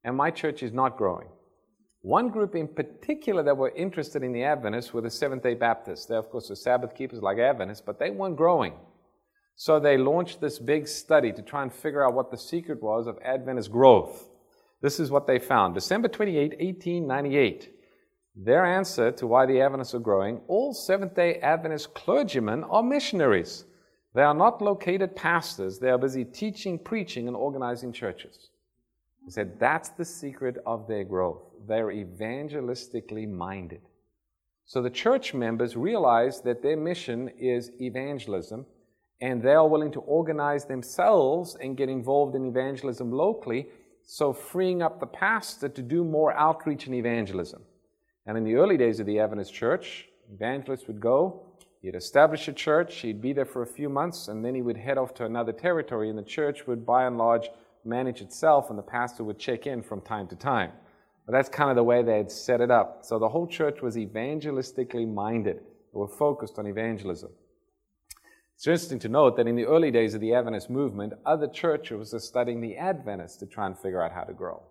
and 0.04 0.16
my 0.16 0.30
church 0.30 0.62
is 0.62 0.72
not 0.72 0.96
growing? 0.96 1.28
One 2.02 2.28
group 2.30 2.54
in 2.54 2.66
particular 2.66 3.42
that 3.42 3.56
were 3.56 3.70
interested 3.70 4.22
in 4.22 4.32
the 4.32 4.44
Adventists 4.44 4.92
were 4.92 5.00
the 5.00 5.10
Seventh 5.10 5.42
day 5.42 5.54
Baptists. 5.54 6.06
They're, 6.06 6.18
of 6.18 6.30
course, 6.30 6.50
are 6.50 6.56
Sabbath 6.56 6.94
keepers 6.94 7.22
like 7.22 7.38
Adventists, 7.38 7.82
but 7.84 7.98
they 7.98 8.10
weren't 8.10 8.36
growing. 8.36 8.74
So 9.54 9.78
they 9.78 9.96
launched 9.96 10.40
this 10.40 10.58
big 10.58 10.88
study 10.88 11.32
to 11.32 11.42
try 11.42 11.62
and 11.62 11.72
figure 11.72 12.04
out 12.04 12.14
what 12.14 12.30
the 12.30 12.38
secret 12.38 12.82
was 12.82 13.06
of 13.06 13.18
Adventist 13.24 13.70
growth. 13.70 14.28
This 14.82 14.98
is 14.98 15.10
what 15.10 15.26
they 15.26 15.38
found. 15.38 15.74
December 15.74 16.08
28, 16.08 16.58
1898. 16.60 17.72
Their 18.34 18.64
answer 18.64 19.12
to 19.12 19.26
why 19.26 19.46
the 19.46 19.60
Adventists 19.60 19.94
are 19.94 20.00
growing 20.00 20.40
all 20.48 20.74
Seventh 20.74 21.14
day 21.14 21.38
Adventist 21.40 21.94
clergymen 21.94 22.64
are 22.64 22.82
missionaries. 22.82 23.64
They 24.14 24.22
are 24.22 24.34
not 24.34 24.60
located 24.60 25.14
pastors. 25.14 25.78
They 25.78 25.90
are 25.90 25.98
busy 25.98 26.24
teaching, 26.24 26.78
preaching, 26.78 27.28
and 27.28 27.36
organizing 27.36 27.92
churches. 27.92 28.50
He 29.24 29.30
said 29.30 29.58
that's 29.60 29.90
the 29.90 30.04
secret 30.04 30.56
of 30.66 30.88
their 30.88 31.04
growth. 31.04 31.42
They're 31.66 31.92
evangelistically 31.92 33.30
minded. 33.30 33.82
So 34.64 34.82
the 34.82 34.90
church 34.90 35.32
members 35.32 35.76
realize 35.76 36.40
that 36.42 36.62
their 36.62 36.76
mission 36.76 37.28
is 37.38 37.70
evangelism, 37.80 38.66
and 39.20 39.40
they 39.40 39.52
are 39.52 39.68
willing 39.68 39.92
to 39.92 40.00
organize 40.00 40.64
themselves 40.64 41.56
and 41.60 41.76
get 41.76 41.88
involved 41.88 42.34
in 42.34 42.46
evangelism 42.46 43.12
locally, 43.12 43.68
so 44.04 44.32
freeing 44.32 44.82
up 44.82 45.00
the 45.00 45.06
pastor 45.06 45.68
to 45.68 45.82
do 45.82 46.04
more 46.04 46.32
outreach 46.36 46.86
and 46.86 46.94
evangelism. 46.94 47.62
And 48.26 48.36
in 48.38 48.44
the 48.44 48.54
early 48.54 48.76
days 48.76 49.00
of 49.00 49.06
the 49.06 49.18
Adventist 49.18 49.52
church, 49.52 50.08
evangelists 50.32 50.86
would 50.86 51.00
go 51.00 51.52
He'd 51.82 51.96
establish 51.96 52.46
a 52.46 52.52
church, 52.52 53.00
he'd 53.00 53.20
be 53.20 53.32
there 53.32 53.44
for 53.44 53.62
a 53.62 53.66
few 53.66 53.88
months, 53.88 54.28
and 54.28 54.44
then 54.44 54.54
he 54.54 54.62
would 54.62 54.76
head 54.76 54.98
off 54.98 55.14
to 55.14 55.24
another 55.24 55.52
territory, 55.52 56.08
and 56.08 56.16
the 56.16 56.22
church 56.22 56.64
would, 56.68 56.86
by 56.86 57.06
and 57.06 57.18
large, 57.18 57.50
manage 57.84 58.20
itself, 58.20 58.70
and 58.70 58.78
the 58.78 58.84
pastor 58.84 59.24
would 59.24 59.40
check 59.40 59.66
in 59.66 59.82
from 59.82 60.00
time 60.00 60.28
to 60.28 60.36
time. 60.36 60.70
But 61.26 61.32
that's 61.32 61.48
kind 61.48 61.70
of 61.70 61.76
the 61.76 61.82
way 61.82 62.04
they 62.04 62.18
had 62.18 62.30
set 62.30 62.60
it 62.60 62.70
up. 62.70 63.00
So 63.04 63.18
the 63.18 63.28
whole 63.28 63.48
church 63.48 63.82
was 63.82 63.96
evangelistically 63.96 65.12
minded. 65.12 65.56
They 65.56 65.98
were 65.98 66.06
focused 66.06 66.56
on 66.60 66.68
evangelism. 66.68 67.30
It's 68.62 68.68
interesting 68.68 69.00
to 69.00 69.08
note 69.08 69.36
that 69.38 69.48
in 69.48 69.56
the 69.56 69.64
early 69.64 69.90
days 69.90 70.14
of 70.14 70.20
the 70.20 70.34
Adventist 70.34 70.70
movement, 70.70 71.14
other 71.26 71.48
churches 71.48 72.12
were 72.12 72.20
studying 72.20 72.60
the 72.60 72.76
Adventists 72.76 73.36
to 73.38 73.46
try 73.46 73.66
and 73.66 73.76
figure 73.76 74.00
out 74.00 74.12
how 74.12 74.22
to 74.22 74.32
grow. 74.32 74.62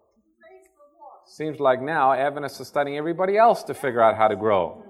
Seems 1.26 1.60
like 1.60 1.82
now 1.82 2.14
Adventists 2.14 2.62
are 2.62 2.64
studying 2.64 2.98
everybody 2.98 3.38
else 3.38 3.64
to 3.64 3.74
figure 3.74 4.02
out 4.02 4.16
how 4.16 4.30
to 4.30 4.38
grow. 4.38 4.82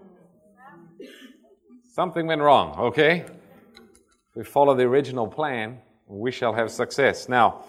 Something 1.96 2.28
went 2.28 2.42
wrong, 2.42 2.78
okay? 2.78 3.26
If 3.26 4.36
we 4.36 4.44
follow 4.44 4.76
the 4.76 4.84
original 4.84 5.26
plan, 5.26 5.80
we 6.06 6.30
shall 6.30 6.54
have 6.54 6.70
success. 6.70 7.28
Now, 7.28 7.66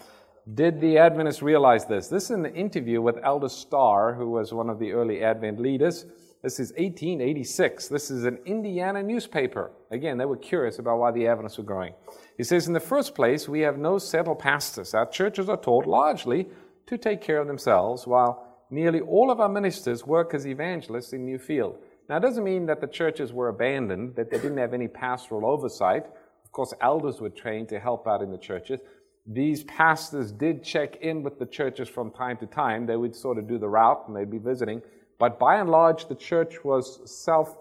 did 0.52 0.82
the 0.82 0.98
Adventists 0.98 1.40
realize 1.40 1.86
this? 1.86 2.08
This 2.08 2.24
is 2.24 2.32
an 2.32 2.44
interview 2.44 3.00
with 3.00 3.16
Elder 3.22 3.48
Starr, 3.48 4.12
who 4.12 4.28
was 4.28 4.52
one 4.52 4.68
of 4.68 4.78
the 4.78 4.92
early 4.92 5.22
Advent 5.24 5.58
leaders. 5.58 6.04
This 6.42 6.58
is 6.58 6.70
1886. 6.70 7.86
This 7.86 8.10
is 8.10 8.24
an 8.24 8.36
Indiana 8.46 9.00
newspaper. 9.00 9.70
Again, 9.92 10.18
they 10.18 10.24
were 10.24 10.36
curious 10.36 10.80
about 10.80 10.98
why 10.98 11.12
the 11.12 11.28
Adventists 11.28 11.58
were 11.58 11.62
growing. 11.62 11.94
He 12.36 12.42
says, 12.42 12.66
In 12.66 12.72
the 12.72 12.80
first 12.80 13.14
place, 13.14 13.48
we 13.48 13.60
have 13.60 13.78
no 13.78 13.96
settled 13.98 14.40
pastors. 14.40 14.92
Our 14.92 15.06
churches 15.06 15.48
are 15.48 15.56
taught 15.56 15.86
largely 15.86 16.48
to 16.86 16.98
take 16.98 17.20
care 17.20 17.38
of 17.38 17.46
themselves, 17.46 18.08
while 18.08 18.64
nearly 18.70 19.00
all 19.00 19.30
of 19.30 19.38
our 19.38 19.48
ministers 19.48 20.04
work 20.04 20.34
as 20.34 20.44
evangelists 20.44 21.12
in 21.12 21.24
New 21.24 21.38
Newfield. 21.38 21.76
Now, 22.08 22.16
it 22.16 22.22
doesn't 22.22 22.42
mean 22.42 22.66
that 22.66 22.80
the 22.80 22.88
churches 22.88 23.32
were 23.32 23.48
abandoned, 23.48 24.16
that 24.16 24.28
they 24.28 24.38
didn't 24.38 24.58
have 24.58 24.74
any 24.74 24.88
pastoral 24.88 25.46
oversight. 25.46 26.06
Of 26.44 26.50
course, 26.50 26.74
elders 26.80 27.20
were 27.20 27.30
trained 27.30 27.68
to 27.68 27.78
help 27.78 28.08
out 28.08 28.20
in 28.20 28.32
the 28.32 28.38
churches. 28.38 28.80
These 29.24 29.62
pastors 29.64 30.32
did 30.32 30.64
check 30.64 30.96
in 30.96 31.22
with 31.22 31.38
the 31.38 31.46
churches 31.46 31.88
from 31.88 32.10
time 32.10 32.36
to 32.38 32.46
time. 32.46 32.84
They 32.84 32.96
would 32.96 33.14
sort 33.14 33.38
of 33.38 33.46
do 33.46 33.58
the 33.58 33.68
route 33.68 34.08
and 34.08 34.16
they'd 34.16 34.28
be 34.28 34.38
visiting. 34.38 34.82
But 35.22 35.38
by 35.38 35.60
and 35.60 35.70
large, 35.70 36.08
the 36.08 36.16
church 36.16 36.64
was 36.64 36.98
self 37.08 37.56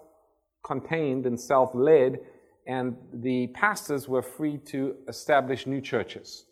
contained 0.65 1.27
and 1.27 1.39
self 1.39 1.69
led, 1.75 2.17
and 2.65 2.97
the 3.13 3.49
pastors 3.53 4.09
were 4.09 4.23
free 4.23 4.57
to 4.73 4.95
establish 5.07 5.67
new 5.67 5.79
churches. 5.79 6.45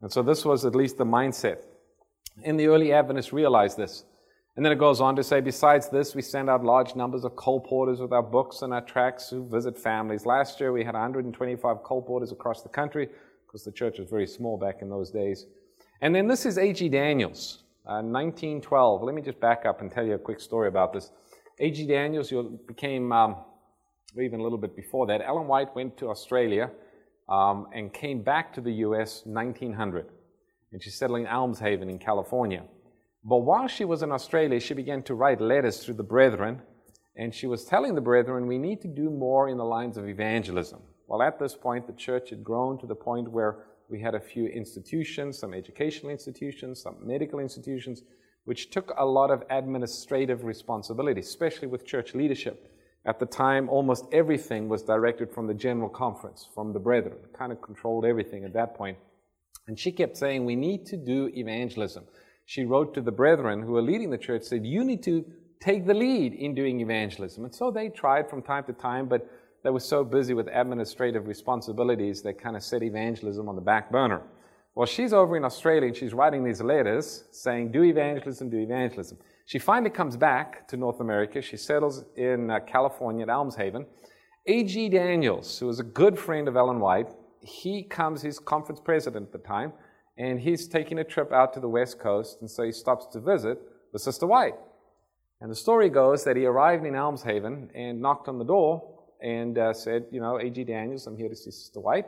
And 0.00 0.10
so 0.10 0.22
this 0.22 0.42
was 0.42 0.64
at 0.64 0.74
least 0.74 0.96
the 0.96 1.04
mindset. 1.04 1.66
And 2.46 2.58
the 2.58 2.68
early 2.68 2.94
Adventists 2.94 3.30
realized 3.30 3.76
this. 3.76 4.04
And 4.56 4.64
then 4.64 4.72
it 4.72 4.78
goes 4.78 5.02
on 5.02 5.16
to 5.16 5.22
say, 5.22 5.42
besides 5.42 5.90
this, 5.90 6.14
we 6.14 6.22
send 6.22 6.48
out 6.48 6.64
large 6.64 6.96
numbers 6.96 7.26
of 7.26 7.32
colporteurs 7.32 8.00
with 8.00 8.14
our 8.14 8.22
books 8.22 8.62
and 8.62 8.72
our 8.72 8.80
tracts 8.80 9.28
who 9.28 9.46
visit 9.46 9.76
families. 9.76 10.24
Last 10.24 10.60
year, 10.60 10.72
we 10.72 10.82
had 10.82 10.94
125 10.94 11.82
colporteurs 11.82 12.32
across 12.32 12.62
the 12.62 12.70
country 12.70 13.10
because 13.46 13.64
the 13.64 13.72
church 13.72 13.98
was 13.98 14.08
very 14.08 14.26
small 14.26 14.56
back 14.56 14.80
in 14.80 14.88
those 14.88 15.10
days. 15.10 15.44
And 16.00 16.14
then 16.14 16.26
this 16.26 16.46
is 16.46 16.56
A.G. 16.56 16.88
Daniells, 16.88 17.63
uh, 17.86 18.00
1912. 18.02 19.02
Let 19.02 19.14
me 19.14 19.22
just 19.22 19.40
back 19.40 19.66
up 19.66 19.80
and 19.80 19.90
tell 19.90 20.04
you 20.04 20.14
a 20.14 20.18
quick 20.18 20.40
story 20.40 20.68
about 20.68 20.92
this. 20.92 21.10
A.G. 21.60 21.86
Daniells 21.86 22.32
became, 22.66 23.12
um, 23.12 23.36
even 24.20 24.40
a 24.40 24.42
little 24.42 24.58
bit 24.58 24.74
before 24.74 25.06
that, 25.06 25.20
Ellen 25.20 25.46
White 25.46 25.74
went 25.74 25.96
to 25.98 26.08
Australia 26.08 26.70
um, 27.28 27.66
and 27.74 27.92
came 27.92 28.22
back 28.22 28.52
to 28.54 28.60
the 28.60 28.72
U.S. 28.86 29.22
1900. 29.24 30.06
And 30.72 30.82
she's 30.82 30.96
settling 30.96 31.24
in 31.24 31.28
Elmshaven 31.28 31.88
in 31.88 31.98
California. 31.98 32.64
But 33.24 33.38
while 33.38 33.68
she 33.68 33.84
was 33.84 34.02
in 34.02 34.12
Australia, 34.12 34.60
she 34.60 34.74
began 34.74 35.02
to 35.04 35.14
write 35.14 35.40
letters 35.40 35.80
to 35.84 35.94
the 35.94 36.02
brethren, 36.02 36.60
and 37.16 37.34
she 37.34 37.46
was 37.46 37.64
telling 37.64 37.94
the 37.94 38.00
brethren, 38.00 38.46
we 38.46 38.58
need 38.58 38.82
to 38.82 38.88
do 38.88 39.08
more 39.08 39.48
in 39.48 39.56
the 39.56 39.64
lines 39.64 39.96
of 39.96 40.08
evangelism. 40.08 40.80
Well, 41.06 41.22
at 41.22 41.38
this 41.38 41.54
point, 41.54 41.86
the 41.86 41.92
church 41.92 42.30
had 42.30 42.42
grown 42.42 42.78
to 42.78 42.86
the 42.86 42.94
point 42.94 43.30
where 43.30 43.66
we 43.88 44.00
had 44.00 44.14
a 44.14 44.20
few 44.20 44.46
institutions, 44.46 45.38
some 45.38 45.54
educational 45.54 46.10
institutions, 46.10 46.82
some 46.82 46.96
medical 47.00 47.38
institutions, 47.38 48.02
which 48.44 48.70
took 48.70 48.92
a 48.98 49.04
lot 49.04 49.30
of 49.30 49.42
administrative 49.50 50.44
responsibility, 50.44 51.20
especially 51.20 51.68
with 51.68 51.86
church 51.86 52.14
leadership. 52.14 52.70
At 53.06 53.18
the 53.18 53.26
time, 53.26 53.68
almost 53.68 54.06
everything 54.12 54.68
was 54.68 54.82
directed 54.82 55.30
from 55.30 55.46
the 55.46 55.54
general 55.54 55.88
conference, 55.90 56.48
from 56.54 56.72
the 56.72 56.78
brethren, 56.78 57.18
kind 57.36 57.52
of 57.52 57.60
controlled 57.60 58.04
everything 58.04 58.44
at 58.44 58.54
that 58.54 58.74
point. 58.74 58.98
And 59.66 59.78
she 59.78 59.92
kept 59.92 60.16
saying, 60.16 60.44
we 60.44 60.56
need 60.56 60.86
to 60.86 60.96
do 60.96 61.30
evangelism 61.34 62.04
she 62.46 62.64
wrote 62.64 62.94
to 62.94 63.00
the 63.00 63.12
brethren 63.12 63.62
who 63.62 63.72
were 63.72 63.82
leading 63.82 64.10
the 64.10 64.18
church, 64.18 64.42
said, 64.42 64.66
You 64.66 64.84
need 64.84 65.02
to 65.04 65.24
take 65.60 65.86
the 65.86 65.94
lead 65.94 66.34
in 66.34 66.54
doing 66.54 66.80
evangelism. 66.80 67.44
And 67.44 67.54
so 67.54 67.70
they 67.70 67.88
tried 67.88 68.28
from 68.28 68.42
time 68.42 68.64
to 68.64 68.72
time, 68.72 69.08
but 69.08 69.28
they 69.64 69.70
were 69.70 69.80
so 69.80 70.04
busy 70.04 70.34
with 70.34 70.48
administrative 70.52 71.26
responsibilities, 71.26 72.22
they 72.22 72.32
kind 72.32 72.54
of 72.54 72.62
set 72.62 72.82
evangelism 72.82 73.48
on 73.48 73.56
the 73.56 73.62
back 73.62 73.90
burner. 73.90 74.22
Well, 74.76 74.86
she's 74.86 75.12
over 75.12 75.36
in 75.36 75.44
Australia 75.44 75.88
and 75.88 75.96
she's 75.96 76.14
writing 76.14 76.44
these 76.44 76.60
letters 76.60 77.24
saying, 77.32 77.72
Do 77.72 77.82
evangelism, 77.82 78.50
do 78.50 78.58
evangelism. 78.58 79.18
She 79.46 79.58
finally 79.58 79.90
comes 79.90 80.16
back 80.16 80.68
to 80.68 80.76
North 80.76 81.00
America. 81.00 81.40
She 81.42 81.56
settles 81.56 82.04
in 82.16 82.50
uh, 82.50 82.60
California 82.60 83.22
at 83.22 83.28
Elmshaven. 83.28 83.86
A.G. 84.46 84.90
Daniells, 84.90 85.58
who 85.58 85.66
was 85.66 85.80
a 85.80 85.84
good 85.84 86.18
friend 86.18 86.46
of 86.48 86.56
Ellen 86.56 86.80
White, 86.80 87.08
he 87.40 87.82
comes, 87.82 88.22
he's 88.22 88.38
conference 88.38 88.80
president 88.80 89.26
at 89.26 89.32
the 89.32 89.38
time 89.38 89.72
and 90.16 90.40
he's 90.40 90.68
taking 90.68 90.98
a 90.98 91.04
trip 91.04 91.32
out 91.32 91.52
to 91.54 91.60
the 91.60 91.68
West 91.68 91.98
Coast, 91.98 92.38
and 92.40 92.48
so 92.48 92.62
he 92.62 92.70
stops 92.70 93.06
to 93.06 93.20
visit 93.20 93.58
the 93.92 93.98
Sister 93.98 94.26
White. 94.26 94.54
And 95.40 95.50
the 95.50 95.56
story 95.56 95.88
goes 95.88 96.24
that 96.24 96.36
he 96.36 96.46
arrived 96.46 96.86
in 96.86 96.94
Elmshaven 96.94 97.70
and 97.74 98.00
knocked 98.00 98.28
on 98.28 98.38
the 98.38 98.44
door 98.44 98.93
and 99.24 99.56
uh, 99.58 99.72
said, 99.72 100.04
You 100.12 100.20
know, 100.20 100.38
A.G. 100.38 100.64
Daniells, 100.66 101.06
I'm 101.06 101.16
here 101.16 101.30
to 101.30 101.34
see 101.34 101.50
Sister 101.50 101.80
White. 101.80 102.06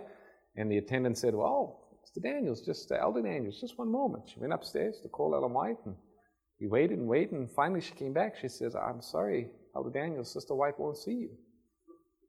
And 0.56 0.70
the 0.70 0.76
attendant 0.76 1.18
said, 1.18 1.34
Well, 1.34 1.80
Mr. 2.04 2.22
Daniells, 2.22 2.64
just 2.64 2.92
uh, 2.92 2.96
Elder 3.00 3.22
Daniells, 3.22 3.58
just 3.60 3.78
one 3.78 3.90
moment. 3.90 4.24
She 4.32 4.38
went 4.38 4.52
upstairs 4.52 5.00
to 5.02 5.08
call 5.08 5.34
Ellen 5.34 5.52
White 5.52 5.78
and 5.86 5.96
he 6.58 6.66
waited 6.66 6.98
and 6.98 7.08
waited. 7.08 7.32
And 7.32 7.50
finally 7.50 7.80
she 7.80 7.94
came 7.94 8.12
back. 8.12 8.36
She 8.40 8.48
says, 8.48 8.76
I'm 8.76 9.00
sorry, 9.00 9.48
Elder 9.74 9.90
Daniells, 9.90 10.26
Sister 10.26 10.54
White 10.54 10.78
won't 10.78 10.98
see 10.98 11.12
you. 11.12 11.30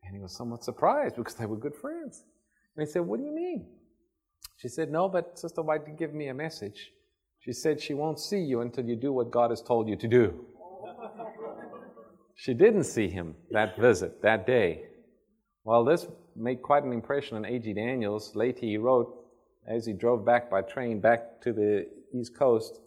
And 0.04 0.16
he 0.16 0.22
was 0.22 0.36
somewhat 0.36 0.64
surprised 0.64 1.18
because 1.18 1.36
they 1.36 1.46
were 1.46 1.58
good 1.58 1.76
friends. 1.76 2.24
And 2.76 2.88
he 2.88 2.92
said, 2.92 3.02
What 3.02 3.20
do 3.20 3.26
you 3.26 3.36
mean? 3.36 3.68
She 4.56 4.70
said, 4.70 4.90
No, 4.90 5.10
but 5.10 5.38
Sister 5.38 5.62
White 5.62 5.86
did 5.86 5.98
give 5.98 6.14
me 6.14 6.30
a 6.30 6.34
message. 6.34 6.92
She 7.40 7.52
said, 7.52 7.82
She 7.82 7.94
won't 7.94 8.20
see 8.20 8.40
you 8.40 8.62
until 8.62 8.86
you 8.86 8.96
do 8.96 9.12
what 9.12 9.32
God 9.32 9.50
has 9.50 9.62
told 9.62 9.90
you 9.90 9.98
to 9.98 10.08
do. 10.08 10.46
She 12.40 12.54
didn't 12.54 12.84
see 12.84 13.10
him 13.10 13.36
that 13.50 13.80
visit, 13.80 14.22
that 14.22 14.46
day. 14.46 14.84
Well, 15.64 15.84
this 15.84 16.06
made 16.36 16.62
quite 16.62 16.84
an 16.84 16.94
impression 16.94 17.36
on 17.36 17.46
A.G. 17.46 17.74
Daniells. 17.74 18.36
Later, 18.36 18.60
he 18.62 18.78
wrote, 18.78 19.12
as 19.68 19.88
he 19.88 19.94
drove 19.94 20.24
back 20.24 20.48
by 20.50 20.62
train 20.62 21.02
back 21.02 21.42
to 21.42 21.52
the 21.52 21.88
East 22.14 22.38
Coast, 22.38 22.80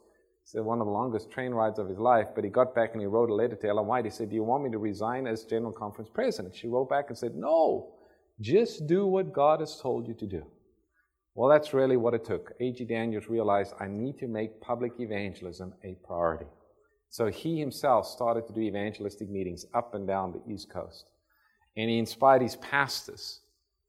said 0.45 0.63
one 0.63 0.81
of 0.81 0.87
the 0.87 0.93
longest 0.93 1.33
train 1.33 1.51
rides 1.51 1.81
of 1.81 1.89
his 1.89 1.99
life, 1.99 2.29
but 2.35 2.45
he 2.45 2.51
got 2.51 2.77
back 2.77 2.93
and 2.93 3.01
he 3.01 3.09
wrote 3.09 3.29
a 3.29 3.35
letter 3.35 3.57
to 3.57 3.69
Ellen 3.69 3.89
White. 3.89 4.05
He 4.05 4.11
said, 4.13 4.31
Do 4.31 4.37
you 4.37 4.45
want 4.45 4.63
me 4.63 4.71
to 4.71 4.79
resign 4.79 5.27
as 5.27 5.43
General 5.45 5.73
Conference 5.73 6.11
President? 6.15 6.55
She 6.55 6.69
wrote 6.69 6.89
back 6.89 7.07
and 7.09 7.19
said, 7.19 7.35
No, 7.35 7.95
just 8.41 8.87
do 8.87 9.05
what 9.05 9.33
God 9.33 9.59
has 9.59 9.81
told 9.81 10.07
you 10.07 10.15
to 10.15 10.27
do. 10.27 10.47
Well, 11.35 11.51
that's 11.51 11.75
really 11.75 11.97
what 11.97 12.15
it 12.15 12.25
took. 12.25 12.53
A.G. 12.61 12.87
Daniells 12.87 13.29
realized 13.29 13.75
I 13.81 13.89
need 13.89 14.17
to 14.21 14.29
make 14.29 14.61
public 14.61 14.93
evangelism 15.01 15.75
a 15.83 15.97
priority. 16.07 16.47
So 17.11 17.27
he 17.27 17.59
himself 17.59 18.07
started 18.07 18.47
to 18.47 18.53
do 18.53 18.61
evangelistic 18.61 19.29
meetings 19.29 19.67
up 19.75 19.95
and 19.95 20.07
down 20.07 20.33
the 20.33 20.53
East 20.53 20.71
Coast. 20.71 21.07
And 21.77 21.91
he 21.91 21.99
inspired 21.99 22.41
his 22.41 22.55
pastors 22.57 23.41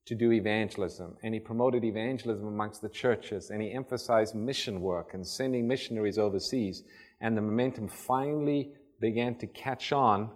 to 0.05 0.15
do 0.15 0.31
evangelism. 0.31 1.15
And 1.21 1.35
he 1.35 1.39
promoted 1.39 1.83
evangelism 1.83 2.47
amongst 2.47 2.81
the 2.81 2.89
churches. 2.89 3.51
And 3.51 3.61
he 3.61 3.71
emphasized 3.71 4.33
mission 4.33 4.81
work 4.81 5.13
and 5.13 5.25
sending 5.25 5.67
missionaries 5.67 6.17
overseas. 6.17 6.83
And 7.21 7.37
the 7.37 7.41
momentum 7.41 7.87
finally 7.87 8.73
began 8.99 9.35
to 9.35 9.47
catch 9.47 9.91
on 9.91 10.31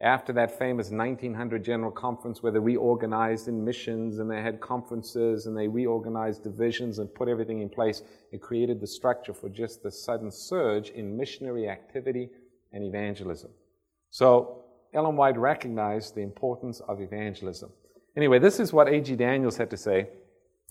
after 0.00 0.32
that 0.32 0.56
famous 0.58 0.90
1900 0.90 1.64
General 1.64 1.90
Conference 1.90 2.42
where 2.42 2.52
they 2.52 2.60
reorganized 2.60 3.48
in 3.48 3.64
missions 3.64 4.18
and 4.18 4.30
they 4.30 4.40
had 4.40 4.60
conferences 4.60 5.46
and 5.46 5.56
they 5.56 5.66
reorganized 5.66 6.44
divisions 6.44 7.00
and 7.00 7.12
put 7.12 7.28
everything 7.28 7.60
in 7.60 7.68
place, 7.68 8.02
it 8.30 8.40
created 8.40 8.80
the 8.80 8.86
structure 8.86 9.34
for 9.34 9.48
just 9.48 9.82
the 9.82 9.90
sudden 9.90 10.30
surge 10.30 10.90
in 10.90 11.16
missionary 11.16 11.68
activity 11.68 12.30
and 12.72 12.84
evangelism. 12.84 13.50
So 14.10 14.64
Ellen 14.94 15.16
White 15.16 15.36
recognized 15.36 16.14
the 16.14 16.22
importance 16.22 16.80
of 16.80 17.00
evangelism. 17.00 17.70
Anyway, 18.16 18.38
this 18.38 18.60
is 18.60 18.72
what 18.72 18.88
A.G. 18.88 19.16
Daniells 19.16 19.56
had 19.56 19.70
to 19.70 19.76
say. 19.76 20.08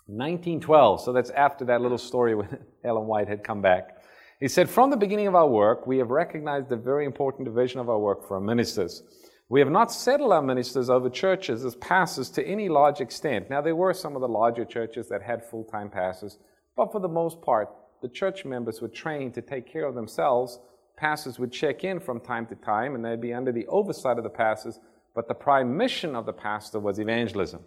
1912, 0.07 1.01
so 1.01 1.11
that's 1.11 1.31
after 1.31 1.65
that 1.65 1.81
little 1.81 1.97
story 1.97 2.33
when 2.33 2.47
Ellen 2.85 3.07
White 3.07 3.27
had 3.27 3.43
come 3.43 3.61
back. 3.61 3.96
He 4.39 4.47
said, 4.47 4.69
From 4.69 4.91
the 4.91 4.97
beginning 4.97 5.27
of 5.27 5.35
our 5.35 5.47
work, 5.47 5.87
we 5.87 5.97
have 5.97 6.11
recognized 6.11 6.69
the 6.69 6.75
very 6.75 7.05
important 7.05 7.45
division 7.45 7.79
of 7.79 7.89
our 7.89 7.97
work 7.97 8.27
for 8.27 8.35
our 8.35 8.41
ministers. 8.41 9.01
We 9.49 9.59
have 9.61 9.71
not 9.71 9.91
settled 9.91 10.31
our 10.31 10.41
ministers 10.41 10.89
over 10.89 11.09
churches 11.09 11.65
as 11.65 11.75
pastors 11.75 12.29
to 12.31 12.45
any 12.45 12.69
large 12.69 13.01
extent. 13.01 13.49
Now, 13.49 13.61
there 13.61 13.75
were 13.75 13.93
some 13.93 14.15
of 14.15 14.21
the 14.21 14.27
larger 14.27 14.65
churches 14.65 15.07
that 15.09 15.23
had 15.23 15.43
full 15.43 15.63
time 15.63 15.89
pastors, 15.89 16.37
but 16.75 16.91
for 16.91 16.99
the 16.99 17.07
most 17.07 17.41
part, 17.41 17.69
the 18.01 18.09
church 18.09 18.45
members 18.45 18.81
were 18.81 18.89
trained 18.89 19.33
to 19.35 19.41
take 19.41 19.71
care 19.71 19.85
of 19.85 19.95
themselves. 19.95 20.59
Pastors 20.97 21.39
would 21.39 21.51
check 21.51 21.83
in 21.83 21.99
from 21.99 22.19
time 22.19 22.45
to 22.47 22.55
time, 22.55 22.93
and 22.93 23.03
they'd 23.03 23.21
be 23.21 23.33
under 23.33 23.51
the 23.51 23.65
oversight 23.67 24.17
of 24.17 24.23
the 24.23 24.29
pastors, 24.29 24.79
but 25.15 25.27
the 25.27 25.33
prime 25.33 25.75
mission 25.75 26.15
of 26.15 26.25
the 26.27 26.33
pastor 26.33 26.79
was 26.79 26.99
evangelism. 26.99 27.63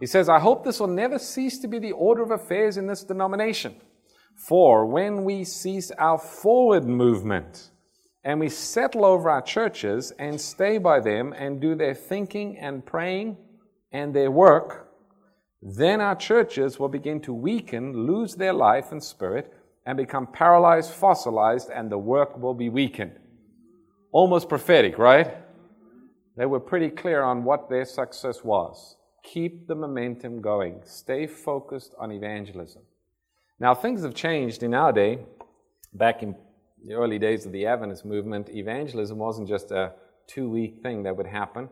He 0.00 0.06
says, 0.06 0.28
I 0.28 0.40
hope 0.40 0.64
this 0.64 0.80
will 0.80 0.88
never 0.88 1.18
cease 1.18 1.58
to 1.58 1.68
be 1.68 1.78
the 1.78 1.92
order 1.92 2.22
of 2.22 2.30
affairs 2.30 2.78
in 2.78 2.86
this 2.86 3.04
denomination. 3.04 3.76
For 4.36 4.86
when 4.86 5.24
we 5.24 5.44
cease 5.44 5.90
our 5.92 6.18
forward 6.18 6.84
movement 6.84 7.70
and 8.24 8.40
we 8.40 8.48
settle 8.48 9.04
over 9.04 9.30
our 9.30 9.42
churches 9.42 10.12
and 10.18 10.40
stay 10.40 10.78
by 10.78 11.00
them 11.00 11.32
and 11.32 11.60
do 11.60 11.74
their 11.74 11.94
thinking 11.94 12.58
and 12.58 12.84
praying 12.84 13.36
and 13.92 14.14
their 14.14 14.30
work, 14.30 14.88
then 15.62 16.00
our 16.00 16.16
churches 16.16 16.78
will 16.78 16.88
begin 16.88 17.20
to 17.20 17.34
weaken, 17.34 18.06
lose 18.06 18.34
their 18.34 18.52
life 18.52 18.92
and 18.92 19.02
spirit, 19.02 19.52
and 19.84 19.96
become 19.96 20.26
paralyzed, 20.26 20.90
fossilized, 20.92 21.70
and 21.70 21.90
the 21.90 21.98
work 21.98 22.38
will 22.38 22.54
be 22.54 22.68
weakened. 22.68 23.18
Almost 24.12 24.48
prophetic, 24.48 24.98
right? 24.98 25.36
They 26.36 26.46
were 26.46 26.60
pretty 26.60 26.90
clear 26.90 27.22
on 27.22 27.44
what 27.44 27.68
their 27.68 27.84
success 27.84 28.42
was. 28.42 28.96
Keep 29.22 29.66
the 29.66 29.74
momentum 29.74 30.40
going, 30.40 30.80
stay 30.84 31.26
focused 31.26 31.94
on 31.98 32.10
evangelism. 32.10 32.82
Now, 33.60 33.74
things 33.74 34.02
have 34.04 34.14
changed 34.14 34.62
in 34.62 34.72
our 34.72 34.90
day. 34.90 35.18
Back 35.92 36.22
in 36.22 36.34
the 36.82 36.94
early 36.94 37.18
days 37.18 37.44
of 37.44 37.52
the 37.52 37.66
Adventist 37.66 38.06
movement, 38.06 38.48
evangelism 38.48 39.18
wasn't 39.18 39.48
just 39.48 39.70
a 39.70 39.92
two 40.26 40.48
week 40.48 40.78
thing 40.82 41.02
that 41.02 41.14
would 41.14 41.26
happen, 41.26 41.68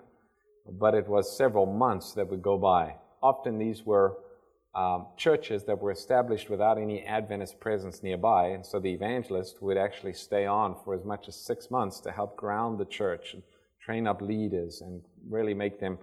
but 0.70 0.94
it 0.94 1.08
was 1.08 1.34
several 1.34 1.64
months 1.64 2.12
that 2.12 2.28
would 2.28 2.42
go 2.42 2.58
by. 2.58 2.96
Often 3.22 3.56
these 3.56 3.86
were 3.86 4.18
um, 4.74 5.06
churches 5.16 5.64
that 5.64 5.80
were 5.80 5.90
established 5.90 6.50
without 6.50 6.76
any 6.76 7.04
Adventist 7.04 7.58
presence 7.58 8.02
nearby, 8.02 8.48
and 8.48 8.66
so 8.66 8.78
the 8.78 8.92
evangelist 8.92 9.62
would 9.62 9.78
actually 9.78 10.12
stay 10.12 10.44
on 10.44 10.76
for 10.84 10.94
as 10.94 11.06
much 11.06 11.26
as 11.26 11.36
six 11.36 11.70
months 11.70 12.00
to 12.00 12.12
help 12.12 12.36
ground 12.36 12.78
the 12.78 12.84
church 12.84 13.32
and 13.32 13.42
train 13.80 14.06
up 14.06 14.20
leaders 14.20 14.82
and 14.82 15.00
really 15.26 15.54
make 15.54 15.80
them 15.80 15.96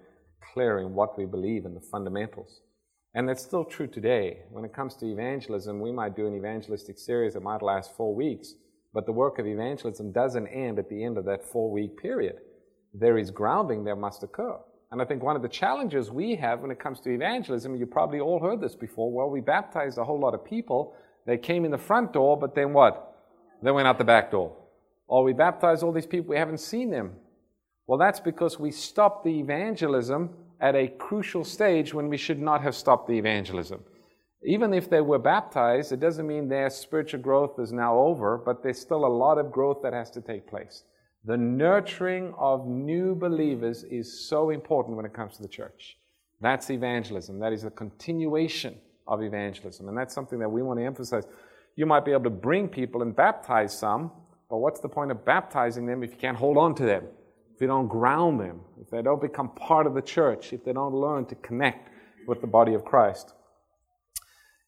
clear 0.52 0.80
in 0.80 0.94
what 0.94 1.16
we 1.16 1.26
believe 1.26 1.64
in 1.64 1.74
the 1.74 1.80
fundamentals. 1.80 2.62
And 3.16 3.26
that's 3.26 3.42
still 3.42 3.64
true 3.64 3.86
today. 3.86 4.40
When 4.50 4.66
it 4.66 4.74
comes 4.74 4.94
to 4.96 5.10
evangelism, 5.10 5.80
we 5.80 5.90
might 5.90 6.14
do 6.14 6.26
an 6.26 6.36
evangelistic 6.36 6.98
series 6.98 7.32
that 7.32 7.42
might 7.42 7.62
last 7.62 7.96
four 7.96 8.14
weeks, 8.14 8.56
but 8.92 9.06
the 9.06 9.12
work 9.12 9.38
of 9.38 9.46
evangelism 9.46 10.12
doesn't 10.12 10.46
end 10.48 10.78
at 10.78 10.90
the 10.90 11.02
end 11.02 11.16
of 11.16 11.24
that 11.24 11.42
four 11.42 11.70
week 11.70 11.96
period. 11.96 12.36
There 12.92 13.16
is 13.16 13.30
grounding 13.30 13.84
that 13.84 13.96
must 13.96 14.22
occur. 14.22 14.58
And 14.92 15.00
I 15.00 15.06
think 15.06 15.22
one 15.22 15.34
of 15.34 15.40
the 15.40 15.48
challenges 15.48 16.10
we 16.10 16.36
have 16.36 16.60
when 16.60 16.70
it 16.70 16.78
comes 16.78 17.00
to 17.00 17.10
evangelism, 17.10 17.74
you 17.74 17.86
probably 17.86 18.20
all 18.20 18.38
heard 18.38 18.60
this 18.60 18.76
before, 18.76 19.10
well, 19.10 19.30
we 19.30 19.40
baptized 19.40 19.96
a 19.96 20.04
whole 20.04 20.20
lot 20.20 20.34
of 20.34 20.44
people. 20.44 20.94
They 21.26 21.38
came 21.38 21.64
in 21.64 21.70
the 21.70 21.78
front 21.78 22.12
door, 22.12 22.38
but 22.38 22.54
then 22.54 22.74
what? 22.74 23.16
They 23.62 23.70
went 23.70 23.88
out 23.88 23.96
the 23.96 24.04
back 24.04 24.30
door. 24.30 24.54
Or 25.08 25.24
we 25.24 25.32
baptized 25.32 25.82
all 25.82 25.92
these 25.92 26.04
people, 26.04 26.28
we 26.28 26.36
haven't 26.36 26.60
seen 26.60 26.90
them. 26.90 27.12
Well, 27.86 27.98
that's 27.98 28.20
because 28.20 28.60
we 28.60 28.72
stopped 28.72 29.24
the 29.24 29.40
evangelism 29.40 30.34
at 30.60 30.74
a 30.74 30.88
crucial 30.88 31.44
stage 31.44 31.92
when 31.92 32.08
we 32.08 32.16
should 32.16 32.40
not 32.40 32.62
have 32.62 32.74
stopped 32.74 33.08
the 33.08 33.18
evangelism. 33.18 33.82
Even 34.44 34.72
if 34.72 34.88
they 34.88 35.00
were 35.00 35.18
baptized, 35.18 35.92
it 35.92 36.00
doesn't 36.00 36.26
mean 36.26 36.48
their 36.48 36.70
spiritual 36.70 37.20
growth 37.20 37.58
is 37.58 37.72
now 37.72 37.98
over, 37.98 38.38
but 38.38 38.62
there's 38.62 38.78
still 38.78 39.04
a 39.04 39.16
lot 39.24 39.38
of 39.38 39.50
growth 39.50 39.80
that 39.82 39.92
has 39.92 40.10
to 40.10 40.20
take 40.20 40.46
place. 40.46 40.84
The 41.24 41.36
nurturing 41.36 42.32
of 42.38 42.66
new 42.66 43.14
believers 43.14 43.82
is 43.84 44.28
so 44.28 44.50
important 44.50 44.96
when 44.96 45.04
it 45.04 45.12
comes 45.12 45.36
to 45.36 45.42
the 45.42 45.48
church. 45.48 45.98
That's 46.40 46.70
evangelism. 46.70 47.40
That 47.40 47.52
is 47.52 47.64
a 47.64 47.70
continuation 47.70 48.76
of 49.08 49.22
evangelism. 49.22 49.88
And 49.88 49.98
that's 49.98 50.14
something 50.14 50.38
that 50.38 50.48
we 50.48 50.62
want 50.62 50.78
to 50.78 50.84
emphasize. 50.84 51.24
You 51.74 51.86
might 51.86 52.04
be 52.04 52.12
able 52.12 52.24
to 52.24 52.30
bring 52.30 52.68
people 52.68 53.02
and 53.02 53.14
baptize 53.14 53.76
some, 53.76 54.12
but 54.48 54.58
what's 54.58 54.80
the 54.80 54.88
point 54.88 55.10
of 55.10 55.24
baptizing 55.24 55.86
them 55.86 56.02
if 56.02 56.12
you 56.12 56.16
can't 56.16 56.36
hold 56.36 56.56
on 56.56 56.74
to 56.76 56.84
them? 56.84 57.04
If 57.56 57.62
you 57.62 57.68
don't 57.68 57.88
ground 57.88 58.38
them, 58.38 58.60
if 58.78 58.90
they 58.90 59.00
don't 59.00 59.20
become 59.20 59.48
part 59.48 59.86
of 59.86 59.94
the 59.94 60.02
church, 60.02 60.52
if 60.52 60.62
they 60.62 60.74
don't 60.74 60.92
learn 60.92 61.24
to 61.24 61.34
connect 61.36 61.88
with 62.28 62.42
the 62.42 62.46
body 62.46 62.74
of 62.74 62.84
Christ. 62.84 63.32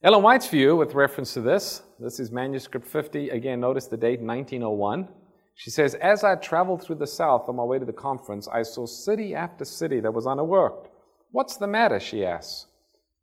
Ellen 0.03 0.23
White's 0.23 0.49
view, 0.49 0.75
with 0.75 0.95
reference 0.95 1.35
to 1.35 1.43
this, 1.43 1.83
this 2.01 2.19
is 2.19 2.33
manuscript 2.33 2.87
50. 2.87 3.29
Again, 3.29 3.61
notice 3.61 3.89
the 3.89 3.99
date 3.99 4.23
1901. 4.23 5.07
She 5.55 5.69
says, 5.69 5.97
As 5.97 6.25
I 6.25 6.37
traveled 6.37 6.83
through 6.83 6.97
the 6.97 7.07
South 7.07 7.47
on 7.51 7.57
my 7.57 7.63
way 7.63 7.79
to 7.79 7.85
the 7.85 7.93
conference, 7.93 8.49
I 8.49 8.63
saw 8.63 8.87
city 8.87 9.35
after 9.35 9.67
city 9.67 10.01
that 10.01 10.15
was 10.15 10.25
unworked. 10.25 10.89
What's 11.31 11.59
the 11.59 11.67
matter? 11.67 12.01
she 12.01 12.25
asks. 12.25 12.69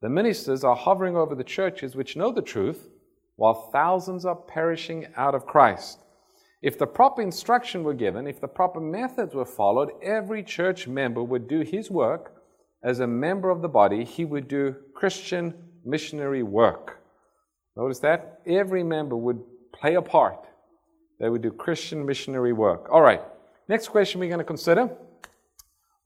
The 0.04 0.10
ministers 0.10 0.64
are 0.64 0.76
hovering 0.76 1.18
over 1.18 1.34
the 1.34 1.44
churches 1.44 1.96
which 1.96 2.16
know 2.16 2.32
the 2.32 2.44
truth, 2.44 2.88
while 3.36 3.72
thousands 3.72 4.26
are 4.26 4.36
perishing 4.36 5.08
out 5.18 5.34
of 5.34 5.48
Christ. 5.48 6.05
If 6.66 6.80
the 6.80 6.88
proper 6.88 7.22
instruction 7.22 7.84
were 7.84 7.94
given, 7.94 8.26
if 8.26 8.42
the 8.42 8.48
proper 8.48 8.80
methods 8.80 9.36
were 9.36 9.46
followed, 9.46 9.92
every 10.02 10.42
church 10.42 10.88
member 10.88 11.22
would 11.22 11.48
do 11.48 11.60
his 11.60 11.92
work 11.92 12.42
as 12.84 13.02
a 13.02 13.06
member 13.06 13.52
of 13.52 13.62
the 13.62 13.70
body. 13.70 14.04
He 14.04 14.26
would 14.26 14.48
do 14.48 14.76
Christian 14.96 15.54
missionary 15.86 16.42
work. 16.42 17.04
Notice 17.78 18.00
that? 18.00 18.42
Every 18.48 18.84
member 18.84 19.16
would 19.16 19.44
play 19.74 19.94
a 19.94 20.02
part. 20.02 20.48
They 21.20 21.30
would 21.30 21.44
do 21.44 21.52
Christian 21.52 22.04
missionary 22.04 22.52
work. 22.52 22.90
All 22.92 23.02
right, 23.02 23.22
next 23.70 23.90
question 23.90 24.20
we're 24.20 24.30
going 24.30 24.40
to 24.40 24.44
consider 24.44 24.90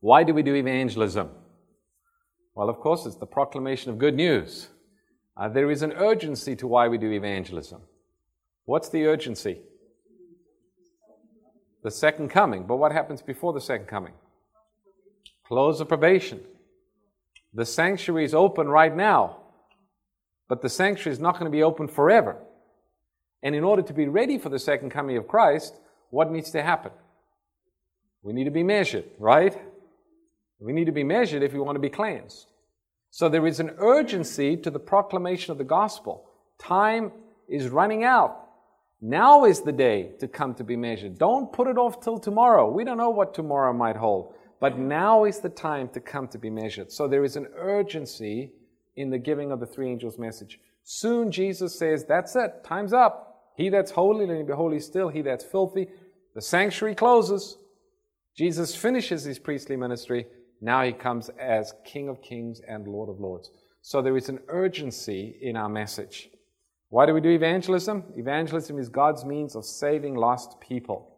why 0.00 0.24
do 0.24 0.34
we 0.34 0.42
do 0.42 0.54
evangelism? 0.54 1.30
Well, 2.54 2.68
of 2.68 2.80
course, 2.80 3.06
it's 3.06 3.16
the 3.16 3.24
proclamation 3.24 3.92
of 3.92 3.98
good 3.98 4.14
news. 4.14 4.68
Uh, 5.38 5.48
there 5.48 5.70
is 5.70 5.80
an 5.80 5.94
urgency 5.94 6.54
to 6.56 6.66
why 6.66 6.86
we 6.86 6.98
do 6.98 7.10
evangelism. 7.12 7.80
What's 8.66 8.90
the 8.90 9.06
urgency? 9.06 9.62
The 11.82 11.90
second 11.90 12.28
coming. 12.28 12.66
But 12.66 12.76
what 12.76 12.92
happens 12.92 13.22
before 13.22 13.52
the 13.52 13.60
second 13.60 13.86
coming? 13.86 14.12
Close 15.46 15.80
of 15.80 15.88
probation. 15.88 16.40
The 17.52 17.66
sanctuary 17.66 18.24
is 18.24 18.34
open 18.34 18.68
right 18.68 18.94
now, 18.94 19.38
but 20.48 20.62
the 20.62 20.68
sanctuary 20.68 21.12
is 21.12 21.20
not 21.20 21.34
going 21.34 21.46
to 21.46 21.50
be 21.50 21.62
open 21.62 21.88
forever. 21.88 22.36
And 23.42 23.54
in 23.54 23.64
order 23.64 23.82
to 23.82 23.92
be 23.92 24.06
ready 24.06 24.38
for 24.38 24.48
the 24.48 24.58
second 24.58 24.90
coming 24.90 25.16
of 25.16 25.26
Christ, 25.26 25.74
what 26.10 26.30
needs 26.30 26.50
to 26.52 26.62
happen? 26.62 26.92
We 28.22 28.32
need 28.32 28.44
to 28.44 28.50
be 28.50 28.62
measured, 28.62 29.06
right? 29.18 29.58
We 30.60 30.72
need 30.72 30.84
to 30.84 30.92
be 30.92 31.04
measured 31.04 31.42
if 31.42 31.52
we 31.52 31.60
want 31.60 31.76
to 31.76 31.80
be 31.80 31.88
cleansed. 31.88 32.46
So 33.10 33.28
there 33.28 33.46
is 33.46 33.58
an 33.58 33.74
urgency 33.78 34.56
to 34.58 34.70
the 34.70 34.78
proclamation 34.78 35.52
of 35.52 35.58
the 35.58 35.64
gospel. 35.64 36.30
Time 36.58 37.12
is 37.48 37.68
running 37.68 38.04
out. 38.04 38.49
Now 39.00 39.46
is 39.46 39.62
the 39.62 39.72
day 39.72 40.12
to 40.20 40.28
come 40.28 40.54
to 40.54 40.64
be 40.64 40.76
measured. 40.76 41.18
Don't 41.18 41.52
put 41.52 41.68
it 41.68 41.78
off 41.78 42.00
till 42.00 42.18
tomorrow. 42.18 42.70
We 42.70 42.84
don't 42.84 42.98
know 42.98 43.10
what 43.10 43.32
tomorrow 43.32 43.72
might 43.72 43.96
hold, 43.96 44.34
but 44.60 44.78
now 44.78 45.24
is 45.24 45.40
the 45.40 45.48
time 45.48 45.88
to 45.90 46.00
come 46.00 46.28
to 46.28 46.38
be 46.38 46.50
measured. 46.50 46.92
So 46.92 47.08
there 47.08 47.24
is 47.24 47.36
an 47.36 47.48
urgency 47.56 48.52
in 48.96 49.08
the 49.08 49.18
giving 49.18 49.52
of 49.52 49.60
the 49.60 49.66
three 49.66 49.90
angels' 49.90 50.18
message. 50.18 50.60
Soon 50.84 51.30
Jesus 51.30 51.78
says, 51.78 52.04
That's 52.04 52.36
it, 52.36 52.62
time's 52.64 52.92
up. 52.92 53.52
He 53.56 53.70
that's 53.70 53.90
holy, 53.90 54.26
let 54.26 54.36
him 54.36 54.46
be 54.46 54.52
holy 54.52 54.80
still. 54.80 55.08
He 55.08 55.22
that's 55.22 55.44
filthy, 55.44 55.88
the 56.34 56.42
sanctuary 56.42 56.94
closes. 56.94 57.56
Jesus 58.36 58.74
finishes 58.74 59.24
his 59.24 59.38
priestly 59.38 59.76
ministry. 59.76 60.26
Now 60.60 60.82
he 60.82 60.92
comes 60.92 61.30
as 61.38 61.72
King 61.84 62.08
of 62.08 62.22
kings 62.22 62.60
and 62.68 62.86
Lord 62.86 63.08
of 63.08 63.18
lords. 63.18 63.50
So 63.82 64.02
there 64.02 64.16
is 64.16 64.28
an 64.28 64.40
urgency 64.48 65.38
in 65.40 65.56
our 65.56 65.68
message. 65.68 66.28
Why 66.90 67.06
do 67.06 67.14
we 67.14 67.20
do 67.20 67.30
evangelism? 67.30 68.02
Evangelism 68.16 68.76
is 68.76 68.88
God's 68.88 69.24
means 69.24 69.54
of 69.54 69.64
saving 69.64 70.16
lost 70.16 70.60
people. 70.60 71.16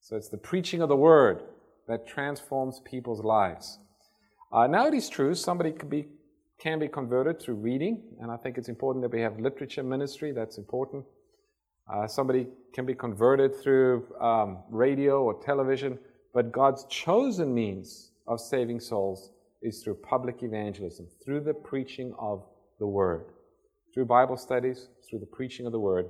So 0.00 0.16
it's 0.16 0.30
the 0.30 0.38
preaching 0.38 0.80
of 0.80 0.88
the 0.88 0.96
word 0.96 1.42
that 1.88 2.06
transforms 2.06 2.80
people's 2.86 3.22
lives. 3.22 3.78
Uh, 4.50 4.66
now 4.66 4.86
it 4.86 4.94
is 4.94 5.10
true, 5.10 5.34
somebody 5.34 5.72
can 5.72 5.90
be, 5.90 6.06
can 6.58 6.78
be 6.78 6.88
converted 6.88 7.38
through 7.38 7.56
reading, 7.56 8.02
and 8.18 8.30
I 8.30 8.38
think 8.38 8.56
it's 8.56 8.70
important 8.70 9.02
that 9.02 9.12
we 9.12 9.20
have 9.20 9.38
literature 9.38 9.82
ministry, 9.82 10.32
that's 10.32 10.56
important. 10.56 11.04
Uh, 11.92 12.06
somebody 12.06 12.46
can 12.72 12.86
be 12.86 12.94
converted 12.94 13.54
through 13.54 14.06
um, 14.22 14.62
radio 14.70 15.22
or 15.22 15.38
television, 15.42 15.98
but 16.32 16.50
God's 16.50 16.86
chosen 16.88 17.52
means 17.52 18.12
of 18.26 18.40
saving 18.40 18.80
souls 18.80 19.32
is 19.60 19.82
through 19.82 19.96
public 19.96 20.42
evangelism, 20.42 21.08
through 21.22 21.40
the 21.40 21.52
preaching 21.52 22.14
of 22.18 22.42
the 22.78 22.86
word 22.86 23.33
through 23.94 24.06
Bible 24.06 24.36
studies, 24.36 24.88
through 25.08 25.20
the 25.20 25.26
preaching 25.26 25.66
of 25.66 25.72
the 25.72 25.78
word. 25.78 26.06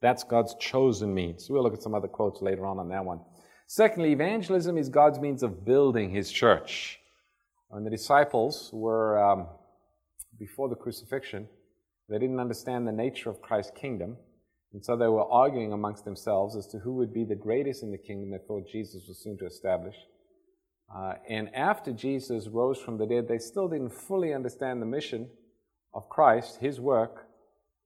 That's 0.00 0.22
God's 0.22 0.54
chosen 0.54 1.12
means. 1.12 1.50
We'll 1.50 1.64
look 1.64 1.74
at 1.74 1.82
some 1.82 1.94
other 1.94 2.08
quotes 2.08 2.40
later 2.40 2.64
on 2.64 2.78
on 2.78 2.88
that 2.88 3.04
one. 3.04 3.20
Secondly, 3.66 4.12
evangelism 4.12 4.78
is 4.78 4.88
God's 4.88 5.18
means 5.18 5.42
of 5.42 5.64
building 5.64 6.10
his 6.10 6.30
church. 6.30 7.00
When 7.68 7.84
the 7.84 7.90
disciples 7.90 8.70
were, 8.72 9.22
um, 9.22 9.48
before 10.38 10.68
the 10.68 10.76
crucifixion, 10.76 11.48
they 12.08 12.18
didn't 12.18 12.40
understand 12.40 12.86
the 12.86 12.92
nature 12.92 13.28
of 13.28 13.42
Christ's 13.42 13.72
kingdom. 13.76 14.16
And 14.72 14.84
so 14.84 14.96
they 14.96 15.08
were 15.08 15.30
arguing 15.30 15.72
amongst 15.72 16.04
themselves 16.04 16.56
as 16.56 16.66
to 16.68 16.78
who 16.78 16.94
would 16.94 17.12
be 17.12 17.24
the 17.24 17.34
greatest 17.34 17.82
in 17.82 17.90
the 17.90 17.98
kingdom 17.98 18.30
they 18.30 18.38
thought 18.38 18.68
Jesus 18.68 19.06
was 19.08 19.18
soon 19.18 19.36
to 19.38 19.46
establish. 19.46 19.96
Uh, 20.94 21.14
and 21.28 21.54
after 21.54 21.92
Jesus 21.92 22.48
rose 22.48 22.78
from 22.78 22.98
the 22.98 23.06
dead, 23.06 23.28
they 23.28 23.38
still 23.38 23.68
didn't 23.68 23.90
fully 23.90 24.32
understand 24.32 24.80
the 24.80 24.86
mission 24.86 25.28
of 25.94 26.08
Christ, 26.08 26.58
his 26.60 26.80
work. 26.80 27.26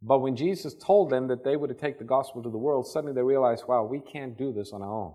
But 0.02 0.20
when 0.20 0.36
Jesus 0.36 0.74
told 0.74 1.10
them 1.10 1.28
that 1.28 1.44
they 1.44 1.56
were 1.56 1.68
to 1.68 1.74
take 1.74 1.98
the 1.98 2.04
gospel 2.04 2.42
to 2.42 2.50
the 2.50 2.58
world, 2.58 2.86
suddenly 2.86 3.14
they 3.14 3.22
realized, 3.22 3.64
wow, 3.66 3.84
we 3.84 4.00
can't 4.00 4.36
do 4.36 4.52
this 4.52 4.72
on 4.72 4.82
our 4.82 4.92
own. 4.92 5.14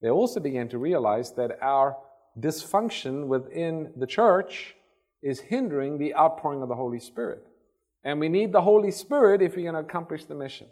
They 0.00 0.10
also 0.10 0.40
began 0.40 0.68
to 0.70 0.78
realize 0.78 1.32
that 1.32 1.58
our 1.60 1.96
dysfunction 2.38 3.26
within 3.26 3.92
the 3.96 4.06
church 4.06 4.74
is 5.22 5.40
hindering 5.40 5.98
the 5.98 6.14
outpouring 6.14 6.62
of 6.62 6.68
the 6.68 6.74
Holy 6.74 7.00
Spirit. 7.00 7.46
And 8.04 8.20
we 8.20 8.28
need 8.28 8.52
the 8.52 8.62
Holy 8.62 8.90
Spirit 8.90 9.42
if 9.42 9.56
we're 9.56 9.70
going 9.70 9.74
to 9.74 9.88
accomplish 9.88 10.24
the 10.24 10.34
mission. 10.34 10.68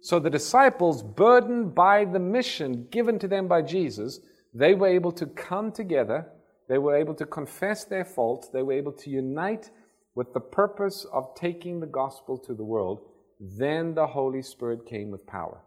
So 0.00 0.18
the 0.18 0.30
disciples, 0.30 1.02
burdened 1.02 1.74
by 1.74 2.04
the 2.04 2.20
mission 2.20 2.86
given 2.90 3.18
to 3.18 3.28
them 3.28 3.48
by 3.48 3.62
Jesus, 3.62 4.20
they 4.54 4.74
were 4.74 4.86
able 4.86 5.12
to 5.12 5.26
come 5.26 5.72
together. 5.72 6.26
They 6.68 6.78
were 6.78 6.96
able 6.96 7.14
to 7.14 7.26
confess 7.26 7.84
their 7.84 8.04
faults. 8.04 8.48
They 8.48 8.62
were 8.62 8.74
able 8.74 8.92
to 8.92 9.10
unite 9.10 9.70
with 10.18 10.34
the 10.34 10.40
purpose 10.40 11.06
of 11.12 11.32
taking 11.36 11.78
the 11.78 11.86
gospel 11.86 12.36
to 12.36 12.52
the 12.52 12.64
world, 12.64 13.02
then 13.38 13.94
the 13.94 14.08
Holy 14.08 14.42
Spirit 14.42 14.84
came 14.84 15.12
with 15.12 15.24
power. 15.28 15.60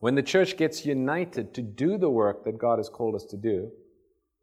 When 0.00 0.14
the 0.14 0.22
church 0.22 0.58
gets 0.58 0.84
united 0.84 1.54
to 1.54 1.62
do 1.62 1.96
the 1.96 2.10
work 2.10 2.44
that 2.44 2.58
God 2.58 2.78
has 2.78 2.90
called 2.90 3.14
us 3.14 3.24
to 3.30 3.38
do, 3.38 3.70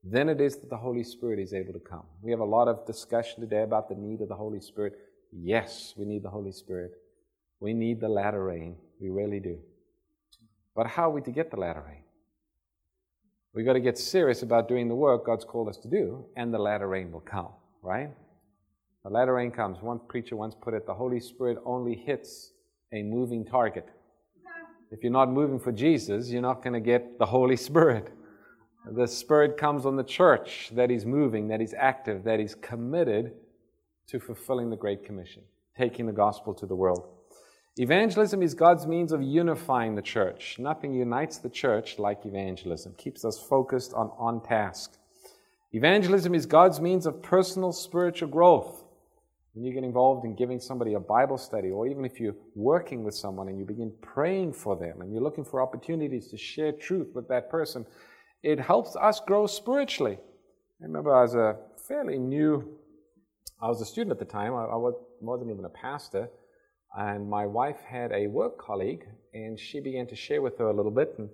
then 0.04 0.28
it 0.28 0.42
is 0.42 0.58
that 0.58 0.72
the 0.72 0.84
Holy 0.88 1.04
Spirit 1.04 1.38
is 1.38 1.54
able 1.54 1.74
to 1.74 1.80
come. 1.80 2.06
We 2.24 2.32
have 2.32 2.40
a 2.40 2.56
lot 2.58 2.68
of 2.68 2.88
discussion 2.88 3.42
today 3.42 3.62
about 3.62 3.90
the 3.90 3.96
need 3.96 4.22
of 4.22 4.28
the 4.28 4.42
Holy 4.44 4.60
Spirit. 4.60 4.94
Yes, 5.32 5.94
we 5.96 6.06
need 6.06 6.24
the 6.24 6.32
Holy 6.32 6.52
Spirit. 6.52 6.94
We 7.60 7.76
need 7.76 8.02
the 8.02 8.10
latter 8.10 8.44
rain. 8.44 8.76
We 9.00 9.10
really 9.10 9.40
do. 9.40 9.60
But 10.76 10.88
how 10.88 11.12
are 11.12 11.14
we 11.14 11.22
to 11.22 11.32
get 11.32 11.52
the 11.52 11.58
latter 11.58 11.84
rain? 11.86 12.06
We've 13.54 13.68
got 13.68 13.74
to 13.74 13.82
get 13.82 14.00
serious 14.00 14.42
about 14.42 14.68
doing 14.68 14.88
the 14.88 14.96
work 14.96 15.28
God's 15.28 15.46
called 15.46 15.70
us 15.70 15.78
to 15.78 15.88
do, 15.88 16.26
and 16.36 16.52
the 16.52 16.58
latter 16.58 16.88
rain 16.88 17.12
will 17.12 17.20
come, 17.20 17.50
right? 17.84 18.10
The 19.10 19.16
latter 19.16 19.34
rain 19.34 19.50
comes. 19.50 19.82
One 19.82 20.00
preacher 20.08 20.36
once 20.36 20.54
put 20.54 20.76
it 20.76 20.86
the 20.86 20.94
Holy 20.94 21.20
Spirit 21.20 21.58
only 21.66 21.96
hits 21.96 22.52
a 22.94 23.02
moving 23.02 23.44
target. 23.44 23.90
If 24.92 25.02
you're 25.02 25.12
not 25.12 25.32
moving 25.32 25.58
for 25.58 25.72
Jesus, 25.72 26.30
you're 26.30 26.44
not 26.44 26.62
going 26.62 26.74
to 26.74 26.80
get 26.80 27.18
the 27.18 27.26
Holy 27.26 27.56
Spirit. 27.56 28.14
The 28.92 29.08
Spirit 29.08 29.58
comes 29.58 29.88
on 29.88 29.96
the 29.96 30.04
church 30.04 30.70
that 30.76 30.92
is 30.92 31.08
moving, 31.08 31.48
that 31.48 31.60
is 31.60 31.74
active, 31.76 32.24
that 32.26 32.40
is 32.40 32.54
committed 32.54 33.34
to 34.10 34.20
fulfilling 34.20 34.70
the 34.70 34.76
Great 34.76 35.04
Commission, 35.04 35.42
taking 35.76 36.06
the 36.06 36.14
gospel 36.14 36.54
to 36.54 36.68
the 36.68 36.76
world. 36.76 37.08
Evangelism 37.78 38.44
is 38.44 38.54
God's 38.54 38.86
means 38.86 39.12
of 39.12 39.24
unifying 39.24 39.96
the 39.96 40.04
church. 40.04 40.58
Nothing 40.60 40.94
unites 40.94 41.40
the 41.40 41.50
church 41.50 41.98
like 41.98 42.28
evangelism, 42.28 42.94
keeps 42.96 43.26
us 43.26 43.40
focused 43.40 43.92
on 43.92 44.12
on 44.20 44.40
task. 44.44 45.00
Evangelism 45.72 46.36
is 46.36 46.46
God's 46.46 46.80
means 46.80 47.08
of 47.08 47.24
personal 47.24 47.72
spiritual 47.72 48.30
growth. 48.30 48.84
When 49.54 49.66
you 49.66 49.74
get 49.74 49.84
involved 49.84 50.26
in 50.26 50.36
giving 50.36 50.60
somebody 50.60 50.94
a 50.94 51.00
Bible 51.00 51.38
study, 51.38 51.72
or 51.72 51.88
even 51.88 52.06
if 52.06 52.20
you're 52.20 52.36
working 52.56 53.04
with 53.04 53.16
someone 53.16 53.48
and 53.50 53.58
you 53.58 53.66
begin 53.66 53.92
praying 54.02 54.54
for 54.54 54.76
them 54.76 55.02
and 55.02 55.12
you're 55.12 55.24
looking 55.24 55.44
for 55.44 55.62
opportunities 55.62 56.28
to 56.30 56.38
share 56.38 56.72
truth 56.72 57.10
with 57.16 57.28
that 57.30 57.50
person, 57.50 57.86
it 58.44 58.60
helps 58.60 58.96
us 58.96 59.20
grow 59.20 59.48
spiritually. 59.48 60.18
I 60.82 60.86
remember 60.86 61.16
I 61.16 61.24
was 61.24 61.36
a 61.36 61.58
fairly 61.88 62.18
new, 62.18 62.78
I 63.62 63.68
was 63.68 63.82
a 63.82 63.86
student 63.86 64.12
at 64.12 64.20
the 64.20 64.26
time, 64.26 64.54
I, 64.54 64.66
I 64.66 64.92
wasn't 65.20 65.52
even 65.52 65.66
a 65.66 65.70
pastor, 65.70 66.30
and 66.96 67.30
my 67.30 67.46
wife 67.46 67.82
had 67.82 68.12
a 68.12 68.28
work 68.28 68.58
colleague, 68.58 69.06
and 69.34 69.60
she 69.60 69.80
began 69.80 70.08
to 70.08 70.16
share 70.16 70.42
with 70.42 70.58
her 70.60 70.68
a 70.68 70.74
little 70.74 70.92
bit, 70.92 71.16
and 71.18 71.30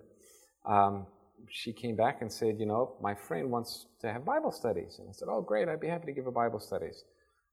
um, 0.65 1.05
she 1.49 1.71
came 1.71 1.95
back 1.95 2.21
and 2.21 2.31
said, 2.31 2.59
You 2.59 2.65
know, 2.65 2.95
my 3.01 3.13
friend 3.13 3.51
wants 3.51 3.87
to 4.01 4.11
have 4.11 4.25
Bible 4.25 4.51
studies. 4.51 4.97
And 4.99 5.07
I 5.09 5.11
said, 5.11 5.27
Oh, 5.29 5.41
great, 5.41 5.69
I'd 5.69 5.79
be 5.79 5.87
happy 5.87 6.07
to 6.07 6.11
give 6.11 6.25
her 6.25 6.31
Bible 6.31 6.59
studies. 6.59 7.03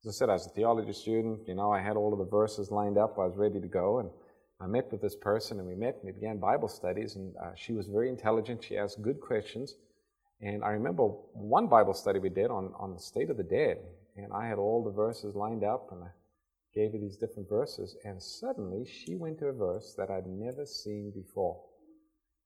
As 0.05 0.17
I 0.17 0.19
said, 0.19 0.31
I 0.31 0.33
was 0.33 0.47
a 0.47 0.51
theology 0.51 0.93
student. 0.93 1.47
You 1.47 1.55
know, 1.55 1.71
I 1.71 1.81
had 1.81 1.97
all 1.97 2.13
of 2.13 2.19
the 2.19 2.25
verses 2.25 2.73
lined 2.73 2.99
up. 2.99 3.21
I 3.21 3.27
was 3.27 3.37
ready 3.37 3.61
to 3.61 3.69
go. 3.69 4.01
And 4.01 4.11
I 4.61 4.67
met 4.67 4.91
with 4.91 5.01
this 5.01 5.15
person, 5.15 5.61
and 5.61 5.69
we 5.69 5.77
met 5.77 5.95
and 5.95 6.05
we 6.05 6.11
began 6.11 6.39
Bible 6.39 6.67
studies. 6.67 7.15
And 7.15 7.33
uh, 7.37 7.53
she 7.55 7.73
was 7.73 7.87
very 7.87 8.09
intelligent. 8.09 8.65
She 8.65 8.77
asked 8.77 9.01
good 9.01 9.21
questions. 9.21 9.77
And 10.41 10.65
I 10.65 10.71
remember 10.71 11.05
one 11.35 11.69
Bible 11.69 11.95
study 11.95 12.19
we 12.19 12.31
did 12.31 12.51
on, 12.51 12.73
on 12.81 12.95
the 12.95 12.99
state 12.99 13.31
of 13.31 13.37
the 13.37 13.45
dead. 13.45 13.79
And 14.17 14.33
I 14.33 14.49
had 14.49 14.59
all 14.59 14.83
the 14.83 14.91
verses 14.91 15.37
lined 15.37 15.63
up, 15.63 15.93
and 15.93 16.03
I 16.03 16.09
gave 16.75 16.91
her 16.91 16.99
these 16.99 17.17
different 17.17 17.49
verses. 17.49 17.97
And 18.05 18.21
suddenly, 18.21 18.85
she 18.85 19.15
went 19.15 19.39
to 19.39 19.47
a 19.47 19.53
verse 19.53 19.95
that 19.97 20.11
I'd 20.11 20.27
never 20.27 20.67
seen 20.67 21.13
before. 21.15 21.63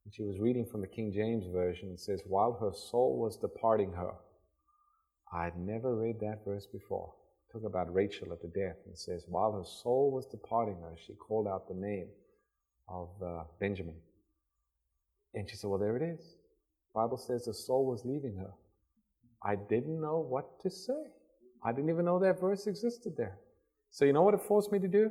And 0.04 0.12
she 0.12 0.24
was 0.24 0.38
reading 0.38 0.66
from 0.66 0.82
the 0.82 0.88
King 0.88 1.10
James 1.10 1.46
Version. 1.46 1.92
It 1.92 2.00
says, 2.00 2.20
While 2.26 2.58
her 2.60 2.74
soul 2.74 3.18
was 3.18 3.38
departing 3.38 3.94
her. 3.94 4.12
I'd 5.32 5.56
never 5.56 5.96
read 5.96 6.20
that 6.20 6.44
verse 6.44 6.66
before 6.66 7.14
talk 7.52 7.62
about 7.64 7.92
Rachel 7.92 8.32
at 8.32 8.42
the 8.42 8.48
death 8.48 8.76
and 8.86 8.98
says, 8.98 9.24
while 9.28 9.52
her 9.52 9.64
soul 9.64 10.10
was 10.12 10.26
departing 10.26 10.76
her, 10.82 10.94
she 10.96 11.14
called 11.14 11.46
out 11.46 11.68
the 11.68 11.74
name 11.74 12.08
of 12.88 13.08
uh, 13.24 13.44
Benjamin. 13.60 13.96
And 15.34 15.48
she 15.48 15.56
said, 15.56 15.68
Well, 15.68 15.78
there 15.78 15.96
it 15.96 16.02
is. 16.02 16.36
The 16.94 17.00
Bible 17.00 17.18
says 17.18 17.44
the 17.44 17.54
soul 17.54 17.86
was 17.86 18.04
leaving 18.04 18.36
her. 18.36 18.50
I 19.44 19.54
didn't 19.54 20.00
know 20.00 20.18
what 20.18 20.60
to 20.62 20.70
say. 20.70 21.04
I 21.64 21.72
didn't 21.72 21.90
even 21.90 22.04
know 22.04 22.18
that 22.20 22.40
verse 22.40 22.66
existed 22.66 23.14
there. 23.16 23.38
So, 23.90 24.04
you 24.04 24.12
know 24.12 24.22
what 24.22 24.34
it 24.34 24.40
forced 24.40 24.72
me 24.72 24.78
to 24.78 24.88
do? 24.88 25.10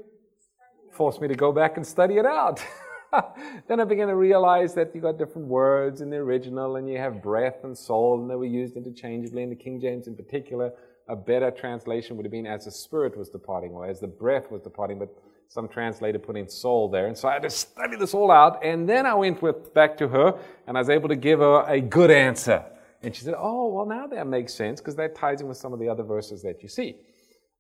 Forced 0.91 1.21
me 1.21 1.27
to 1.27 1.35
go 1.35 1.51
back 1.51 1.77
and 1.77 1.85
study 1.85 2.17
it 2.17 2.25
out. 2.25 2.63
then 3.67 3.79
I 3.79 3.83
began 3.83 4.07
to 4.07 4.15
realize 4.15 4.73
that 4.75 4.93
you 4.95 5.01
got 5.01 5.17
different 5.17 5.47
words 5.47 6.01
in 6.01 6.09
the 6.09 6.17
original, 6.17 6.75
and 6.77 6.89
you 6.89 6.97
have 6.97 7.21
breath 7.21 7.63
and 7.63 7.77
soul, 7.77 8.19
and 8.19 8.29
they 8.29 8.35
were 8.35 8.45
used 8.45 8.75
interchangeably 8.75 9.43
in 9.43 9.49
the 9.49 9.55
King 9.55 9.79
James 9.79 10.07
in 10.07 10.15
particular 10.15 10.71
a 11.07 11.15
better 11.15 11.51
translation 11.51 12.17
would 12.17 12.25
have 12.25 12.31
been 12.31 12.47
as 12.47 12.65
the 12.65 12.71
spirit 12.71 13.17
was 13.17 13.29
departing 13.29 13.71
or 13.71 13.85
as 13.85 13.99
the 13.99 14.07
breath 14.07 14.49
was 14.51 14.61
departing. 14.61 14.99
But 14.99 15.09
some 15.47 15.67
translator 15.67 16.19
put 16.19 16.35
in 16.35 16.49
soul 16.49 16.89
there. 16.89 17.07
And 17.07 17.17
so 17.17 17.27
I 17.27 17.33
had 17.33 17.43
to 17.43 17.49
study 17.49 17.95
this 17.97 18.13
all 18.13 18.31
out. 18.31 18.63
And 18.63 18.89
then 18.89 19.05
I 19.05 19.13
went 19.13 19.41
with, 19.41 19.73
back 19.73 19.97
to 19.97 20.07
her 20.07 20.39
and 20.67 20.77
I 20.77 20.81
was 20.81 20.89
able 20.89 21.09
to 21.09 21.15
give 21.15 21.39
her 21.39 21.63
a 21.67 21.79
good 21.79 22.11
answer. 22.11 22.63
And 23.03 23.15
she 23.15 23.23
said, 23.23 23.35
Oh, 23.37 23.67
well, 23.67 23.85
now 23.85 24.07
that 24.07 24.27
makes 24.27 24.53
sense 24.53 24.81
because 24.81 24.95
that 24.95 25.15
ties 25.15 25.41
in 25.41 25.47
with 25.47 25.57
some 25.57 25.73
of 25.73 25.79
the 25.79 25.87
other 25.87 26.03
verses 26.03 26.41
that 26.41 26.63
you 26.63 26.69
see. 26.69 26.95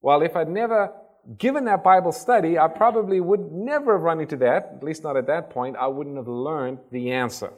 Well, 0.01 0.21
if 0.21 0.35
I'd 0.35 0.49
never 0.49 0.91
given 1.37 1.65
that 1.65 1.83
Bible 1.83 2.11
study, 2.11 2.57
I 2.57 2.67
probably 2.67 3.19
would 3.19 3.51
never 3.51 3.93
have 3.93 4.01
run 4.01 4.19
into 4.19 4.37
that, 4.37 4.73
at 4.75 4.83
least 4.83 5.03
not 5.03 5.17
at 5.17 5.27
that 5.27 5.49
point. 5.49 5.75
I 5.75 5.87
wouldn't 5.87 6.17
have 6.17 6.27
learned 6.27 6.79
the 6.91 7.11
answer. 7.11 7.51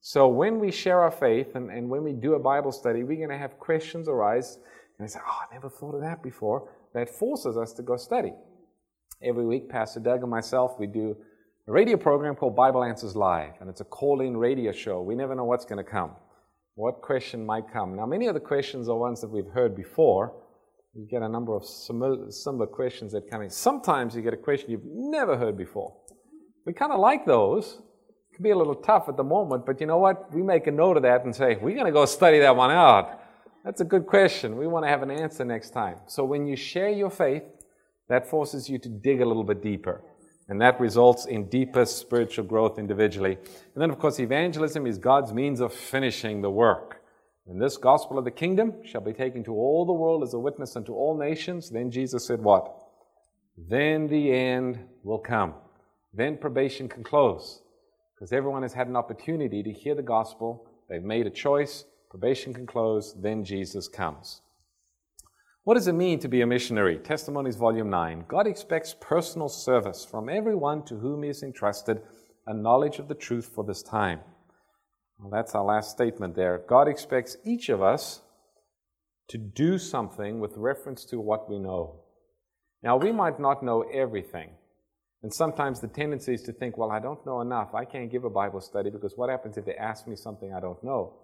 So 0.00 0.28
when 0.28 0.58
we 0.58 0.70
share 0.70 1.00
our 1.00 1.10
faith 1.10 1.54
and, 1.54 1.70
and 1.70 1.88
when 1.88 2.02
we 2.02 2.12
do 2.12 2.34
a 2.34 2.38
Bible 2.38 2.72
study, 2.72 3.02
we're 3.04 3.16
going 3.16 3.30
to 3.30 3.38
have 3.38 3.58
questions 3.58 4.06
arise. 4.06 4.58
And 4.98 5.04
I 5.04 5.08
say, 5.08 5.20
Oh, 5.26 5.38
I 5.50 5.54
never 5.54 5.68
thought 5.68 5.94
of 5.94 6.00
that 6.02 6.22
before. 6.22 6.68
That 6.94 7.10
forces 7.10 7.56
us 7.56 7.72
to 7.74 7.82
go 7.82 7.96
study. 7.96 8.32
Every 9.22 9.44
week, 9.46 9.68
Pastor 9.68 10.00
Doug 10.00 10.22
and 10.22 10.30
myself, 10.30 10.78
we 10.78 10.86
do 10.86 11.16
a 11.66 11.72
radio 11.72 11.96
program 11.96 12.34
called 12.36 12.54
Bible 12.54 12.84
Answers 12.84 13.16
Live, 13.16 13.54
and 13.60 13.70
it's 13.70 13.80
a 13.80 13.84
call 13.84 14.20
in 14.20 14.36
radio 14.36 14.70
show. 14.70 15.00
We 15.00 15.14
never 15.14 15.34
know 15.34 15.44
what's 15.44 15.64
going 15.64 15.82
to 15.82 15.90
come, 15.90 16.12
what 16.74 17.00
question 17.00 17.44
might 17.46 17.72
come. 17.72 17.96
Now, 17.96 18.06
many 18.06 18.26
of 18.26 18.34
the 18.34 18.40
questions 18.40 18.88
are 18.88 18.96
ones 18.96 19.20
that 19.22 19.30
we've 19.30 19.48
heard 19.48 19.74
before. 19.74 20.34
You 20.94 21.06
get 21.10 21.22
a 21.22 21.28
number 21.28 21.56
of 21.56 21.64
similar 21.64 22.66
questions 22.66 23.12
that 23.12 23.28
come 23.30 23.42
in. 23.42 23.50
Sometimes 23.50 24.14
you 24.14 24.22
get 24.22 24.34
a 24.34 24.36
question 24.36 24.70
you've 24.70 24.84
never 24.84 25.36
heard 25.36 25.56
before. 25.56 25.96
We 26.66 26.72
kind 26.72 26.92
of 26.92 27.00
like 27.00 27.26
those 27.26 27.78
It 28.30 28.36
can 28.36 28.42
be 28.42 28.50
a 28.50 28.56
little 28.56 28.76
tough 28.76 29.08
at 29.08 29.16
the 29.16 29.24
moment, 29.24 29.66
but 29.66 29.80
you 29.80 29.86
know 29.86 29.98
what? 29.98 30.32
We 30.32 30.42
make 30.42 30.66
a 30.66 30.70
note 30.70 30.96
of 30.96 31.02
that 31.04 31.24
and 31.24 31.34
say, 31.34 31.56
we're 31.56 31.74
going 31.74 31.86
to 31.86 31.92
go 31.92 32.04
study 32.04 32.40
that 32.40 32.54
one 32.54 32.70
out. 32.70 33.20
That's 33.64 33.80
a 33.80 33.84
good 33.84 34.06
question. 34.06 34.58
We 34.58 34.66
want 34.66 34.84
to 34.84 34.90
have 34.90 35.02
an 35.02 35.10
answer 35.10 35.44
next 35.44 35.70
time. 35.70 35.96
So 36.06 36.22
when 36.24 36.46
you 36.46 36.54
share 36.54 36.90
your 36.90 37.10
faith, 37.10 37.44
that 38.10 38.28
forces 38.28 38.68
you 38.68 38.78
to 38.78 38.88
dig 38.88 39.22
a 39.22 39.24
little 39.24 39.44
bit 39.44 39.62
deeper. 39.62 40.02
And 40.48 40.60
that 40.60 40.78
results 40.78 41.24
in 41.24 41.48
deeper 41.48 41.86
spiritual 41.86 42.44
growth 42.44 42.78
individually. 42.78 43.38
And 43.38 43.82
then, 43.82 43.88
of 43.88 43.98
course, 43.98 44.20
evangelism 44.20 44.86
is 44.86 44.98
God's 44.98 45.32
means 45.32 45.60
of 45.60 45.72
finishing 45.72 46.42
the 46.42 46.50
work. 46.50 47.00
And 47.46 47.60
this 47.60 47.78
gospel 47.78 48.18
of 48.18 48.26
the 48.26 48.30
kingdom 48.30 48.74
shall 48.84 49.00
be 49.00 49.14
taken 49.14 49.42
to 49.44 49.52
all 49.52 49.86
the 49.86 49.92
world 49.94 50.22
as 50.22 50.34
a 50.34 50.38
witness 50.38 50.76
unto 50.76 50.92
all 50.92 51.16
nations. 51.16 51.70
Then 51.70 51.90
Jesus 51.90 52.26
said, 52.26 52.42
What? 52.42 52.70
Then 53.56 54.08
the 54.08 54.32
end 54.32 54.80
will 55.02 55.18
come. 55.18 55.54
Then 56.12 56.36
probation 56.36 56.88
can 56.88 57.02
close 57.02 57.62
because 58.14 58.32
everyone 58.32 58.62
has 58.62 58.74
had 58.74 58.88
an 58.88 58.96
opportunity 58.96 59.62
to 59.62 59.72
hear 59.72 59.94
the 59.94 60.02
gospel. 60.02 60.66
They've 60.90 61.02
made 61.02 61.26
a 61.26 61.30
choice. 61.30 61.84
Probation 62.14 62.54
can 62.54 62.64
close. 62.64 63.12
Then 63.20 63.42
Jesus 63.42 63.88
comes. 63.88 64.40
What 65.64 65.74
does 65.74 65.88
it 65.88 65.94
mean 65.94 66.20
to 66.20 66.28
be 66.28 66.42
a 66.42 66.46
missionary? 66.46 66.96
Testimonies, 66.96 67.56
Volume 67.56 67.90
9. 67.90 68.26
God 68.28 68.46
expects 68.46 68.94
personal 69.00 69.48
service 69.48 70.04
from 70.08 70.28
everyone 70.28 70.84
to 70.84 70.94
whom 70.94 71.24
He 71.24 71.26
has 71.26 71.42
entrusted 71.42 72.02
a 72.46 72.54
knowledge 72.54 73.00
of 73.00 73.08
the 73.08 73.16
truth 73.16 73.50
for 73.52 73.64
this 73.64 73.82
time. 73.82 74.20
Well, 75.18 75.28
that's 75.28 75.56
our 75.56 75.64
last 75.64 75.90
statement 75.90 76.36
there. 76.36 76.62
God 76.68 76.86
expects 76.86 77.36
each 77.44 77.68
of 77.68 77.82
us 77.82 78.22
to 79.26 79.36
do 79.36 79.76
something 79.76 80.38
with 80.38 80.56
reference 80.56 81.04
to 81.06 81.18
what 81.18 81.50
we 81.50 81.58
know. 81.58 82.04
Now, 82.80 82.96
we 82.96 83.10
might 83.10 83.40
not 83.40 83.64
know 83.64 83.82
everything. 83.92 84.50
And 85.24 85.34
sometimes 85.34 85.80
the 85.80 85.88
tendency 85.88 86.34
is 86.34 86.42
to 86.42 86.52
think, 86.52 86.78
well, 86.78 86.92
I 86.92 87.00
don't 87.00 87.26
know 87.26 87.40
enough. 87.40 87.74
I 87.74 87.84
can't 87.84 88.12
give 88.12 88.22
a 88.22 88.30
Bible 88.30 88.60
study 88.60 88.90
because 88.90 89.14
what 89.16 89.30
happens 89.30 89.56
if 89.56 89.64
they 89.64 89.74
ask 89.74 90.06
me 90.06 90.14
something 90.14 90.54
I 90.54 90.60
don't 90.60 90.84
know? 90.84 91.14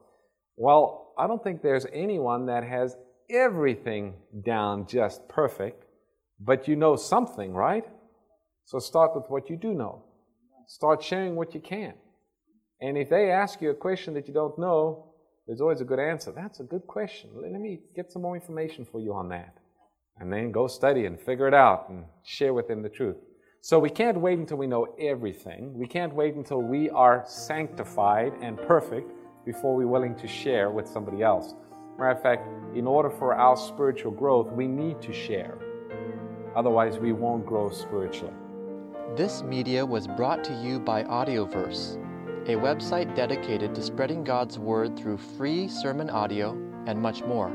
Well, 0.60 1.14
I 1.16 1.26
don't 1.26 1.42
think 1.42 1.62
there's 1.62 1.86
anyone 1.90 2.44
that 2.46 2.64
has 2.64 2.94
everything 3.30 4.12
down 4.44 4.86
just 4.86 5.26
perfect, 5.26 5.86
but 6.38 6.68
you 6.68 6.76
know 6.76 6.96
something, 6.96 7.54
right? 7.54 7.86
So 8.66 8.78
start 8.78 9.16
with 9.16 9.24
what 9.30 9.48
you 9.48 9.56
do 9.56 9.72
know. 9.72 10.04
Start 10.66 11.02
sharing 11.02 11.34
what 11.34 11.54
you 11.54 11.60
can. 11.60 11.94
And 12.78 12.98
if 12.98 13.08
they 13.08 13.30
ask 13.30 13.62
you 13.62 13.70
a 13.70 13.74
question 13.74 14.12
that 14.12 14.28
you 14.28 14.34
don't 14.34 14.58
know, 14.58 15.14
there's 15.46 15.62
always 15.62 15.80
a 15.80 15.84
good 15.86 15.98
answer. 15.98 16.30
That's 16.30 16.60
a 16.60 16.64
good 16.64 16.86
question. 16.86 17.30
Let 17.36 17.52
me 17.52 17.80
get 17.96 18.12
some 18.12 18.20
more 18.20 18.34
information 18.34 18.84
for 18.84 19.00
you 19.00 19.14
on 19.14 19.30
that. 19.30 19.54
And 20.18 20.30
then 20.30 20.52
go 20.52 20.66
study 20.66 21.06
and 21.06 21.18
figure 21.18 21.48
it 21.48 21.54
out 21.54 21.88
and 21.88 22.04
share 22.22 22.52
with 22.52 22.68
them 22.68 22.82
the 22.82 22.90
truth. 22.90 23.16
So 23.62 23.78
we 23.78 23.88
can't 23.88 24.20
wait 24.20 24.38
until 24.38 24.58
we 24.58 24.66
know 24.66 24.94
everything. 25.00 25.72
We 25.72 25.86
can't 25.86 26.14
wait 26.14 26.34
until 26.34 26.60
we 26.60 26.90
are 26.90 27.24
sanctified 27.26 28.34
and 28.42 28.58
perfect 28.58 29.10
before 29.52 29.74
we're 29.74 29.86
willing 29.86 30.14
to 30.14 30.28
share 30.28 30.70
with 30.70 30.86
somebody 30.86 31.22
else. 31.22 31.54
Matter 31.98 32.12
of 32.12 32.22
fact, 32.22 32.46
in 32.76 32.86
order 32.86 33.10
for 33.10 33.34
our 33.34 33.56
spiritual 33.56 34.12
growth, 34.12 34.48
we 34.52 34.68
need 34.68 35.02
to 35.02 35.12
share. 35.12 35.58
Otherwise, 36.54 36.98
we 36.98 37.12
won't 37.12 37.44
grow 37.44 37.68
spiritually. 37.68 38.32
This 39.16 39.42
media 39.42 39.84
was 39.84 40.06
brought 40.06 40.44
to 40.44 40.52
you 40.62 40.78
by 40.78 41.02
Audioverse, 41.02 41.96
a 42.46 42.54
website 42.54 43.12
dedicated 43.16 43.74
to 43.74 43.82
spreading 43.82 44.22
God's 44.22 44.56
Word 44.56 44.96
through 44.96 45.18
free 45.18 45.66
sermon 45.66 46.08
audio 46.08 46.52
and 46.86 47.02
much 47.02 47.24
more. 47.24 47.50